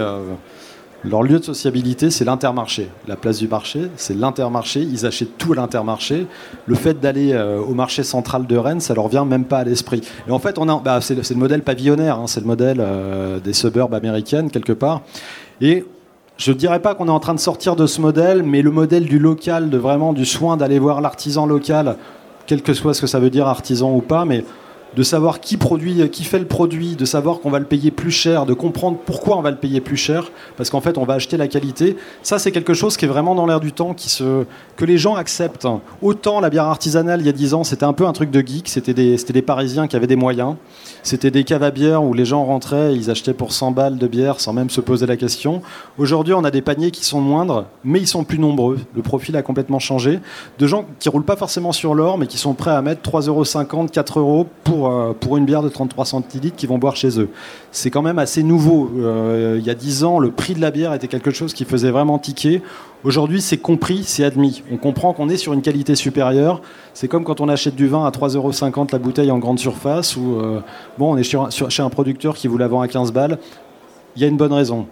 leur 1.04 1.22
lieu 1.22 1.38
de 1.38 1.44
sociabilité, 1.44 2.10
c'est 2.10 2.24
l'intermarché. 2.24 2.88
La 3.08 3.16
place 3.16 3.38
du 3.38 3.48
marché, 3.48 3.90
c'est 3.96 4.14
l'intermarché. 4.14 4.80
Ils 4.80 5.06
achètent 5.06 5.38
tout 5.38 5.52
à 5.54 5.56
l'intermarché. 5.56 6.26
Le 6.66 6.74
fait 6.74 7.00
d'aller 7.00 7.32
euh, 7.32 7.58
au 7.58 7.72
marché 7.72 8.02
central 8.02 8.46
de 8.46 8.56
Rennes, 8.56 8.80
ça 8.80 8.92
leur 8.94 9.08
vient 9.08 9.24
même 9.24 9.44
pas 9.44 9.58
à 9.58 9.64
l'esprit. 9.64 10.02
Et 10.28 10.30
en 10.30 10.38
fait, 10.38 10.58
on 10.58 10.68
a, 10.68 10.78
bah, 10.78 11.00
c'est, 11.00 11.14
le, 11.14 11.36
modèle 11.36 11.62
pavillonnaire, 11.62 12.18
hein. 12.18 12.26
c'est 12.26 12.40
le 12.40 12.46
modèle 12.46 12.78
euh, 12.80 13.40
des 13.40 13.54
suburbs 13.54 13.94
américaines 13.94 14.50
quelque 14.50 14.74
part. 14.74 15.00
Et 15.62 15.86
je 16.36 16.52
ne 16.52 16.56
dirais 16.56 16.80
pas 16.80 16.94
qu'on 16.94 17.08
est 17.08 17.10
en 17.10 17.20
train 17.20 17.34
de 17.34 17.40
sortir 17.40 17.76
de 17.76 17.86
ce 17.86 18.00
modèle, 18.00 18.42
mais 18.42 18.60
le 18.60 18.70
modèle 18.70 19.04
du 19.04 19.18
local, 19.18 19.70
de 19.70 19.78
vraiment 19.78 20.12
du 20.12 20.26
soin 20.26 20.58
d'aller 20.58 20.78
voir 20.78 21.00
l'artisan 21.00 21.46
local, 21.46 21.96
quel 22.46 22.62
que 22.62 22.74
soit 22.74 22.92
ce 22.92 23.00
que 23.00 23.06
ça 23.06 23.20
veut 23.20 23.30
dire 23.30 23.46
artisan 23.46 23.94
ou 23.94 24.00
pas, 24.00 24.24
mais 24.24 24.44
de 24.96 25.02
savoir 25.02 25.40
qui 25.40 25.56
produit, 25.56 26.08
qui 26.10 26.24
fait 26.24 26.38
le 26.38 26.46
produit, 26.46 26.96
de 26.96 27.04
savoir 27.04 27.40
qu'on 27.40 27.50
va 27.50 27.58
le 27.58 27.64
payer 27.64 27.90
plus 27.90 28.10
cher, 28.10 28.46
de 28.46 28.54
comprendre 28.54 28.98
pourquoi 29.04 29.36
on 29.36 29.42
va 29.42 29.50
le 29.50 29.56
payer 29.56 29.80
plus 29.80 29.96
cher, 29.96 30.30
parce 30.56 30.70
qu'en 30.70 30.80
fait 30.80 30.98
on 30.98 31.04
va 31.04 31.14
acheter 31.14 31.36
la 31.36 31.48
qualité. 31.48 31.96
Ça 32.22 32.38
c'est 32.38 32.52
quelque 32.52 32.74
chose 32.74 32.96
qui 32.96 33.04
est 33.04 33.08
vraiment 33.08 33.34
dans 33.34 33.46
l'air 33.46 33.60
du 33.60 33.72
temps, 33.72 33.94
qui 33.94 34.08
se, 34.08 34.44
que 34.76 34.84
les 34.84 34.98
gens 34.98 35.14
acceptent. 35.14 35.68
Autant 36.02 36.40
la 36.40 36.50
bière 36.50 36.64
artisanale 36.64 37.20
il 37.20 37.26
y 37.26 37.28
a 37.28 37.32
10 37.32 37.54
ans 37.54 37.64
c'était 37.64 37.84
un 37.84 37.92
peu 37.92 38.06
un 38.06 38.12
truc 38.12 38.30
de 38.30 38.40
geek, 38.40 38.68
c'était 38.68 38.94
des, 38.94 39.16
des 39.16 39.42
Parisiens 39.42 39.86
qui 39.86 39.96
avaient 39.96 40.06
des 40.06 40.16
moyens, 40.16 40.56
c'était 41.02 41.30
des 41.30 41.44
caves 41.44 41.62
à 41.62 41.70
bière 41.70 42.02
où 42.02 42.12
les 42.14 42.24
gens 42.24 42.44
rentraient, 42.44 42.94
ils 42.94 43.10
achetaient 43.10 43.34
pour 43.34 43.52
100 43.52 43.70
balles 43.72 43.98
de 43.98 44.06
bière 44.06 44.40
sans 44.40 44.52
même 44.52 44.70
se 44.70 44.80
poser 44.80 45.06
la 45.06 45.16
question. 45.16 45.62
Aujourd'hui 45.98 46.34
on 46.34 46.44
a 46.44 46.50
des 46.50 46.62
paniers 46.62 46.90
qui 46.90 47.04
sont 47.04 47.20
moindres, 47.20 47.66
mais 47.84 48.00
ils 48.00 48.08
sont 48.08 48.24
plus 48.24 48.38
nombreux. 48.38 48.78
Le 48.94 49.02
profil 49.02 49.36
a 49.36 49.42
complètement 49.42 49.78
changé. 49.78 50.20
De 50.58 50.66
gens 50.66 50.84
qui 50.98 51.08
roulent 51.08 51.24
pas 51.24 51.36
forcément 51.36 51.72
sur 51.72 51.94
l'or, 51.94 52.18
mais 52.18 52.26
qui 52.26 52.38
sont 52.38 52.54
prêts 52.54 52.70
à 52.70 52.82
mettre 52.82 53.08
3,50 53.08 53.28
euros, 53.28 53.86
4 53.92 54.18
euros 54.18 54.46
pour 54.64 54.79
euh, 54.86 55.12
pour, 55.12 55.36
une 55.36 55.44
bière 55.44 55.62
de 55.62 55.68
33 55.68 56.04
centilitres 56.04 56.56
qu'ils 56.56 56.68
vont 56.68 56.78
boire 56.78 56.96
chez 56.96 57.20
eux. 57.20 57.28
C'est 57.72 57.90
quand 57.90 58.02
même 58.02 58.18
assez 58.18 58.42
nouveau. 58.42 58.90
Euh, 58.98 59.56
il 59.58 59.64
y 59.64 59.70
a 59.70 59.74
10 59.74 60.04
ans, 60.04 60.18
le 60.18 60.30
prix 60.30 60.54
de 60.54 60.60
la 60.60 60.70
bière 60.70 60.92
était 60.92 61.08
quelque 61.08 61.30
chose 61.30 61.54
qui 61.54 61.64
faisait 61.64 61.90
vraiment 61.90 62.18
tiquer. 62.18 62.62
Aujourd'hui, 63.04 63.40
c'est 63.40 63.58
compris, 63.58 64.04
c'est 64.04 64.24
admis. 64.24 64.62
On 64.70 64.76
comprend 64.76 65.12
qu'on 65.12 65.28
est 65.28 65.36
sur 65.36 65.52
une 65.52 65.62
qualité 65.62 65.94
supérieure. 65.94 66.60
C'est 66.94 67.08
comme 67.08 67.24
quand 67.24 67.40
on 67.40 67.48
achète 67.48 67.74
du 67.74 67.86
vin 67.86 68.04
à 68.04 68.10
3,50 68.10 68.36
euros 68.36 68.86
la 68.92 68.98
bouteille 68.98 69.30
en 69.30 69.38
grande 69.38 69.58
surface, 69.58 70.16
ou 70.16 70.38
euh, 70.38 70.60
bon, 70.98 71.14
on 71.14 71.16
est 71.16 71.22
chez 71.22 71.82
un 71.82 71.90
producteur 71.90 72.36
qui 72.36 72.48
vous 72.48 72.58
la 72.58 72.68
vend 72.68 72.80
à 72.80 72.88
15 72.88 73.12
balles. 73.12 73.38
Il 74.16 74.22
y 74.22 74.24
a 74.24 74.28
une 74.28 74.36
bonne 74.36 74.52
raison. 74.52 74.86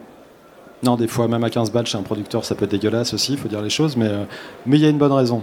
Non, 0.82 0.96
des 0.96 1.08
fois, 1.08 1.26
même 1.28 1.42
à 1.44 1.50
15 1.50 1.72
balles 1.72 1.86
chez 1.86 1.98
un 1.98 2.02
producteur, 2.02 2.44
ça 2.44 2.54
peut 2.54 2.64
être 2.64 2.70
dégueulasse 2.70 3.12
aussi, 3.12 3.32
il 3.32 3.38
faut 3.38 3.48
dire 3.48 3.62
les 3.62 3.70
choses, 3.70 3.96
mais 3.96 4.10
mais 4.64 4.78
il 4.78 4.82
y 4.82 4.86
a 4.86 4.88
une 4.88 4.98
bonne 4.98 5.12
raison. 5.12 5.42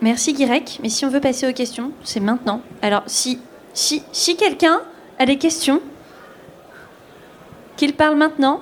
Merci 0.00 0.32
Guirec, 0.32 0.78
mais 0.82 0.88
si 0.88 1.04
on 1.04 1.08
veut 1.08 1.20
passer 1.20 1.48
aux 1.48 1.52
questions, 1.52 1.90
c'est 2.04 2.20
maintenant. 2.20 2.60
Alors 2.82 3.02
si, 3.06 3.38
si, 3.72 4.02
si 4.12 4.36
quelqu'un 4.36 4.80
a 5.18 5.26
des 5.26 5.36
questions, 5.36 5.80
qu'il 7.76 7.94
parle 7.94 8.16
maintenant, 8.16 8.60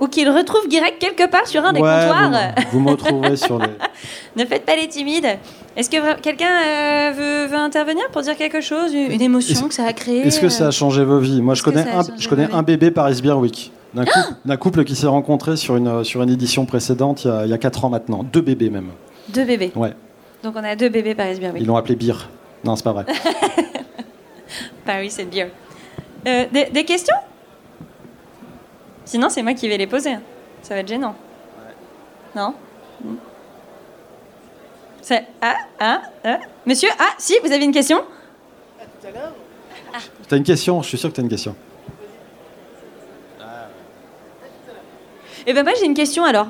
ou 0.00 0.06
qu'il 0.06 0.28
retrouve 0.30 0.68
Guirec 0.68 0.98
quelque 0.98 1.28
part 1.28 1.46
sur 1.46 1.64
un 1.64 1.72
des 1.72 1.80
comptoirs. 1.80 2.30
Vous, 2.70 2.80
me 2.80 2.90
retrouverez 2.90 3.36
sur 3.36 3.58
les... 3.58 3.68
ne 4.36 4.44
faites 4.44 4.64
pas 4.64 4.76
les 4.76 4.88
timides. 4.88 5.38
Est-ce 5.76 5.90
que 5.90 6.20
quelqu'un 6.20 6.46
euh, 6.46 7.46
veut, 7.48 7.56
intervenir 7.56 8.04
pour 8.12 8.22
dire 8.22 8.36
quelque 8.36 8.60
chose, 8.60 8.92
une 8.94 9.20
émotion 9.20 9.68
que 9.68 9.74
ça 9.74 9.86
a 9.86 9.92
créé 9.92 10.26
Est-ce 10.26 10.40
que 10.40 10.48
ça 10.48 10.68
a 10.68 10.70
changé 10.70 11.04
vos 11.04 11.18
vies? 11.18 11.42
Moi, 11.42 11.54
je 11.54 11.62
connais, 11.62 11.82
un, 11.88 12.02
je 12.16 12.28
connais 12.28 12.48
un 12.52 12.62
bébé 12.62 12.90
Paris 12.90 13.20
Beer 13.22 13.38
Week. 13.38 13.72
D'un 13.94 14.04
couple, 14.04 14.56
couple, 14.58 14.84
qui 14.84 14.94
s'est 14.94 15.06
rencontré 15.06 15.56
sur 15.56 15.76
une, 15.76 16.04
sur 16.04 16.22
une 16.22 16.30
édition 16.30 16.66
précédente 16.66 17.24
il 17.24 17.28
y, 17.28 17.30
a, 17.30 17.44
il 17.46 17.50
y 17.50 17.54
a 17.54 17.58
4 17.58 17.86
ans 17.86 17.90
maintenant. 17.90 18.22
Deux 18.22 18.42
bébés 18.42 18.70
même. 18.70 18.90
Deux 19.28 19.44
bébés. 19.44 19.72
Ouais. 19.74 19.94
Donc 20.42 20.54
on 20.56 20.64
a 20.64 20.76
deux 20.76 20.88
bébés 20.88 21.14
Paris 21.14 21.38
Beer. 21.38 21.52
Ils 21.56 21.66
l'ont 21.66 21.76
appelé 21.76 21.96
Beer. 21.96 22.28
Non, 22.64 22.76
c'est 22.76 22.84
pas 22.84 22.92
vrai. 22.92 23.06
Paris, 24.84 25.10
c'est 25.10 25.24
Beer. 25.24 25.48
Euh, 26.26 26.46
des, 26.50 26.84
questions? 26.84 27.16
Sinon, 29.04 29.28
c'est 29.28 29.42
moi 29.42 29.54
qui 29.54 29.68
vais 29.68 29.76
les 29.76 29.86
poser. 29.86 30.16
Ça 30.62 30.74
va 30.74 30.80
être 30.80 30.88
gênant. 30.88 31.14
Non? 32.34 32.54
C'est 35.02 35.24
ah, 35.40 35.54
ah, 35.80 36.02
ah, 36.24 36.38
Monsieur, 36.66 36.88
ah, 36.98 37.14
si, 37.18 37.34
vous 37.42 37.52
avez 37.52 37.64
une 37.64 37.72
question? 37.72 37.98
Tout 39.00 39.06
à 39.06 39.10
l'heure. 39.10 39.32
Ah. 39.94 39.98
T'as 40.28 40.36
une 40.36 40.42
question? 40.42 40.82
Je 40.82 40.88
suis 40.88 40.98
sûr 40.98 41.08
que 41.10 41.14
tu 41.14 41.20
as 41.20 41.24
une 41.24 41.30
question. 41.30 41.54
Eh 45.50 45.54
ben 45.54 45.62
moi 45.64 45.72
j'ai 45.78 45.86
une 45.86 45.94
question 45.94 46.24
alors. 46.24 46.48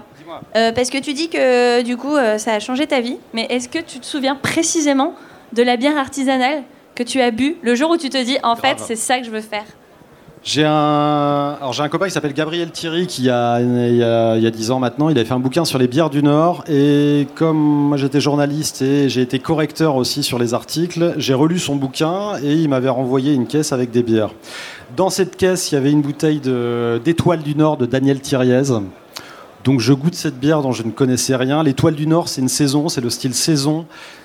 Euh, 0.57 0.73
parce 0.73 0.91
que 0.91 0.99
tu 0.99 1.15
dis 1.15 1.29
que 1.29 1.83
du 1.83 1.97
coup 1.97 2.17
euh, 2.17 2.39
ça 2.39 2.55
a 2.55 2.61
changé 2.61 2.87
ta 2.87 3.01
vie, 3.01 3.17
mais 3.33 3.47
est-ce 3.51 3.69
que 3.69 3.79
tu 3.79 3.99
te 3.99 4.07
souviens 4.07 4.35
précisément 4.35 5.15
de 5.53 5.63
la 5.63 5.77
bière 5.77 5.97
artisanale 5.97 6.63
que 6.95 7.03
tu 7.03 7.21
as 7.21 7.31
bu 7.31 7.57
le 7.63 7.75
jour 7.75 7.91
où 7.91 7.97
tu 7.97 8.11
te 8.11 8.23
dis 8.23 8.39
en 8.43 8.57
fait 8.57 8.79
c'est 8.79 8.97
ça 8.97 9.19
que 9.19 9.25
je 9.25 9.31
veux 9.31 9.41
faire? 9.41 9.65
J'ai 10.45 10.65
un, 10.65 11.57
alors 11.61 11.73
j'ai 11.73 11.83
un 11.83 11.89
copain 11.89 12.07
qui 12.07 12.13
s'appelle 12.13 12.33
Gabriel 12.33 12.71
Thierry 12.71 13.09
qui, 13.09 13.23
il 13.23 13.25
y, 13.27 13.31
a, 13.31 13.61
il, 13.61 13.97
y 13.97 14.03
a, 14.47 14.51
10 14.51 14.71
ans 14.71 14.79
maintenant, 14.79 15.09
il 15.09 15.19
avait 15.19 15.27
fait 15.27 15.35
un 15.35 15.41
bouquin 15.41 15.65
sur 15.65 15.79
les 15.79 15.89
bières 15.89 16.11
du 16.11 16.23
Nord. 16.23 16.63
Et 16.69 17.27
comme 17.35 17.59
moi 17.59 17.97
j'étais 17.97 18.21
journaliste 18.21 18.81
et 18.81 19.09
j'ai 19.09 19.23
été 19.23 19.41
correcteur 19.41 19.97
aussi 19.97 20.23
sur 20.23 20.39
les 20.39 20.55
articles, 20.55 21.15
j'ai 21.17 21.35
relu 21.35 21.59
son 21.59 21.75
bouquin 21.75 22.39
et 22.43 22.55
il 22.55 22.69
m'avait 22.69 22.89
renvoyé 22.89 23.35
une 23.35 23.47
caisse 23.47 23.73
avec 23.73 23.91
des 23.91 24.05
bières. 24.05 24.31
Dans 24.97 25.11
cette 25.11 25.37
caisse, 25.37 25.73
il 25.73 25.75
y 25.75 25.79
avait 25.79 25.91
une 25.91 26.03
bouteille 26.03 26.41
d'Étoile 27.05 27.43
du 27.43 27.57
Nord 27.57 27.77
de 27.77 27.87
Daniel 27.87 28.21
Thiriez. 28.21 28.63
Donc 29.69 29.81
je 29.81 29.93
goûte 29.93 30.15
cette 30.15 30.41
bière 30.41 30.63
dont 30.63 30.73
je 30.73 30.83
ne 30.83 30.91
connaissais 30.91 31.37
rien. 31.37 31.63
L'Étoile 31.63 31.95
du 31.95 32.07
Nord, 32.07 32.31
c'est 32.31 32.41
une 32.41 32.49
saison, 32.49 32.89
c'est 32.89 33.03
le 33.03 33.11
style 33.11 33.35
saison. 33.35 33.85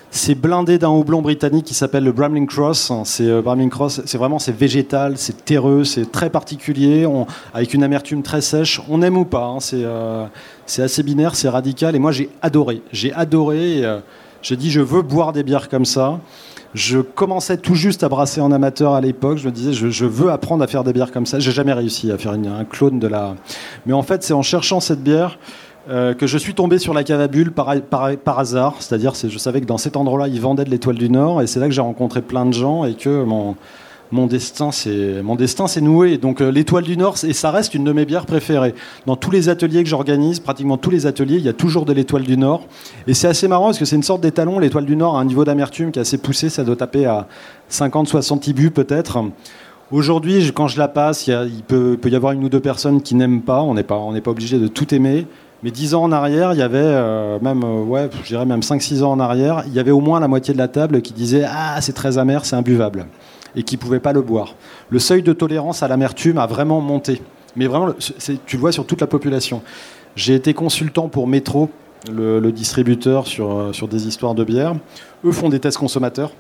C'est 0.10 0.36
blindé 0.36 0.78
d'un 0.78 0.88
houblon 0.88 1.22
britannique 1.22 1.66
qui 1.66 1.74
s'appelle 1.74 2.06
le 2.06 2.14
Bramling 2.14 2.48
Cross. 2.48 2.94
C'est 3.04 3.28
euh, 3.28 3.68
Cross, 3.70 4.00
c'est 4.06 4.18
vraiment 4.18 4.40
c'est 4.40 4.56
végétal, 4.56 5.18
c'est 5.18 5.44
terreux, 5.44 5.84
c'est 5.84 6.10
très 6.14 6.30
particulier, 6.30 7.06
avec 7.54 7.74
une 7.74 7.84
amertume 7.84 8.24
très 8.24 8.40
sèche. 8.40 8.80
On 8.88 9.02
aime 9.02 9.18
ou 9.18 9.26
pas, 9.26 9.44
hein. 9.44 9.58
euh, 9.74 10.26
c'est 10.66 10.82
assez 10.82 11.04
binaire, 11.04 11.36
c'est 11.36 11.50
radical. 11.50 11.94
Et 11.94 12.00
moi 12.00 12.14
j'ai 12.14 12.30
adoré, 12.42 12.82
j'ai 12.94 13.12
adoré. 13.12 13.84
Euh, 13.84 14.00
j'ai 14.42 14.56
dit 14.56 14.72
je 14.72 14.80
veux 14.80 15.02
boire 15.02 15.34
des 15.34 15.44
bières 15.44 15.68
comme 15.68 15.84
ça. 15.84 16.22
Je 16.74 17.00
commençais 17.00 17.58
tout 17.58 17.76
juste 17.76 18.04
à 18.04 18.10
brasser 18.10 18.42
en 18.42 18.52
amateur 18.52 18.94
à 18.94 19.02
l'époque. 19.02 19.38
Je 19.38 19.46
me 19.46 19.52
disais, 19.52 19.74
je, 19.74 20.06
veux 20.06 20.32
apprendre 20.32 20.64
à 20.64 20.68
faire 20.68 20.84
des 20.84 20.94
bières 20.94 21.12
comme 21.12 21.26
ça. 21.26 21.40
J'ai 21.40 21.52
jamais 21.52 21.74
réussi 21.74 22.12
à 22.12 22.18
faire 22.18 22.32
un 22.32 22.66
clone 22.66 23.00
de 23.00 23.08
la. 23.08 23.36
Mais 23.86 23.94
en 23.94 24.02
fait, 24.02 24.24
c'est 24.24 24.34
en 24.34 24.42
cherchant 24.42 24.80
cette 24.80 25.04
bière 25.04 25.38
euh, 25.90 26.14
que 26.14 26.28
je 26.28 26.38
suis 26.38 26.54
tombé 26.54 26.80
sur 26.80 26.94
la 26.94 27.04
cavabule 27.04 27.52
par, 27.52 27.76
par, 27.82 28.40
hasard. 28.40 28.76
C'est-à-dire, 28.80 29.14
je 29.14 29.38
savais 29.38 29.62
que 29.62 29.66
dans 29.66 29.78
cet 29.78 29.98
endroit-là, 29.98 30.30
ils 30.30 30.40
vendaient 30.40 30.64
de 30.64 30.70
l'étoile 30.70 30.96
du 30.96 31.10
Nord, 31.10 31.42
et 31.42 31.48
c'est 31.48 31.60
là 31.60 31.68
que 31.68 31.74
j'ai 31.74 31.82
rencontré 31.82 32.22
plein 32.22 32.46
de 32.46 32.54
gens 32.54 32.86
et 32.86 32.94
que 32.94 33.24
mon 33.24 33.56
mon 34.12 34.28
destin 34.28 34.72
c'est 34.72 35.22
mon 35.24 35.36
destin 35.36 35.68
c'est 35.68 35.82
noué. 35.82 36.18
Donc 36.18 36.42
euh, 36.42 36.52
l'étoile 36.52 36.84
du 36.84 36.98
Nord 36.98 37.16
et 37.24 37.34
ça 37.34 37.52
reste 37.52 37.74
une 37.74 37.84
de 37.84 37.92
mes 37.92 38.06
bières 38.06 38.26
préférées. 38.26 38.76
Dans 39.06 39.16
tous 39.16 39.32
les 39.32 39.50
ateliers 39.50 39.84
que 39.84 39.90
j'organise, 39.90 40.40
pratiquement 40.40 40.78
tous 40.78 40.90
les 40.90 41.06
ateliers, 41.06 41.38
il 41.38 41.44
y 41.44 41.50
a 41.50 41.54
toujours 41.54 41.86
de 41.86 41.94
l'étoile 41.94 42.24
du 42.24 42.38
Nord 42.38 42.68
et 43.08 43.14
c'est 43.14 43.28
assez 43.28 43.48
marrant 43.48 43.66
parce 43.66 43.80
que 43.80 43.86
c'est 43.86 43.96
une 43.96 44.04
sorte 44.04 44.22
d'étalon. 44.22 44.60
L'étoile 44.60 44.86
du 44.86 44.96
Nord 44.96 45.18
a 45.18 45.22
un 45.22 45.26
niveau 45.26 45.46
d'amertume 45.46 45.92
qui 45.92 46.00
est 46.00 46.02
assez 46.04 46.18
poussé, 46.18 46.50
ça 46.50 46.64
doit 46.64 46.76
taper 46.76 47.06
à 47.06 47.28
50-60 47.72 48.50
ibus 48.50 48.72
peut-être. 48.72 49.20
Aujourd'hui, 49.92 50.52
quand 50.54 50.68
je 50.68 50.80
la 50.80 50.88
passe, 50.88 51.28
il, 51.28 51.64
peut, 51.68 52.00
y 52.06 52.16
avoir 52.16 52.32
une 52.32 52.44
ou 52.44 52.50
deux 52.50 52.60
personnes 52.60 53.02
qui 53.02 53.14
n'aiment 53.14 53.42
pas. 53.42 53.62
On 53.62 53.76
n'est 53.76 53.84
pas, 53.84 53.98
on 53.98 54.20
pas 54.20 54.32
obligé 54.32 54.58
de 54.58 54.68
tout 54.68 54.94
aimer. 54.96 55.28
Mais 55.62 55.72
dix 55.72 55.94
ans 55.94 56.04
en 56.04 56.12
arrière, 56.12 56.54
il 56.54 56.60
y 56.60 56.62
avait 56.62 56.80
euh, 56.80 57.40
même, 57.40 57.64
euh, 57.64 57.84
ouais, 57.84 58.10
même 58.46 58.60
5-6 58.60 59.04
ans 59.04 59.12
en 59.12 59.20
arrière, 59.20 59.64
il 59.68 59.74
y 59.74 59.80
avait 59.80 59.92
au 59.92 60.02
moins 60.02 60.20
la 60.20 60.28
moitié 60.28 60.54
de 60.54 60.58
la 60.58 60.68
table 60.68 61.02
qui 61.02 61.14
disait 61.14 61.46
Ah, 61.48 61.80
c'est 61.80 61.94
très 61.94 62.18
amer, 62.18 62.44
c'est 62.44 62.56
imbuvable 62.56 63.06
et 63.56 63.64
qui 63.64 63.76
ne 63.76 63.82
pouvaient 63.82 64.00
pas 64.00 64.14
le 64.14 64.22
boire. 64.22 64.56
Le 64.90 65.00
seuil 65.00 65.24
de 65.24 65.34
tolérance 65.34 65.84
à 65.84 65.88
l'amertume 65.88 66.38
a 66.38 66.46
vraiment 66.48 66.82
monté. 66.82 67.22
Mais 67.56 67.68
vraiment, 67.68 67.94
tu 68.46 68.56
le 68.56 68.60
vois 68.60 68.72
sur 68.72 68.86
toute 68.86 69.02
la 69.02 69.08
population. 69.08 69.62
J'ai 70.16 70.36
été 70.36 70.54
consultant 70.54 71.08
pour 71.08 71.28
Métro, 71.28 71.70
le, 72.12 72.52
distributeur 72.52 73.28
sur, 73.28 73.52
euh, 73.52 73.74
sur 73.74 73.88
des 73.88 74.08
histoires 74.08 74.36
de 74.36 74.44
bière. 74.44 74.76
Eux 75.24 75.32
font 75.32 75.50
des 75.50 75.60
tests 75.60 75.78
consommateurs. 75.78 76.32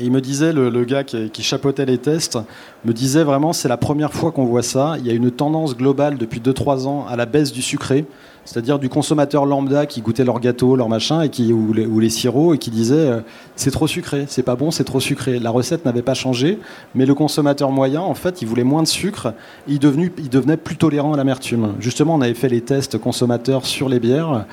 Et 0.00 0.04
il 0.04 0.10
me 0.10 0.20
disait, 0.20 0.52
le, 0.52 0.84
gars 0.84 1.04
qui, 1.04 1.42
chapeautait 1.42 1.84
les 1.84 1.98
tests, 1.98 2.38
me 2.84 2.92
disait 2.92 3.22
vraiment, 3.22 3.52
c'est 3.52 3.68
la 3.68 3.76
première 3.76 4.12
fois 4.12 4.32
qu'on 4.32 4.46
voit 4.46 4.62
ça. 4.62 4.96
Il 4.98 5.06
y 5.06 5.10
a 5.10 5.12
une 5.12 5.30
tendance 5.30 5.76
globale 5.76 6.16
depuis 6.16 6.40
2-3 6.40 6.86
ans 6.86 7.06
à 7.08 7.16
la 7.16 7.26
baisse 7.26 7.52
du 7.52 7.62
sucré 7.62 8.06
c'est-à-dire 8.44 8.78
du 8.78 8.88
consommateur 8.88 9.46
lambda 9.46 9.86
qui 9.86 10.00
goûtait 10.00 10.24
leur 10.24 10.40
gâteau, 10.40 10.74
leur 10.74 10.88
machin, 10.88 11.24
ou, 11.52 11.72
les, 12.00 12.10
sirops, 12.10 12.54
et 12.54 12.58
qui 12.58 12.70
disait 12.70 12.94
euh, 12.96 13.20
c'est 13.54 13.70
trop 13.70 13.86
sucré, 13.86 14.24
c'est 14.28 14.42
pas 14.42 14.56
bon, 14.56 14.70
c'est 14.70 14.84
trop 14.84 14.98
sucré. 14.98 15.38
La 15.38 15.50
recette 15.50 15.84
n'avait 15.84 16.02
pas 16.02 16.14
changé, 16.14 16.58
mais 16.94 17.06
le 17.06 17.14
consommateur 17.14 17.70
moyen, 17.70 18.00
en 18.00 18.14
fait, 18.14 18.42
il 18.42 18.48
voulait 18.48 18.64
moins 18.64 18.82
de 18.82 18.88
sucre, 18.88 19.34
et 19.68 19.74
il, 19.74 20.10
il 20.18 20.28
devenait 20.28 20.56
plus 20.56 20.76
tolérant 20.76 21.12
à 21.12 21.16
l'amertume. 21.16 21.74
Justement, 21.78 22.14
on 22.16 22.20
avait 22.20 22.34
fait 22.34 22.48
les 22.48 22.60
tests 22.60 22.98
consommateurs 22.98 23.66
sur 23.66 23.88
les 23.88 24.00
bières, 24.00 24.46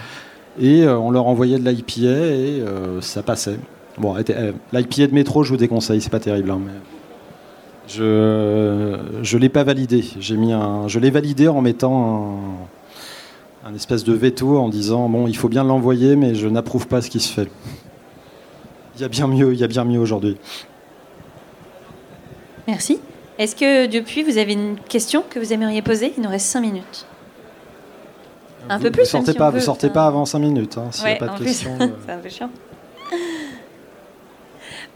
et 0.60 0.84
euh, 0.84 0.98
on 0.98 1.12
leur 1.12 1.28
envoyait 1.28 1.58
de 1.58 1.68
l'IPA, 1.68 2.02
et 2.02 2.62
euh, 2.62 3.02
ça 3.02 3.24
passait. 3.24 3.58
Bon, 3.98 4.16
l'IPA 4.16 5.08
de 5.08 5.14
métro, 5.14 5.44
je 5.44 5.50
vous 5.50 5.58
déconseille, 5.58 6.02
c'est 6.02 6.10
pas 6.10 6.20
terrible. 6.20 6.52
Hein, 6.52 6.62
mais... 6.66 6.72
Je 7.88 8.04
ne 8.04 9.38
l'ai 9.40 9.50
pas 9.50 9.64
validé. 9.64 10.04
J'ai 10.20 10.38
mis 10.38 10.54
un, 10.54 10.88
je 10.88 11.00
l'ai 11.00 11.10
validé 11.10 11.48
en 11.48 11.62
mettant 11.62 12.38
un, 13.66 13.70
un 13.70 13.76
espèce 13.76 14.04
de 14.04 14.14
veto 14.14 14.58
en 14.58 14.70
disant 14.70 15.10
bon, 15.10 15.28
il 15.28 15.36
faut 15.36 15.50
bien 15.50 15.64
l'envoyer, 15.64 16.16
mais 16.16 16.36
je 16.36 16.48
n'approuve 16.48 16.88
pas 16.88 17.02
ce 17.02 17.10
qui 17.10 17.20
se 17.20 17.32
fait. 17.32 17.50
Il 18.96 19.02
y 19.02 19.04
a 19.04 19.10
bien 19.10 19.28
mieux, 19.28 19.54
il 19.54 19.60
y 19.60 19.64
a 19.64 19.68
bien 19.68 19.84
mieux 19.84 20.00
aujourd'hui. 20.00 20.38
Merci. 22.68 23.00
Est-ce 23.38 23.56
que 23.56 23.86
depuis, 23.86 24.24
vous 24.24 24.38
avez 24.38 24.54
une 24.54 24.78
question 24.90 25.24
que 25.30 25.40
vous 25.40 25.54
aimeriez 25.54 25.82
poser? 25.82 26.14
Il 26.18 26.24
nous 26.24 26.30
reste 26.30 26.48
5 26.48 26.62
minutes. 26.62 27.06
Un 28.70 28.80
peu 28.80 28.90
plus. 28.90 29.04
Vous 29.04 29.10
sortez 29.10 29.34
pas, 29.34 29.52
vous 29.52 29.60
sortez 29.60 29.90
pas 29.90 30.08
avant 30.08 30.26
5 30.26 30.40
minutes. 30.40 30.78
Hein, 30.78 30.90
ouais, 31.04 31.18
pas 31.18 31.28
de 31.28 31.44
questions. 31.44 31.78
C'est 32.06 32.12
un 32.12 32.18
peu 32.18 32.30
chiant. 32.30 32.50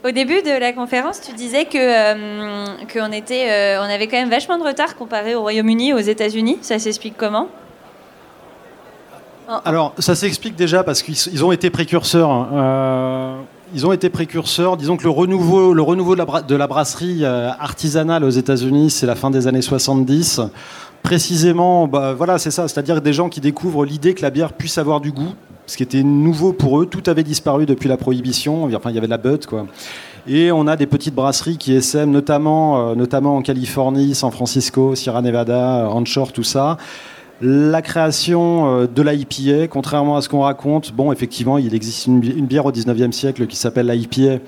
Au 0.04 0.10
début 0.10 0.42
de 0.42 0.58
la 0.58 0.72
conférence, 0.72 1.20
tu 1.20 1.32
disais 1.32 1.64
que 1.64 1.78
euh, 1.78 2.66
qu'on 2.92 3.12
euh, 3.12 3.78
on 3.80 3.88
avait 3.88 4.08
quand 4.08 4.16
même 4.16 4.30
vachement 4.30 4.58
de 4.58 4.64
retard 4.64 4.96
comparé 4.96 5.36
au 5.36 5.42
Royaume-Uni, 5.42 5.92
aux 5.92 5.98
États-Unis. 5.98 6.58
Ça 6.60 6.80
s'explique 6.80 7.14
comment? 7.16 7.46
Alors, 9.64 9.94
ça 9.98 10.16
s'explique 10.16 10.56
déjà 10.56 10.82
parce 10.82 11.02
qu'ils 11.02 11.44
ont 11.44 11.52
été 11.52 11.70
précurseurs. 11.70 12.30
Hein. 12.30 12.48
Euh, 12.52 13.36
ils 13.74 13.86
ont 13.86 13.92
été 13.92 14.10
précurseurs. 14.10 14.76
Disons 14.76 14.96
que 14.96 15.04
le 15.04 15.10
renouveau, 15.10 15.72
le 15.72 15.82
renouveau 15.82 16.16
de, 16.16 16.24
la 16.24 16.42
de 16.42 16.56
la 16.56 16.66
brasserie 16.66 17.24
artisanale 17.24 18.24
aux 18.24 18.30
États-Unis, 18.30 18.90
c'est 18.90 19.06
la 19.06 19.14
fin 19.14 19.30
des 19.30 19.46
années 19.46 19.62
70 19.62 20.40
précisément, 21.02 21.88
bah, 21.88 22.14
voilà, 22.14 22.38
c'est 22.38 22.50
ça, 22.50 22.68
c'est-à-dire 22.68 23.00
des 23.00 23.12
gens 23.12 23.28
qui 23.28 23.40
découvrent 23.40 23.84
l'idée 23.84 24.14
que 24.14 24.22
la 24.22 24.30
bière 24.30 24.52
puisse 24.52 24.78
avoir 24.78 25.00
du 25.00 25.10
goût, 25.10 25.34
ce 25.66 25.76
qui 25.76 25.82
était 25.82 26.02
nouveau 26.02 26.52
pour 26.52 26.80
eux. 26.80 26.86
Tout 26.86 27.02
avait 27.06 27.22
disparu 27.22 27.66
depuis 27.66 27.88
la 27.88 27.96
prohibition. 27.96 28.64
Enfin, 28.64 28.90
il 28.90 28.94
y 28.94 28.98
avait 28.98 29.06
de 29.06 29.12
la 29.12 29.18
bud, 29.18 29.46
quoi. 29.46 29.66
Et 30.26 30.52
on 30.52 30.66
a 30.68 30.76
des 30.76 30.86
petites 30.86 31.14
brasseries 31.14 31.56
qui 31.56 31.74
essaiment, 31.74 32.12
notamment, 32.12 32.90
euh, 32.90 32.94
notamment 32.94 33.36
en 33.36 33.42
Californie, 33.42 34.14
San 34.14 34.30
Francisco, 34.30 34.94
Sierra 34.94 35.20
Nevada, 35.20 35.88
Onshore, 35.90 36.32
tout 36.32 36.44
ça. 36.44 36.76
La 37.40 37.82
création 37.82 38.82
euh, 38.82 38.86
de 38.86 39.02
l'IPA, 39.02 39.66
contrairement 39.66 40.16
à 40.16 40.22
ce 40.22 40.28
qu'on 40.28 40.42
raconte, 40.42 40.92
bon, 40.92 41.10
effectivement, 41.10 41.58
il 41.58 41.74
existe 41.74 42.06
une, 42.06 42.20
bière 42.20 42.66
au 42.66 42.70
19e 42.70 43.10
siècle 43.10 43.48
qui 43.48 43.56
s'appelle 43.56 43.88
l'IPA. 43.88 44.38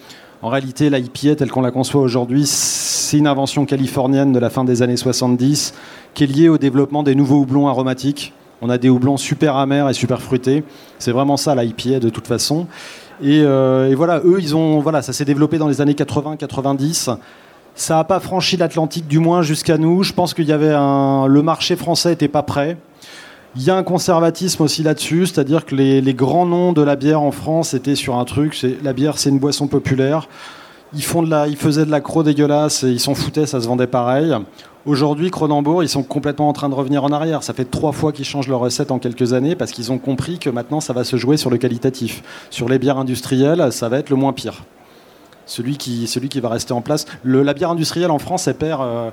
En 0.43 0.49
réalité, 0.49 0.91
l'IPA, 0.91 1.35
telle 1.35 1.51
qu'on 1.51 1.63
la 1.63 1.73
conçoit 1.73 2.03
aujourd'hui, 2.03 2.45
c'est 2.47 3.19
une 3.19 3.27
invention 3.27 3.67
californienne 3.67 4.33
de 4.33 4.39
la 4.39 4.51
fin 4.51 4.63
des 4.63 4.83
années 4.83 4.97
70 4.97 5.75
qui 6.13 6.23
est 6.23 6.27
liée 6.29 6.49
au 6.49 6.59
développement 6.59 7.03
des 7.03 7.17
nouveaux 7.17 7.41
houblons 7.41 7.67
aromatiques 7.67 8.33
on 8.65 8.71
a 8.71 8.79
des 8.79 8.89
houblons 8.89 9.19
super 9.19 9.57
amers 9.57 9.91
et 9.91 9.93
super 9.93 10.23
fruités. 10.23 10.65
C'est 10.99 11.13
vraiment 11.13 11.37
ça 11.37 11.55
l'IPA 11.55 12.01
de 12.01 12.09
toute 12.09 12.27
façon. 12.27 12.67
Euh, 13.23 13.91
et, 13.91 13.95
voilà, 13.95 14.21
eux, 14.25 14.39
ils 14.41 14.57
ont, 14.57 14.81
voilà, 14.81 15.03
ça 15.03 15.13
s'est 15.13 15.27
développé 15.27 15.59
dans 15.59 15.69
les 15.69 15.83
années 15.83 15.93
80-90. 15.93 17.17
Ça 17.75 17.95
n'a 17.95 18.05
pas 18.05 18.21
franchi 18.21 18.57
l'Atlantique, 18.57 19.07
du 19.07 19.19
moins 19.19 19.43
jusqu'à 19.43 19.77
nous. 19.77 20.03
Je 20.03 20.15
pense 20.15 20.33
qu'il 20.33 20.47
y 20.47 20.53
avait 20.53 20.73
le 20.73 21.43
marché 21.43 21.77
français 21.77 22.11
n'était 22.11 22.29
pas 22.29 22.43
prêt. 22.43 22.79
Il 23.55 23.63
y 23.63 23.71
a 23.71 23.77
un 23.77 23.83
conservatisme 23.83 24.63
aussi 24.63 24.83
là-dessus, 24.83 25.27
c'est-à-dire 25.27 25.67
que 25.67 25.75
les, 25.75 26.15
grands 26.15 26.47
noms 26.47 26.73
de 26.73 26.83
la 26.83 26.97
bière 26.97 27.21
en 27.21 27.33
France 27.33 27.75
étaient 27.75 27.95
sur 27.95 28.17
un 28.17 28.25
truc. 28.25 28.59
La 28.83 28.95
bière, 28.95 29.19
c'est 29.19 29.29
une 29.29 29.39
boisson 29.39 29.67
populaire. 29.67 30.27
Ils, 30.95 31.05
font 31.05 31.23
de 31.23 31.29
la, 31.29 31.49
ils 31.49 31.57
faisaient 31.57 31.85
de 31.85 31.91
la 31.91 32.01
croix 32.01 32.23
dégueulasse 32.23 32.83
et 32.83 32.91
ils 32.91 33.01
s'en 33.01 33.15
foutaient, 33.15 33.47
ça 33.47 33.61
se 33.61 33.67
vendait 33.67 33.87
pareil. 33.87 34.35
Aujourd'hui, 34.87 35.31
Cronenbourg, 35.31 35.83
ils 35.83 35.89
sont 35.89 36.03
complètement 36.03 36.51
en 36.51 36.53
train 36.53 36.69
de 36.69 36.75
revenir 36.75 37.05
en 37.05 37.11
arrière. 37.11 37.43
Ça 37.43 37.55
fait 37.55 37.65
trois 37.65 37.93
fois 37.93 38.13
qu'ils 38.13 38.27
changent 38.27 38.49
leur 38.49 38.61
recette 38.61 38.91
en 38.91 38.99
quelques 38.99 39.33
années 39.33 39.55
parce 39.55 39.73
qu'ils 39.73 39.91
ont 39.93 39.97
compris 39.97 40.39
que 40.39 40.51
maintenant, 40.51 40.81
ça 40.81 40.93
va 40.93 41.05
se 41.05 41.17
jouer 41.17 41.39
sur 41.39 41.49
le 41.49 41.57
qualitatif. 41.57 42.23
Sur 42.51 42.69
les 42.69 42.79
bières 42.79 42.99
industrielles, 42.99 43.73
ça 43.73 43.89
va 43.89 43.99
être 43.99 44.11
le 44.11 44.17
moins 44.17 44.35
pire. 44.35 44.65
Celui 45.47 45.79
qui, 45.79 46.07
celui 46.07 46.29
qui 46.29 46.41
va 46.41 46.51
rester 46.51 46.75
en 46.75 46.83
place. 46.83 47.07
la 47.25 47.55
bière 47.55 47.71
industrielle 47.71 48.11
en 48.11 48.19
France, 48.19 48.47
perd. 48.59 48.83
Euh, 48.83 49.11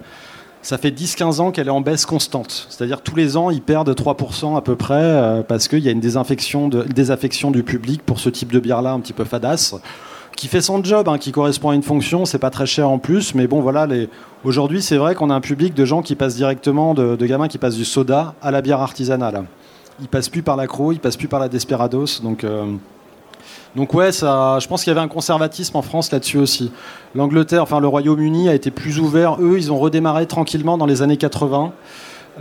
ça 0.62 0.78
fait 0.78 0.92
10-15 0.92 1.40
ans 1.40 1.52
qu'elle 1.52 1.68
est 1.68 1.72
en 1.72 1.82
baisse 1.82 2.06
constante. 2.06 2.68
C'est-à-dire 2.70 3.02
tous 3.02 3.16
les 3.16 3.38
ans, 3.38 3.50
ils 3.50 3.62
perdent 3.62 3.90
3% 3.90 4.58
à 4.58 4.62
peu 4.62 4.76
près 4.76 4.94
euh, 4.96 5.42
parce 5.42 5.70
qu'il 5.70 5.80
y 5.80 5.88
a 5.88 5.92
une 5.92 6.02
désinfection 6.02 6.68
désaffection 6.68 7.50
du 7.50 7.64
public 7.64 8.04
pour 8.06 8.20
ce 8.20 8.30
type 8.30 8.52
de 8.52 8.60
bière-là 8.60 8.92
un 8.92 9.00
petit 9.00 9.14
peu 9.14 9.24
fadasse 9.24 9.76
qui 10.36 10.48
fait 10.48 10.62
son 10.62 10.84
job, 10.84 11.08
hein, 11.08 11.18
qui 11.18 11.32
correspond 11.32 11.70
à 11.70 11.76
une 11.76 11.84
fonction. 11.84 12.26
C'est 12.26 12.40
pas 12.40 12.50
très 12.50 12.66
cher 12.66 12.90
en 12.90 12.98
plus, 12.98 13.36
mais 13.36 13.48
bon, 13.48 13.62
voilà. 13.62 13.88
Aujourd'hui, 14.44 14.82
c'est 14.82 14.98
vrai 14.98 15.16
qu'on 15.16 15.30
a 15.30 15.36
un 15.36 15.42
public 15.42 15.74
de 15.74 15.86
gens 15.86 16.02
qui 16.02 16.16
passent 16.16 16.36
directement, 16.36 16.94
de, 16.94 17.26
gamins 17.26 17.48
qui 17.48 17.58
passent 17.58 17.76
du 17.76 17.86
soda 17.86 18.36
à 18.42 18.52
la 18.52 18.62
bière 18.62 18.80
artisanale. 18.80 19.46
Ils 20.02 20.08
passent 20.08 20.30
plus 20.30 20.42
par 20.42 20.56
la 20.56 20.68
Croix, 20.68 20.94
ils 20.94 21.00
passent 21.00 21.18
plus 21.18 21.28
par 21.28 21.40
la 21.40 21.48
Desperados. 21.48 22.22
Donc, 22.24 22.44
euh, 22.44 22.66
donc 23.76 23.94
ouais, 23.94 24.12
ça, 24.12 24.58
je 24.60 24.68
pense 24.68 24.84
qu'il 24.84 24.92
y 24.92 24.96
avait 24.96 25.06
un 25.06 25.08
conservatisme 25.08 25.78
en 25.78 25.82
France 25.82 26.12
là-dessus 26.12 26.38
aussi. 26.38 26.72
L'Angleterre, 27.14 27.64
enfin 27.64 27.80
le 27.80 27.88
Royaume-Uni 27.88 28.50
a 28.50 28.54
été 28.54 28.72
plus 28.72 29.00
ouvert. 29.00 29.38
Eux, 29.40 29.58
ils 29.58 29.72
ont 29.72 29.78
redémarré 29.78 30.26
tranquillement 30.26 30.78
dans 30.78 30.88
les 30.88 31.02
années 31.02 31.18
80. 31.18 31.72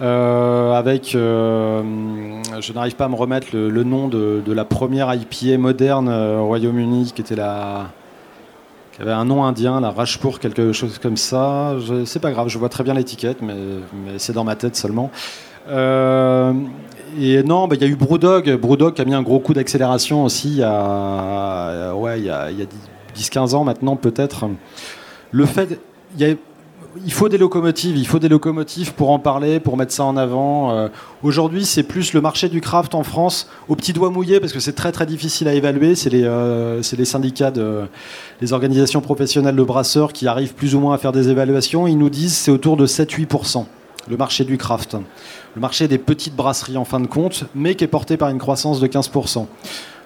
Euh, 0.00 0.72
avec, 0.72 1.14
euh, 1.14 1.82
je 2.60 2.72
n'arrive 2.72 2.96
pas 2.96 3.04
à 3.04 3.08
me 3.08 3.16
remettre 3.16 3.48
le, 3.52 3.84
nom 3.84 4.08
de, 4.08 4.42
la 4.46 4.64
première 4.64 5.12
IPA 5.14 5.58
moderne 5.58 6.08
euh, 6.08 6.38
au 6.38 6.46
Royaume-Uni, 6.46 7.12
qui 7.14 7.20
était 7.20 7.36
la, 7.36 7.90
qui 8.92 9.02
avait 9.02 9.12
un 9.12 9.26
nom 9.26 9.44
indien, 9.44 9.80
la 9.80 9.90
Rajpur, 9.90 10.40
quelque 10.40 10.72
chose 10.72 10.98
comme 10.98 11.18
ça. 11.18 11.76
C'est 12.06 12.20
pas 12.20 12.30
grave, 12.30 12.48
je 12.48 12.56
vois 12.56 12.70
très 12.70 12.82
bien 12.82 12.94
l'étiquette, 12.94 13.42
mais, 13.42 13.54
c'est 14.16 14.32
dans 14.32 14.44
ma 14.44 14.56
tête 14.56 14.76
seulement. 14.76 15.10
et 15.68 17.42
non, 17.42 17.68
bah, 17.68 17.76
il 17.76 17.82
y 17.82 17.84
a 17.84 17.88
eu 17.88 17.96
Brewdog, 17.96 18.56
Brewdog 18.56 18.94
qui 18.94 19.02
a 19.02 19.04
mis 19.04 19.14
un 19.14 19.22
gros 19.22 19.40
coup 19.40 19.52
d'accélération 19.52 20.24
aussi 20.24 20.48
il 20.48 20.56
y 20.58 20.62
a, 20.62 21.92
ouais, 21.94 22.20
il 22.20 22.24
y 22.24 22.30
a, 22.30 22.44
a 22.44 23.14
10-15 23.14 23.54
ans 23.54 23.64
maintenant 23.64 23.96
peut-être. 23.96 24.46
Le 25.30 25.44
fait, 25.44 25.78
il 26.18 26.26
y 26.26 26.30
a 26.30 26.34
il 27.04 27.12
faut 27.12 27.28
des 27.28 27.38
locomotives, 27.38 27.96
il 27.96 28.06
faut 28.06 28.18
des 28.18 28.28
locomotives 28.28 28.94
pour 28.94 29.10
en 29.10 29.18
parler, 29.18 29.60
pour 29.60 29.76
mettre 29.76 29.92
ça 29.92 30.04
en 30.04 30.16
avant. 30.16 30.72
Euh, 30.72 30.88
aujourd'hui, 31.22 31.64
c'est 31.64 31.82
plus 31.82 32.12
le 32.12 32.20
marché 32.20 32.48
du 32.48 32.60
craft 32.60 32.94
en 32.94 33.02
France 33.02 33.48
au 33.68 33.76
petit 33.76 33.92
doigt 33.92 34.10
mouillé 34.10 34.40
parce 34.40 34.52
que 34.52 34.60
c'est 34.60 34.72
très 34.72 34.92
très 34.92 35.06
difficile 35.06 35.48
à 35.48 35.54
évaluer. 35.54 35.94
C'est 35.94 36.10
les, 36.10 36.24
euh, 36.24 36.82
les, 36.96 37.04
syndicats, 37.04 37.50
de, 37.50 37.82
les 38.40 38.52
organisations 38.52 39.00
professionnelles 39.00 39.56
de 39.56 39.62
brasseurs 39.62 40.12
qui 40.12 40.26
arrivent 40.26 40.54
plus 40.54 40.74
ou 40.74 40.80
moins 40.80 40.94
à 40.94 40.98
faire 40.98 41.12
des 41.12 41.28
évaluations. 41.28 41.86
Ils 41.86 41.98
nous 41.98 42.10
disent 42.10 42.36
c'est 42.36 42.50
autour 42.50 42.76
de 42.76 42.86
7-8%, 42.86 43.66
le 44.08 44.16
marché 44.16 44.44
du 44.44 44.58
craft. 44.58 44.96
Le 45.54 45.60
marché 45.60 45.88
des 45.88 45.98
petites 45.98 46.34
brasseries 46.34 46.76
en 46.76 46.84
fin 46.84 47.00
de 47.00 47.06
compte, 47.06 47.44
mais 47.54 47.74
qui 47.74 47.84
est 47.84 47.88
porté 47.88 48.16
par 48.16 48.30
une 48.30 48.38
croissance 48.38 48.80
de 48.80 48.86
15%. 48.86 49.46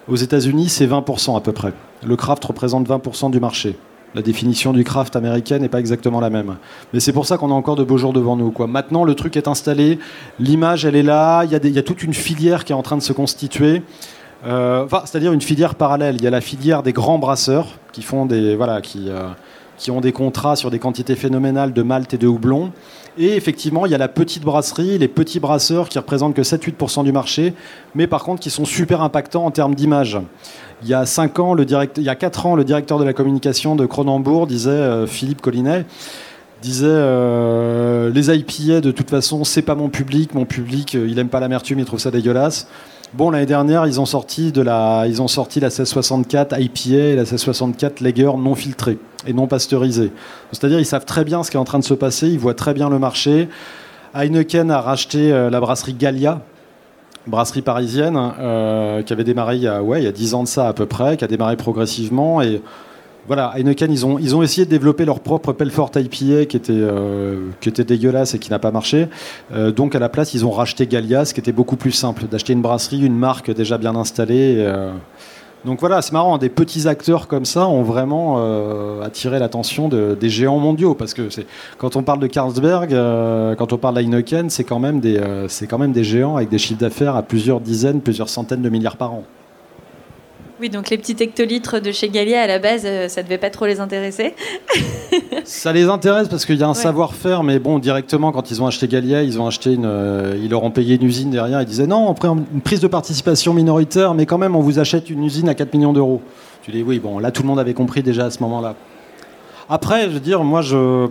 Aux 0.07 0.15
États-Unis, 0.15 0.69
c'est 0.69 0.85
20% 0.85 1.35
à 1.35 1.41
peu 1.41 1.51
près. 1.51 1.73
Le 2.05 2.15
craft 2.15 2.45
représente 2.45 2.87
20% 2.87 3.31
du 3.31 3.39
marché 3.39 3.75
la 4.15 4.21
définition 4.21 4.71
du 4.71 4.85
craft 4.85 5.15
américain 5.17 5.59
n'est 5.59 5.69
pas 5.69 5.79
exactement 5.79 6.21
la 6.21 6.29
même. 6.29 6.55
Mais 6.93 7.01
c'est 7.01 7.11
pour 7.11 7.25
ça 7.25 7.37
qu'on 7.37 7.51
a 7.51 7.53
encore 7.53 7.75
de 7.75 7.83
beaux 7.83 7.97
jours 7.97 8.13
devant 8.13 8.37
nous. 8.37 8.49
Quoi. 8.49 8.65
Maintenant, 8.65 9.03
le 9.03 9.13
truc 9.13 9.35
est 9.35 9.49
installé, 9.49 9.99
l'image, 10.39 10.85
elle 10.85 10.95
est 10.95 11.03
là, 11.03 11.43
il 11.43 11.51
y, 11.51 11.77
a 11.77 11.83
toute 11.83 12.01
une 12.01 12.13
filière 12.13 12.63
qui 12.63 12.71
est 12.71 12.75
en 12.75 12.81
train 12.81 12.95
de 12.95 13.03
se 13.03 13.11
constituer. 13.11 13.83
Euh, 14.47 14.87
c'est-à-dire 15.05 15.33
une 15.33 15.41
filière 15.41 15.75
parallèle. 15.75 16.15
Il 16.15 16.23
y 16.23 16.27
a 16.27 16.29
la 16.29 16.41
filière 16.41 16.81
des 16.81 16.93
grands 16.93 17.19
brasseurs 17.19 17.67
qui 17.91 18.01
font 18.01 18.25
des, 18.25 18.55
voilà, 18.55 18.79
qui, 18.79 19.09
euh, 19.09 19.27
qui 19.77 19.91
ont 19.91 19.99
des 19.99 20.13
contrats 20.13 20.55
sur 20.55 20.71
des 20.71 20.79
quantités 20.79 21.15
phénoménales 21.15 21.73
de 21.73 21.81
malt 21.81 22.13
et 22.13 22.17
de 22.17 22.27
houblon. 22.27 22.71
Et 23.17 23.35
effectivement, 23.35 23.85
il 23.85 23.91
y 23.91 23.95
a 23.95 23.97
la 23.97 24.09
petite 24.09 24.43
brasserie, 24.43 24.97
les 24.97 25.07
petits 25.07 25.39
brasseurs 25.39 25.87
qui 25.87 25.97
représentent 25.97 26.33
que 26.33 26.41
7-8% 26.41 27.03
du 27.03 27.13
marché, 27.13 27.53
mais 27.93 28.07
par 28.07 28.23
contre 28.23 28.41
qui 28.41 28.49
sont 28.49 28.65
super 28.65 29.01
impactants 29.01 29.45
en 29.45 29.51
termes 29.51 29.73
d'image. 29.73 30.19
Il 30.83 30.89
y 30.89 30.93
a 30.93 31.05
cinq 31.05 31.39
ans, 31.39 31.53
le 31.53 31.65
il 31.97 32.03
y 32.03 32.09
a 32.09 32.15
4 32.15 32.45
ans, 32.45 32.55
le 32.55 32.65
directeur 32.65 32.99
de 32.99 33.05
la 33.05 33.13
communication 33.13 33.75
de 33.75 33.85
Cronenbourg 33.85 34.47
disait, 34.47 34.69
euh, 34.69 35.07
Philippe 35.07 35.41
Collinet, 35.41 35.85
disait 36.61 36.87
euh, 36.89 38.09
les 38.09 38.35
IPA 38.35 38.81
de 38.81 38.91
toute 38.91 39.09
façon 39.09 39.43
c'est 39.43 39.61
pas 39.61 39.75
mon 39.75 39.89
public 39.89 40.33
mon 40.33 40.45
public 40.45 40.95
euh, 40.95 41.07
il 41.07 41.19
aime 41.19 41.27
pas 41.27 41.39
l'amertume 41.39 41.79
il 41.79 41.85
trouve 41.85 41.99
ça 41.99 42.11
dégueulasse 42.11 42.67
bon 43.13 43.29
l'année 43.29 43.45
dernière 43.45 43.85
ils 43.85 43.99
ont 43.99 44.05
sorti 44.05 44.51
de 44.51 44.61
la 44.61 45.05
ils 45.07 45.21
ont 45.21 45.27
sorti 45.27 45.59
la 45.59 45.67
1664 45.67 46.59
IPA 46.59 46.89
et 46.89 47.15
la 47.15 47.21
1664 47.21 48.01
Lager 48.01 48.31
non 48.37 48.55
filtrée 48.55 48.97
et 49.27 49.33
non 49.33 49.47
pasteurisée 49.47 50.11
c'est-à-dire 50.51 50.79
ils 50.79 50.85
savent 50.85 51.05
très 51.05 51.23
bien 51.23 51.43
ce 51.43 51.51
qui 51.51 51.57
est 51.57 51.59
en 51.59 51.65
train 51.65 51.79
de 51.79 51.83
se 51.83 51.93
passer 51.93 52.27
ils 52.27 52.39
voient 52.39 52.53
très 52.55 52.73
bien 52.73 52.89
le 52.89 52.99
marché 52.99 53.49
Heineken 54.13 54.71
a 54.71 54.81
racheté 54.81 55.29
la 55.29 55.59
brasserie 55.59 55.93
Gallia 55.93 56.41
brasserie 57.27 57.61
parisienne 57.61 58.17
euh, 58.39 59.01
qui 59.01 59.13
avait 59.13 59.23
démarré 59.23 59.55
il 59.57 59.63
y, 59.63 59.67
a, 59.67 59.81
ouais, 59.81 60.01
il 60.01 60.05
y 60.05 60.07
a 60.07 60.11
10 60.11 60.33
ans 60.35 60.43
de 60.43 60.47
ça 60.47 60.67
à 60.67 60.73
peu 60.73 60.85
près, 60.85 61.17
qui 61.17 61.23
a 61.23 61.27
démarré 61.27 61.55
progressivement. 61.55 62.41
Et 62.41 62.61
voilà, 63.27 63.53
Heineken, 63.57 63.91
ils 63.91 64.05
ont, 64.05 64.19
ils 64.19 64.35
ont 64.35 64.43
essayé 64.43 64.65
de 64.65 64.69
développer 64.69 65.05
leur 65.05 65.19
propre 65.19 65.53
Pelfort 65.53 65.91
IPA 65.95 66.45
qui 66.45 66.57
était, 66.57 66.73
euh, 66.73 67.49
qui 67.61 67.69
était 67.69 67.83
dégueulasse 67.83 68.35
et 68.35 68.39
qui 68.39 68.49
n'a 68.51 68.59
pas 68.59 68.71
marché. 68.71 69.07
Euh, 69.53 69.71
donc 69.71 69.95
à 69.95 69.99
la 69.99 70.09
place, 70.09 70.33
ils 70.33 70.45
ont 70.45 70.51
racheté 70.51 70.87
Gallia, 70.87 71.25
ce 71.25 71.33
qui 71.33 71.39
était 71.39 71.51
beaucoup 71.51 71.75
plus 71.75 71.91
simple, 71.91 72.25
d'acheter 72.25 72.53
une 72.53 72.61
brasserie, 72.61 73.05
une 73.05 73.17
marque 73.17 73.51
déjà 73.51 73.77
bien 73.77 73.95
installée. 73.95 74.65
Donc 75.65 75.79
voilà, 75.79 76.03
c'est 76.03 76.11
marrant, 76.11 76.37
des 76.37 76.49
petits 76.49 76.87
acteurs 76.87 77.27
comme 77.27 77.43
ça 77.43 77.67
ont 77.67 77.81
vraiment 77.81 78.35
euh, 78.37 79.01
attiré 79.01 79.39
l'attention 79.39 79.89
des 79.89 80.29
géants 80.29 80.59
mondiaux, 80.59 80.93
parce 80.93 81.15
que 81.15 81.27
quand 81.79 81.95
on 81.95 82.03
parle 82.03 82.19
de 82.19 82.27
Carlsberg, 82.27 82.93
euh, 82.93 83.55
quand 83.55 83.73
on 83.73 83.77
parle 83.79 83.95
d'Heineken, 83.95 84.51
c'est 84.51 84.63
quand, 84.63 84.79
euh, 84.83 85.45
c'est 85.49 85.65
quand 85.65 85.79
même 85.79 85.91
des 85.91 86.03
géants 86.03 86.35
avec 86.35 86.49
des 86.49 86.59
chiffres 86.59 86.79
d'affaires 86.79 87.15
à 87.15 87.23
plusieurs 87.23 87.61
dizaines, 87.61 88.01
plusieurs 88.01 88.29
centaines 88.29 88.61
de 88.61 88.69
milliards 88.69 88.97
par 88.97 89.13
an. 89.13 89.23
Oui, 90.61 90.69
donc 90.69 90.89
les 90.89 90.97
petits 90.97 91.17
hectolitres 91.19 91.81
de 91.81 91.91
chez 91.91 92.07
Gallia, 92.07 92.41
à 92.41 92.47
la 92.47 92.59
base, 92.59 92.83
euh, 92.85 93.09
ça 93.09 93.21
devait 93.23 93.37
pas 93.37 93.49
trop 93.49 93.65
les 93.65 93.81
intéresser. 93.81 94.35
ça 95.43 95.73
les 95.73 95.89
intéresse 95.89 96.29
parce 96.29 96.45
qu'il 96.45 96.55
y 96.55 96.63
a 96.63 96.67
un 96.67 96.73
savoir-faire, 96.73 97.43
mais 97.43 97.59
bon, 97.59 97.77
directement, 97.77 98.31
quand 98.31 98.51
ils 98.51 98.63
ont 98.63 98.67
acheté 98.67 98.87
Gallia, 98.87 99.21
ils 99.21 99.41
ont 99.41 99.47
acheté 99.47 99.73
une, 99.73 99.85
euh, 99.85 100.39
ils 100.41 100.49
leur 100.49 100.63
ont 100.63 100.71
payé 100.71 100.95
une 100.95 101.03
usine 101.03 101.29
derrière. 101.29 101.61
Ils 101.61 101.67
disaient 101.67 101.87
non, 101.87 102.07
on 102.07 102.13
prend 102.13 102.37
une 102.37 102.61
prise 102.61 102.79
de 102.79 102.87
participation 102.87 103.53
minoritaire, 103.53 104.13
mais 104.13 104.25
quand 104.25 104.37
même, 104.37 104.55
on 104.55 104.61
vous 104.61 104.79
achète 104.79 105.09
une 105.09 105.25
usine 105.25 105.49
à 105.49 105.55
4 105.55 105.73
millions 105.73 105.91
d'euros. 105.91 106.21
Tu 106.63 106.71
dis 106.71 106.83
oui, 106.83 106.99
bon, 106.99 107.19
là 107.19 107.31
tout 107.31 107.41
le 107.41 107.49
monde 107.49 107.59
avait 107.59 107.73
compris 107.73 108.01
déjà 108.01 108.25
à 108.25 108.31
ce 108.31 108.41
moment-là. 108.43 108.75
Après, 109.67 110.03
je 110.03 110.09
veux 110.11 110.19
dire, 110.21 110.41
moi, 110.45 110.61
je, 110.61 111.09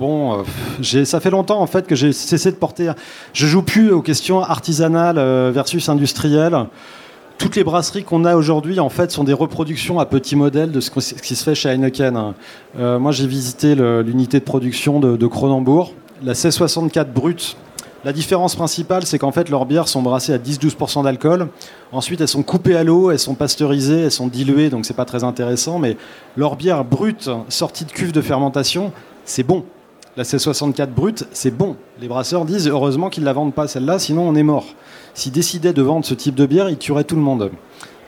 bon, 0.00 0.42
euh, 0.82 1.04
ça 1.04 1.20
fait 1.20 1.30
longtemps 1.30 1.60
en 1.60 1.66
fait 1.68 1.86
que 1.86 1.94
j'ai 1.94 2.12
cessé 2.12 2.50
de 2.50 2.56
porter. 2.56 2.90
Je 3.34 3.46
joue 3.46 3.62
plus 3.62 3.92
aux 3.92 4.02
questions 4.02 4.40
artisanales 4.40 5.20
versus 5.52 5.88
industrielles. 5.88 6.66
Toutes 7.40 7.56
les 7.56 7.64
brasseries 7.64 8.04
qu'on 8.04 8.26
a 8.26 8.36
aujourd'hui, 8.36 8.80
en 8.80 8.90
fait, 8.90 9.10
sont 9.10 9.24
des 9.24 9.32
reproductions 9.32 9.98
à 9.98 10.04
petit 10.04 10.36
modèle 10.36 10.72
de 10.72 10.80
ce 10.80 10.90
qui 10.90 11.34
se 11.34 11.42
fait 11.42 11.54
chez 11.54 11.70
Heineken. 11.70 12.34
Euh, 12.78 12.98
moi, 12.98 13.12
j'ai 13.12 13.26
visité 13.26 13.74
l'unité 13.74 14.40
de 14.40 14.44
production 14.44 15.00
de, 15.00 15.16
de 15.16 15.26
Cronenbourg, 15.26 15.94
la 16.22 16.34
C64 16.34 17.06
brute 17.06 17.56
la 18.02 18.14
différence 18.14 18.56
principale, 18.56 19.04
c'est 19.04 19.18
qu'en 19.18 19.30
fait, 19.30 19.50
leurs 19.50 19.66
bières 19.66 19.86
sont 19.86 20.00
brassées 20.00 20.32
à 20.32 20.38
10-12% 20.38 21.04
d'alcool. 21.04 21.48
Ensuite, 21.92 22.22
elles 22.22 22.28
sont 22.28 22.42
coupées 22.42 22.74
à 22.74 22.82
l'eau, 22.82 23.10
elles 23.10 23.18
sont 23.18 23.34
pasteurisées, 23.34 24.04
elles 24.04 24.10
sont 24.10 24.26
diluées, 24.26 24.70
donc 24.70 24.86
c'est 24.86 24.94
pas 24.94 25.04
très 25.04 25.22
intéressant. 25.22 25.78
Mais 25.78 25.98
leur 26.34 26.56
bière 26.56 26.82
brute, 26.82 27.28
sortie 27.50 27.84
de 27.84 27.92
cuve 27.92 28.12
de 28.12 28.22
fermentation, 28.22 28.92
c'est 29.26 29.42
bon. 29.42 29.64
La 30.16 30.24
C64 30.24 30.88
brute, 30.88 31.24
c'est 31.30 31.56
bon. 31.56 31.76
Les 32.00 32.08
brasseurs 32.08 32.44
disent 32.44 32.66
heureusement 32.68 33.10
qu'ils 33.10 33.22
ne 33.22 33.26
la 33.26 33.32
vendent 33.32 33.54
pas 33.54 33.68
celle-là, 33.68 34.00
sinon 34.00 34.28
on 34.28 34.34
est 34.34 34.42
mort. 34.42 34.66
S'ils 35.14 35.30
décidaient 35.30 35.72
de 35.72 35.82
vendre 35.82 36.04
ce 36.04 36.14
type 36.14 36.34
de 36.34 36.46
bière, 36.46 36.68
ils 36.68 36.78
tueraient 36.78 37.04
tout 37.04 37.14
le 37.14 37.22
monde. 37.22 37.52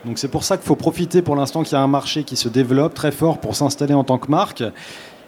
Donc 0.05 0.17
c'est 0.17 0.27
pour 0.27 0.43
ça 0.43 0.57
qu'il 0.57 0.65
faut 0.65 0.75
profiter 0.75 1.21
pour 1.21 1.37
l'instant 1.37 1.63
qu'il 1.63 1.73
y 1.73 1.75
a 1.75 1.81
un 1.81 1.87
marché 1.87 2.25
qui 2.25 2.35
se 2.35 2.49
développe 2.49 2.93
très 2.93 3.11
fort 3.11 3.37
pour 3.37 3.55
s'installer 3.55 3.93
en 3.93 4.03
tant 4.03 4.17
que 4.17 4.29
marque. 4.29 4.63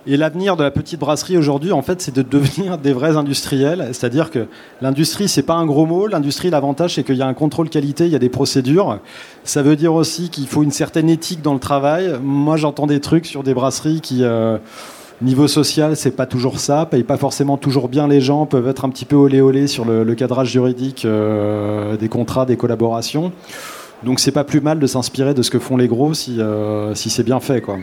Et 0.05 0.17
l'avenir 0.17 0.57
de 0.57 0.63
la 0.63 0.69
petite 0.69 0.99
brasserie 0.99 1.37
aujourd'hui, 1.37 1.71
en 1.71 1.81
fait, 1.81 2.01
c'est 2.01 2.13
de 2.13 2.21
devenir 2.21 2.77
des 2.83 2.91
vrais 2.91 3.15
industriels. 3.15 3.87
C'est-à-dire 3.93 4.29
que 4.29 4.47
l'industrie, 4.81 5.29
c'est 5.29 5.43
pas 5.43 5.55
un 5.55 5.65
gros 5.65 5.85
mot. 5.85 6.07
L'industrie, 6.07 6.49
l'avantage, 6.49 6.95
c'est 6.95 7.03
qu'il 7.03 7.15
y 7.15 7.21
a 7.21 7.27
un 7.27 7.33
contrôle 7.33 7.69
qualité, 7.69 8.05
il 8.05 8.11
y 8.11 8.15
a 8.15 8.19
des 8.19 8.29
procédures. 8.29 8.99
Ça 9.45 9.63
veut 9.63 9.77
dire 9.77 9.93
aussi 9.93 10.29
qu'il 10.29 10.45
faut 10.45 10.61
une 10.61 10.71
certaine 10.71 11.09
éthique 11.09 11.41
dans 11.41 11.53
le 11.53 11.59
travail. 11.59 12.19
Moi, 12.21 12.57
j'entends 12.57 12.85
des 12.85 12.99
trucs 12.99 13.25
sur 13.25 13.43
des 13.43 13.53
brasseries 13.53 14.01
qui, 14.01 14.23
euh, 14.23 14.57
niveau 15.21 15.47
social, 15.47 15.95
c'est 15.95 16.11
pas 16.11 16.25
toujours 16.25 16.59
ça, 16.59 16.85
payent 16.85 17.03
pas 17.03 17.17
forcément 17.17 17.57
toujours 17.57 17.87
bien 17.87 18.07
les 18.07 18.21
gens, 18.21 18.45
peuvent 18.45 18.67
être 18.67 18.85
un 18.85 18.89
petit 18.89 19.05
peu 19.05 19.15
olé 19.15 19.41
olé 19.41 19.67
sur 19.67 19.85
le, 19.85 20.15
cadrage 20.15 20.49
juridique 20.49 21.05
euh, 21.05 21.97
des 21.97 22.09
contrats, 22.09 22.45
des 22.45 22.57
collaborations. 22.57 23.31
Donc, 24.03 24.19
c'est 24.19 24.31
pas 24.31 24.43
plus 24.43 24.61
mal 24.61 24.79
de 24.79 24.87
s'inspirer 24.87 25.33
de 25.33 25.41
ce 25.41 25.49
que 25.49 25.59
font 25.59 25.77
les 25.77 25.87
gros 25.87 26.13
si, 26.13 26.39
euh, 26.39 26.93
si 26.95 27.09
c'est 27.09 27.23
bien 27.23 27.39
fait, 27.39 27.61
quoi. 27.61 27.77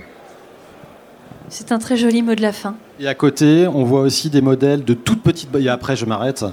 C'est 1.48 1.72
un 1.72 1.78
très 1.78 1.96
joli 1.96 2.22
mot 2.22 2.34
de 2.34 2.40
la 2.40 2.52
fin. 2.52 2.76
Et 2.98 3.06
à 3.06 3.14
côté, 3.14 3.66
on 3.66 3.84
voit 3.84 4.00
aussi 4.00 4.30
des 4.30 4.40
modèles 4.40 4.84
de 4.84 4.94
toutes 4.94 5.22
petites. 5.22 5.54
Et 5.56 5.68
après, 5.68 5.96
je 5.96 6.06
m'arrête. 6.06 6.44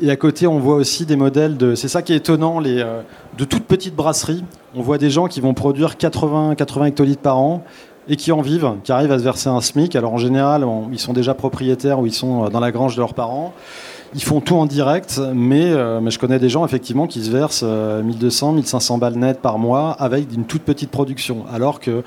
Et 0.00 0.10
à 0.10 0.16
côté, 0.16 0.46
on 0.46 0.58
voit 0.58 0.76
aussi 0.76 1.04
des 1.04 1.16
modèles 1.16 1.58
de. 1.58 1.74
C'est 1.74 1.88
ça 1.88 2.00
qui 2.00 2.14
est 2.14 2.16
étonnant, 2.16 2.58
les, 2.58 2.80
euh, 2.80 3.02
de 3.36 3.44
toutes 3.44 3.64
petites 3.64 3.94
brasseries. 3.94 4.42
On 4.74 4.80
voit 4.80 4.96
des 4.96 5.10
gens 5.10 5.26
qui 5.26 5.42
vont 5.42 5.52
produire 5.52 5.98
80, 5.98 6.54
80 6.54 6.86
hectolitres 6.86 7.20
par 7.20 7.38
an 7.38 7.62
et 8.08 8.16
qui 8.16 8.32
en 8.32 8.40
vivent, 8.40 8.74
qui 8.84 8.92
arrivent 8.92 9.12
à 9.12 9.18
se 9.18 9.24
verser 9.24 9.48
un 9.48 9.60
SMIC. 9.60 9.96
Alors 9.96 10.12
en 10.12 10.18
général, 10.18 10.66
ils 10.92 10.98
sont 10.98 11.12
déjà 11.12 11.34
propriétaires 11.34 12.00
ou 12.00 12.06
ils 12.06 12.12
sont 12.12 12.46
euh, 12.46 12.48
dans 12.48 12.60
la 12.60 12.72
grange 12.72 12.96
de 12.96 13.00
leurs 13.00 13.14
parents. 13.14 13.52
Ils 14.14 14.22
font 14.22 14.40
tout 14.40 14.56
en 14.56 14.66
direct, 14.66 15.20
mais, 15.34 15.72
euh, 15.72 16.10
je 16.10 16.18
connais 16.18 16.38
des 16.38 16.50
gens 16.50 16.66
effectivement 16.66 17.06
qui 17.06 17.24
se 17.24 17.30
versent 17.30 17.62
1200, 17.62 18.52
1500 18.52 18.98
balles 18.98 19.14
net 19.14 19.40
par 19.40 19.58
mois 19.58 19.92
avec 19.92 20.26
une 20.34 20.44
toute 20.44 20.62
petite 20.62 20.90
production. 20.90 21.44
Alors 21.50 21.80
que 21.80 22.02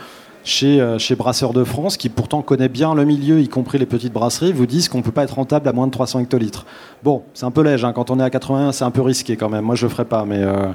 chez, 0.45 0.79
euh, 0.79 0.99
chez 0.99 1.15
Brasseurs 1.15 1.53
de 1.53 1.63
France, 1.63 1.97
qui 1.97 2.07
pourtant 2.07 2.43
connaît 2.43 2.69
bien 2.69 2.93
le 2.93 3.03
milieu, 3.03 3.41
y 3.41 3.49
compris 3.49 3.79
les 3.79 3.87
petites 3.87 4.13
brasseries, 4.13 4.53
vous 4.53 4.67
disent 4.67 4.87
qu'on 4.87 4.99
ne 4.99 5.03
peut 5.03 5.11
pas 5.11 5.23
être 5.23 5.35
rentable 5.35 5.67
à 5.67 5.73
moins 5.73 5.87
de 5.87 5.91
300 5.91 6.19
hectolitres. 6.19 6.65
Bon, 7.03 7.23
c'est 7.33 7.45
un 7.45 7.51
peu 7.51 7.63
léger, 7.63 7.85
hein. 7.85 7.93
quand 7.93 8.11
on 8.11 8.19
est 8.19 8.23
à 8.23 8.29
81, 8.29 8.71
c'est 8.71 8.83
un 8.85 8.91
peu 8.91 9.01
risqué 9.01 9.35
quand 9.35 9.49
même. 9.49 9.65
Moi, 9.65 9.75
je 9.75 9.85
ne 9.85 9.89
le 9.89 9.93
ferai 9.93 10.05
pas, 10.05 10.23
mais, 10.23 10.41
euh, 10.41 10.67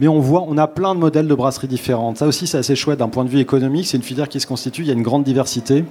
mais 0.00 0.08
on 0.08 0.18
voit, 0.18 0.44
on 0.46 0.58
a 0.58 0.66
plein 0.66 0.94
de 0.94 1.00
modèles 1.00 1.28
de 1.28 1.34
brasseries 1.34 1.68
différentes. 1.68 2.18
Ça 2.18 2.26
aussi, 2.26 2.48
c'est 2.48 2.58
assez 2.58 2.74
chouette 2.74 2.98
d'un 2.98 3.08
point 3.08 3.24
de 3.24 3.30
vue 3.30 3.38
économique. 3.38 3.86
C'est 3.86 3.96
une 3.96 4.02
filière 4.02 4.28
qui 4.28 4.40
se 4.40 4.46
constitue, 4.46 4.82
il 4.82 4.88
y 4.88 4.90
a 4.90 4.94
une 4.94 5.02
grande 5.02 5.22
diversité. 5.22 5.84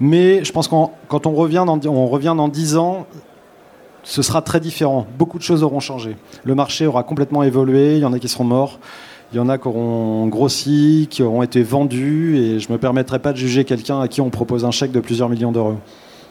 Mais 0.00 0.42
je 0.42 0.50
pense 0.50 0.66
que 0.66 0.74
quand 1.06 1.26
on 1.26 1.34
revient, 1.34 1.64
dans, 1.66 1.78
on 1.86 2.06
revient 2.06 2.34
dans 2.34 2.48
10 2.48 2.78
ans, 2.78 3.06
ce 4.04 4.22
sera 4.22 4.40
très 4.40 4.60
différent. 4.60 5.06
Beaucoup 5.18 5.38
de 5.38 5.42
choses 5.42 5.62
auront 5.62 5.80
changé. 5.80 6.16
Le 6.44 6.54
marché 6.54 6.86
aura 6.86 7.02
complètement 7.02 7.42
évolué, 7.42 7.96
il 7.96 8.00
y 8.00 8.04
en 8.06 8.12
a 8.12 8.18
qui 8.18 8.28
seront 8.28 8.44
morts. 8.44 8.78
Il 9.34 9.38
y 9.38 9.40
en 9.40 9.48
a 9.48 9.58
qui 9.58 9.66
auront 9.66 10.28
grossi, 10.28 11.08
qui 11.10 11.24
auront 11.24 11.42
été 11.42 11.64
vendus, 11.64 12.36
et 12.36 12.60
je 12.60 12.68
ne 12.68 12.74
me 12.74 12.78
permettrai 12.78 13.18
pas 13.18 13.32
de 13.32 13.36
juger 13.36 13.64
quelqu'un 13.64 13.98
à 13.98 14.06
qui 14.06 14.20
on 14.20 14.30
propose 14.30 14.64
un 14.64 14.70
chèque 14.70 14.92
de 14.92 15.00
plusieurs 15.00 15.28
millions 15.28 15.50
d'euros. 15.50 15.74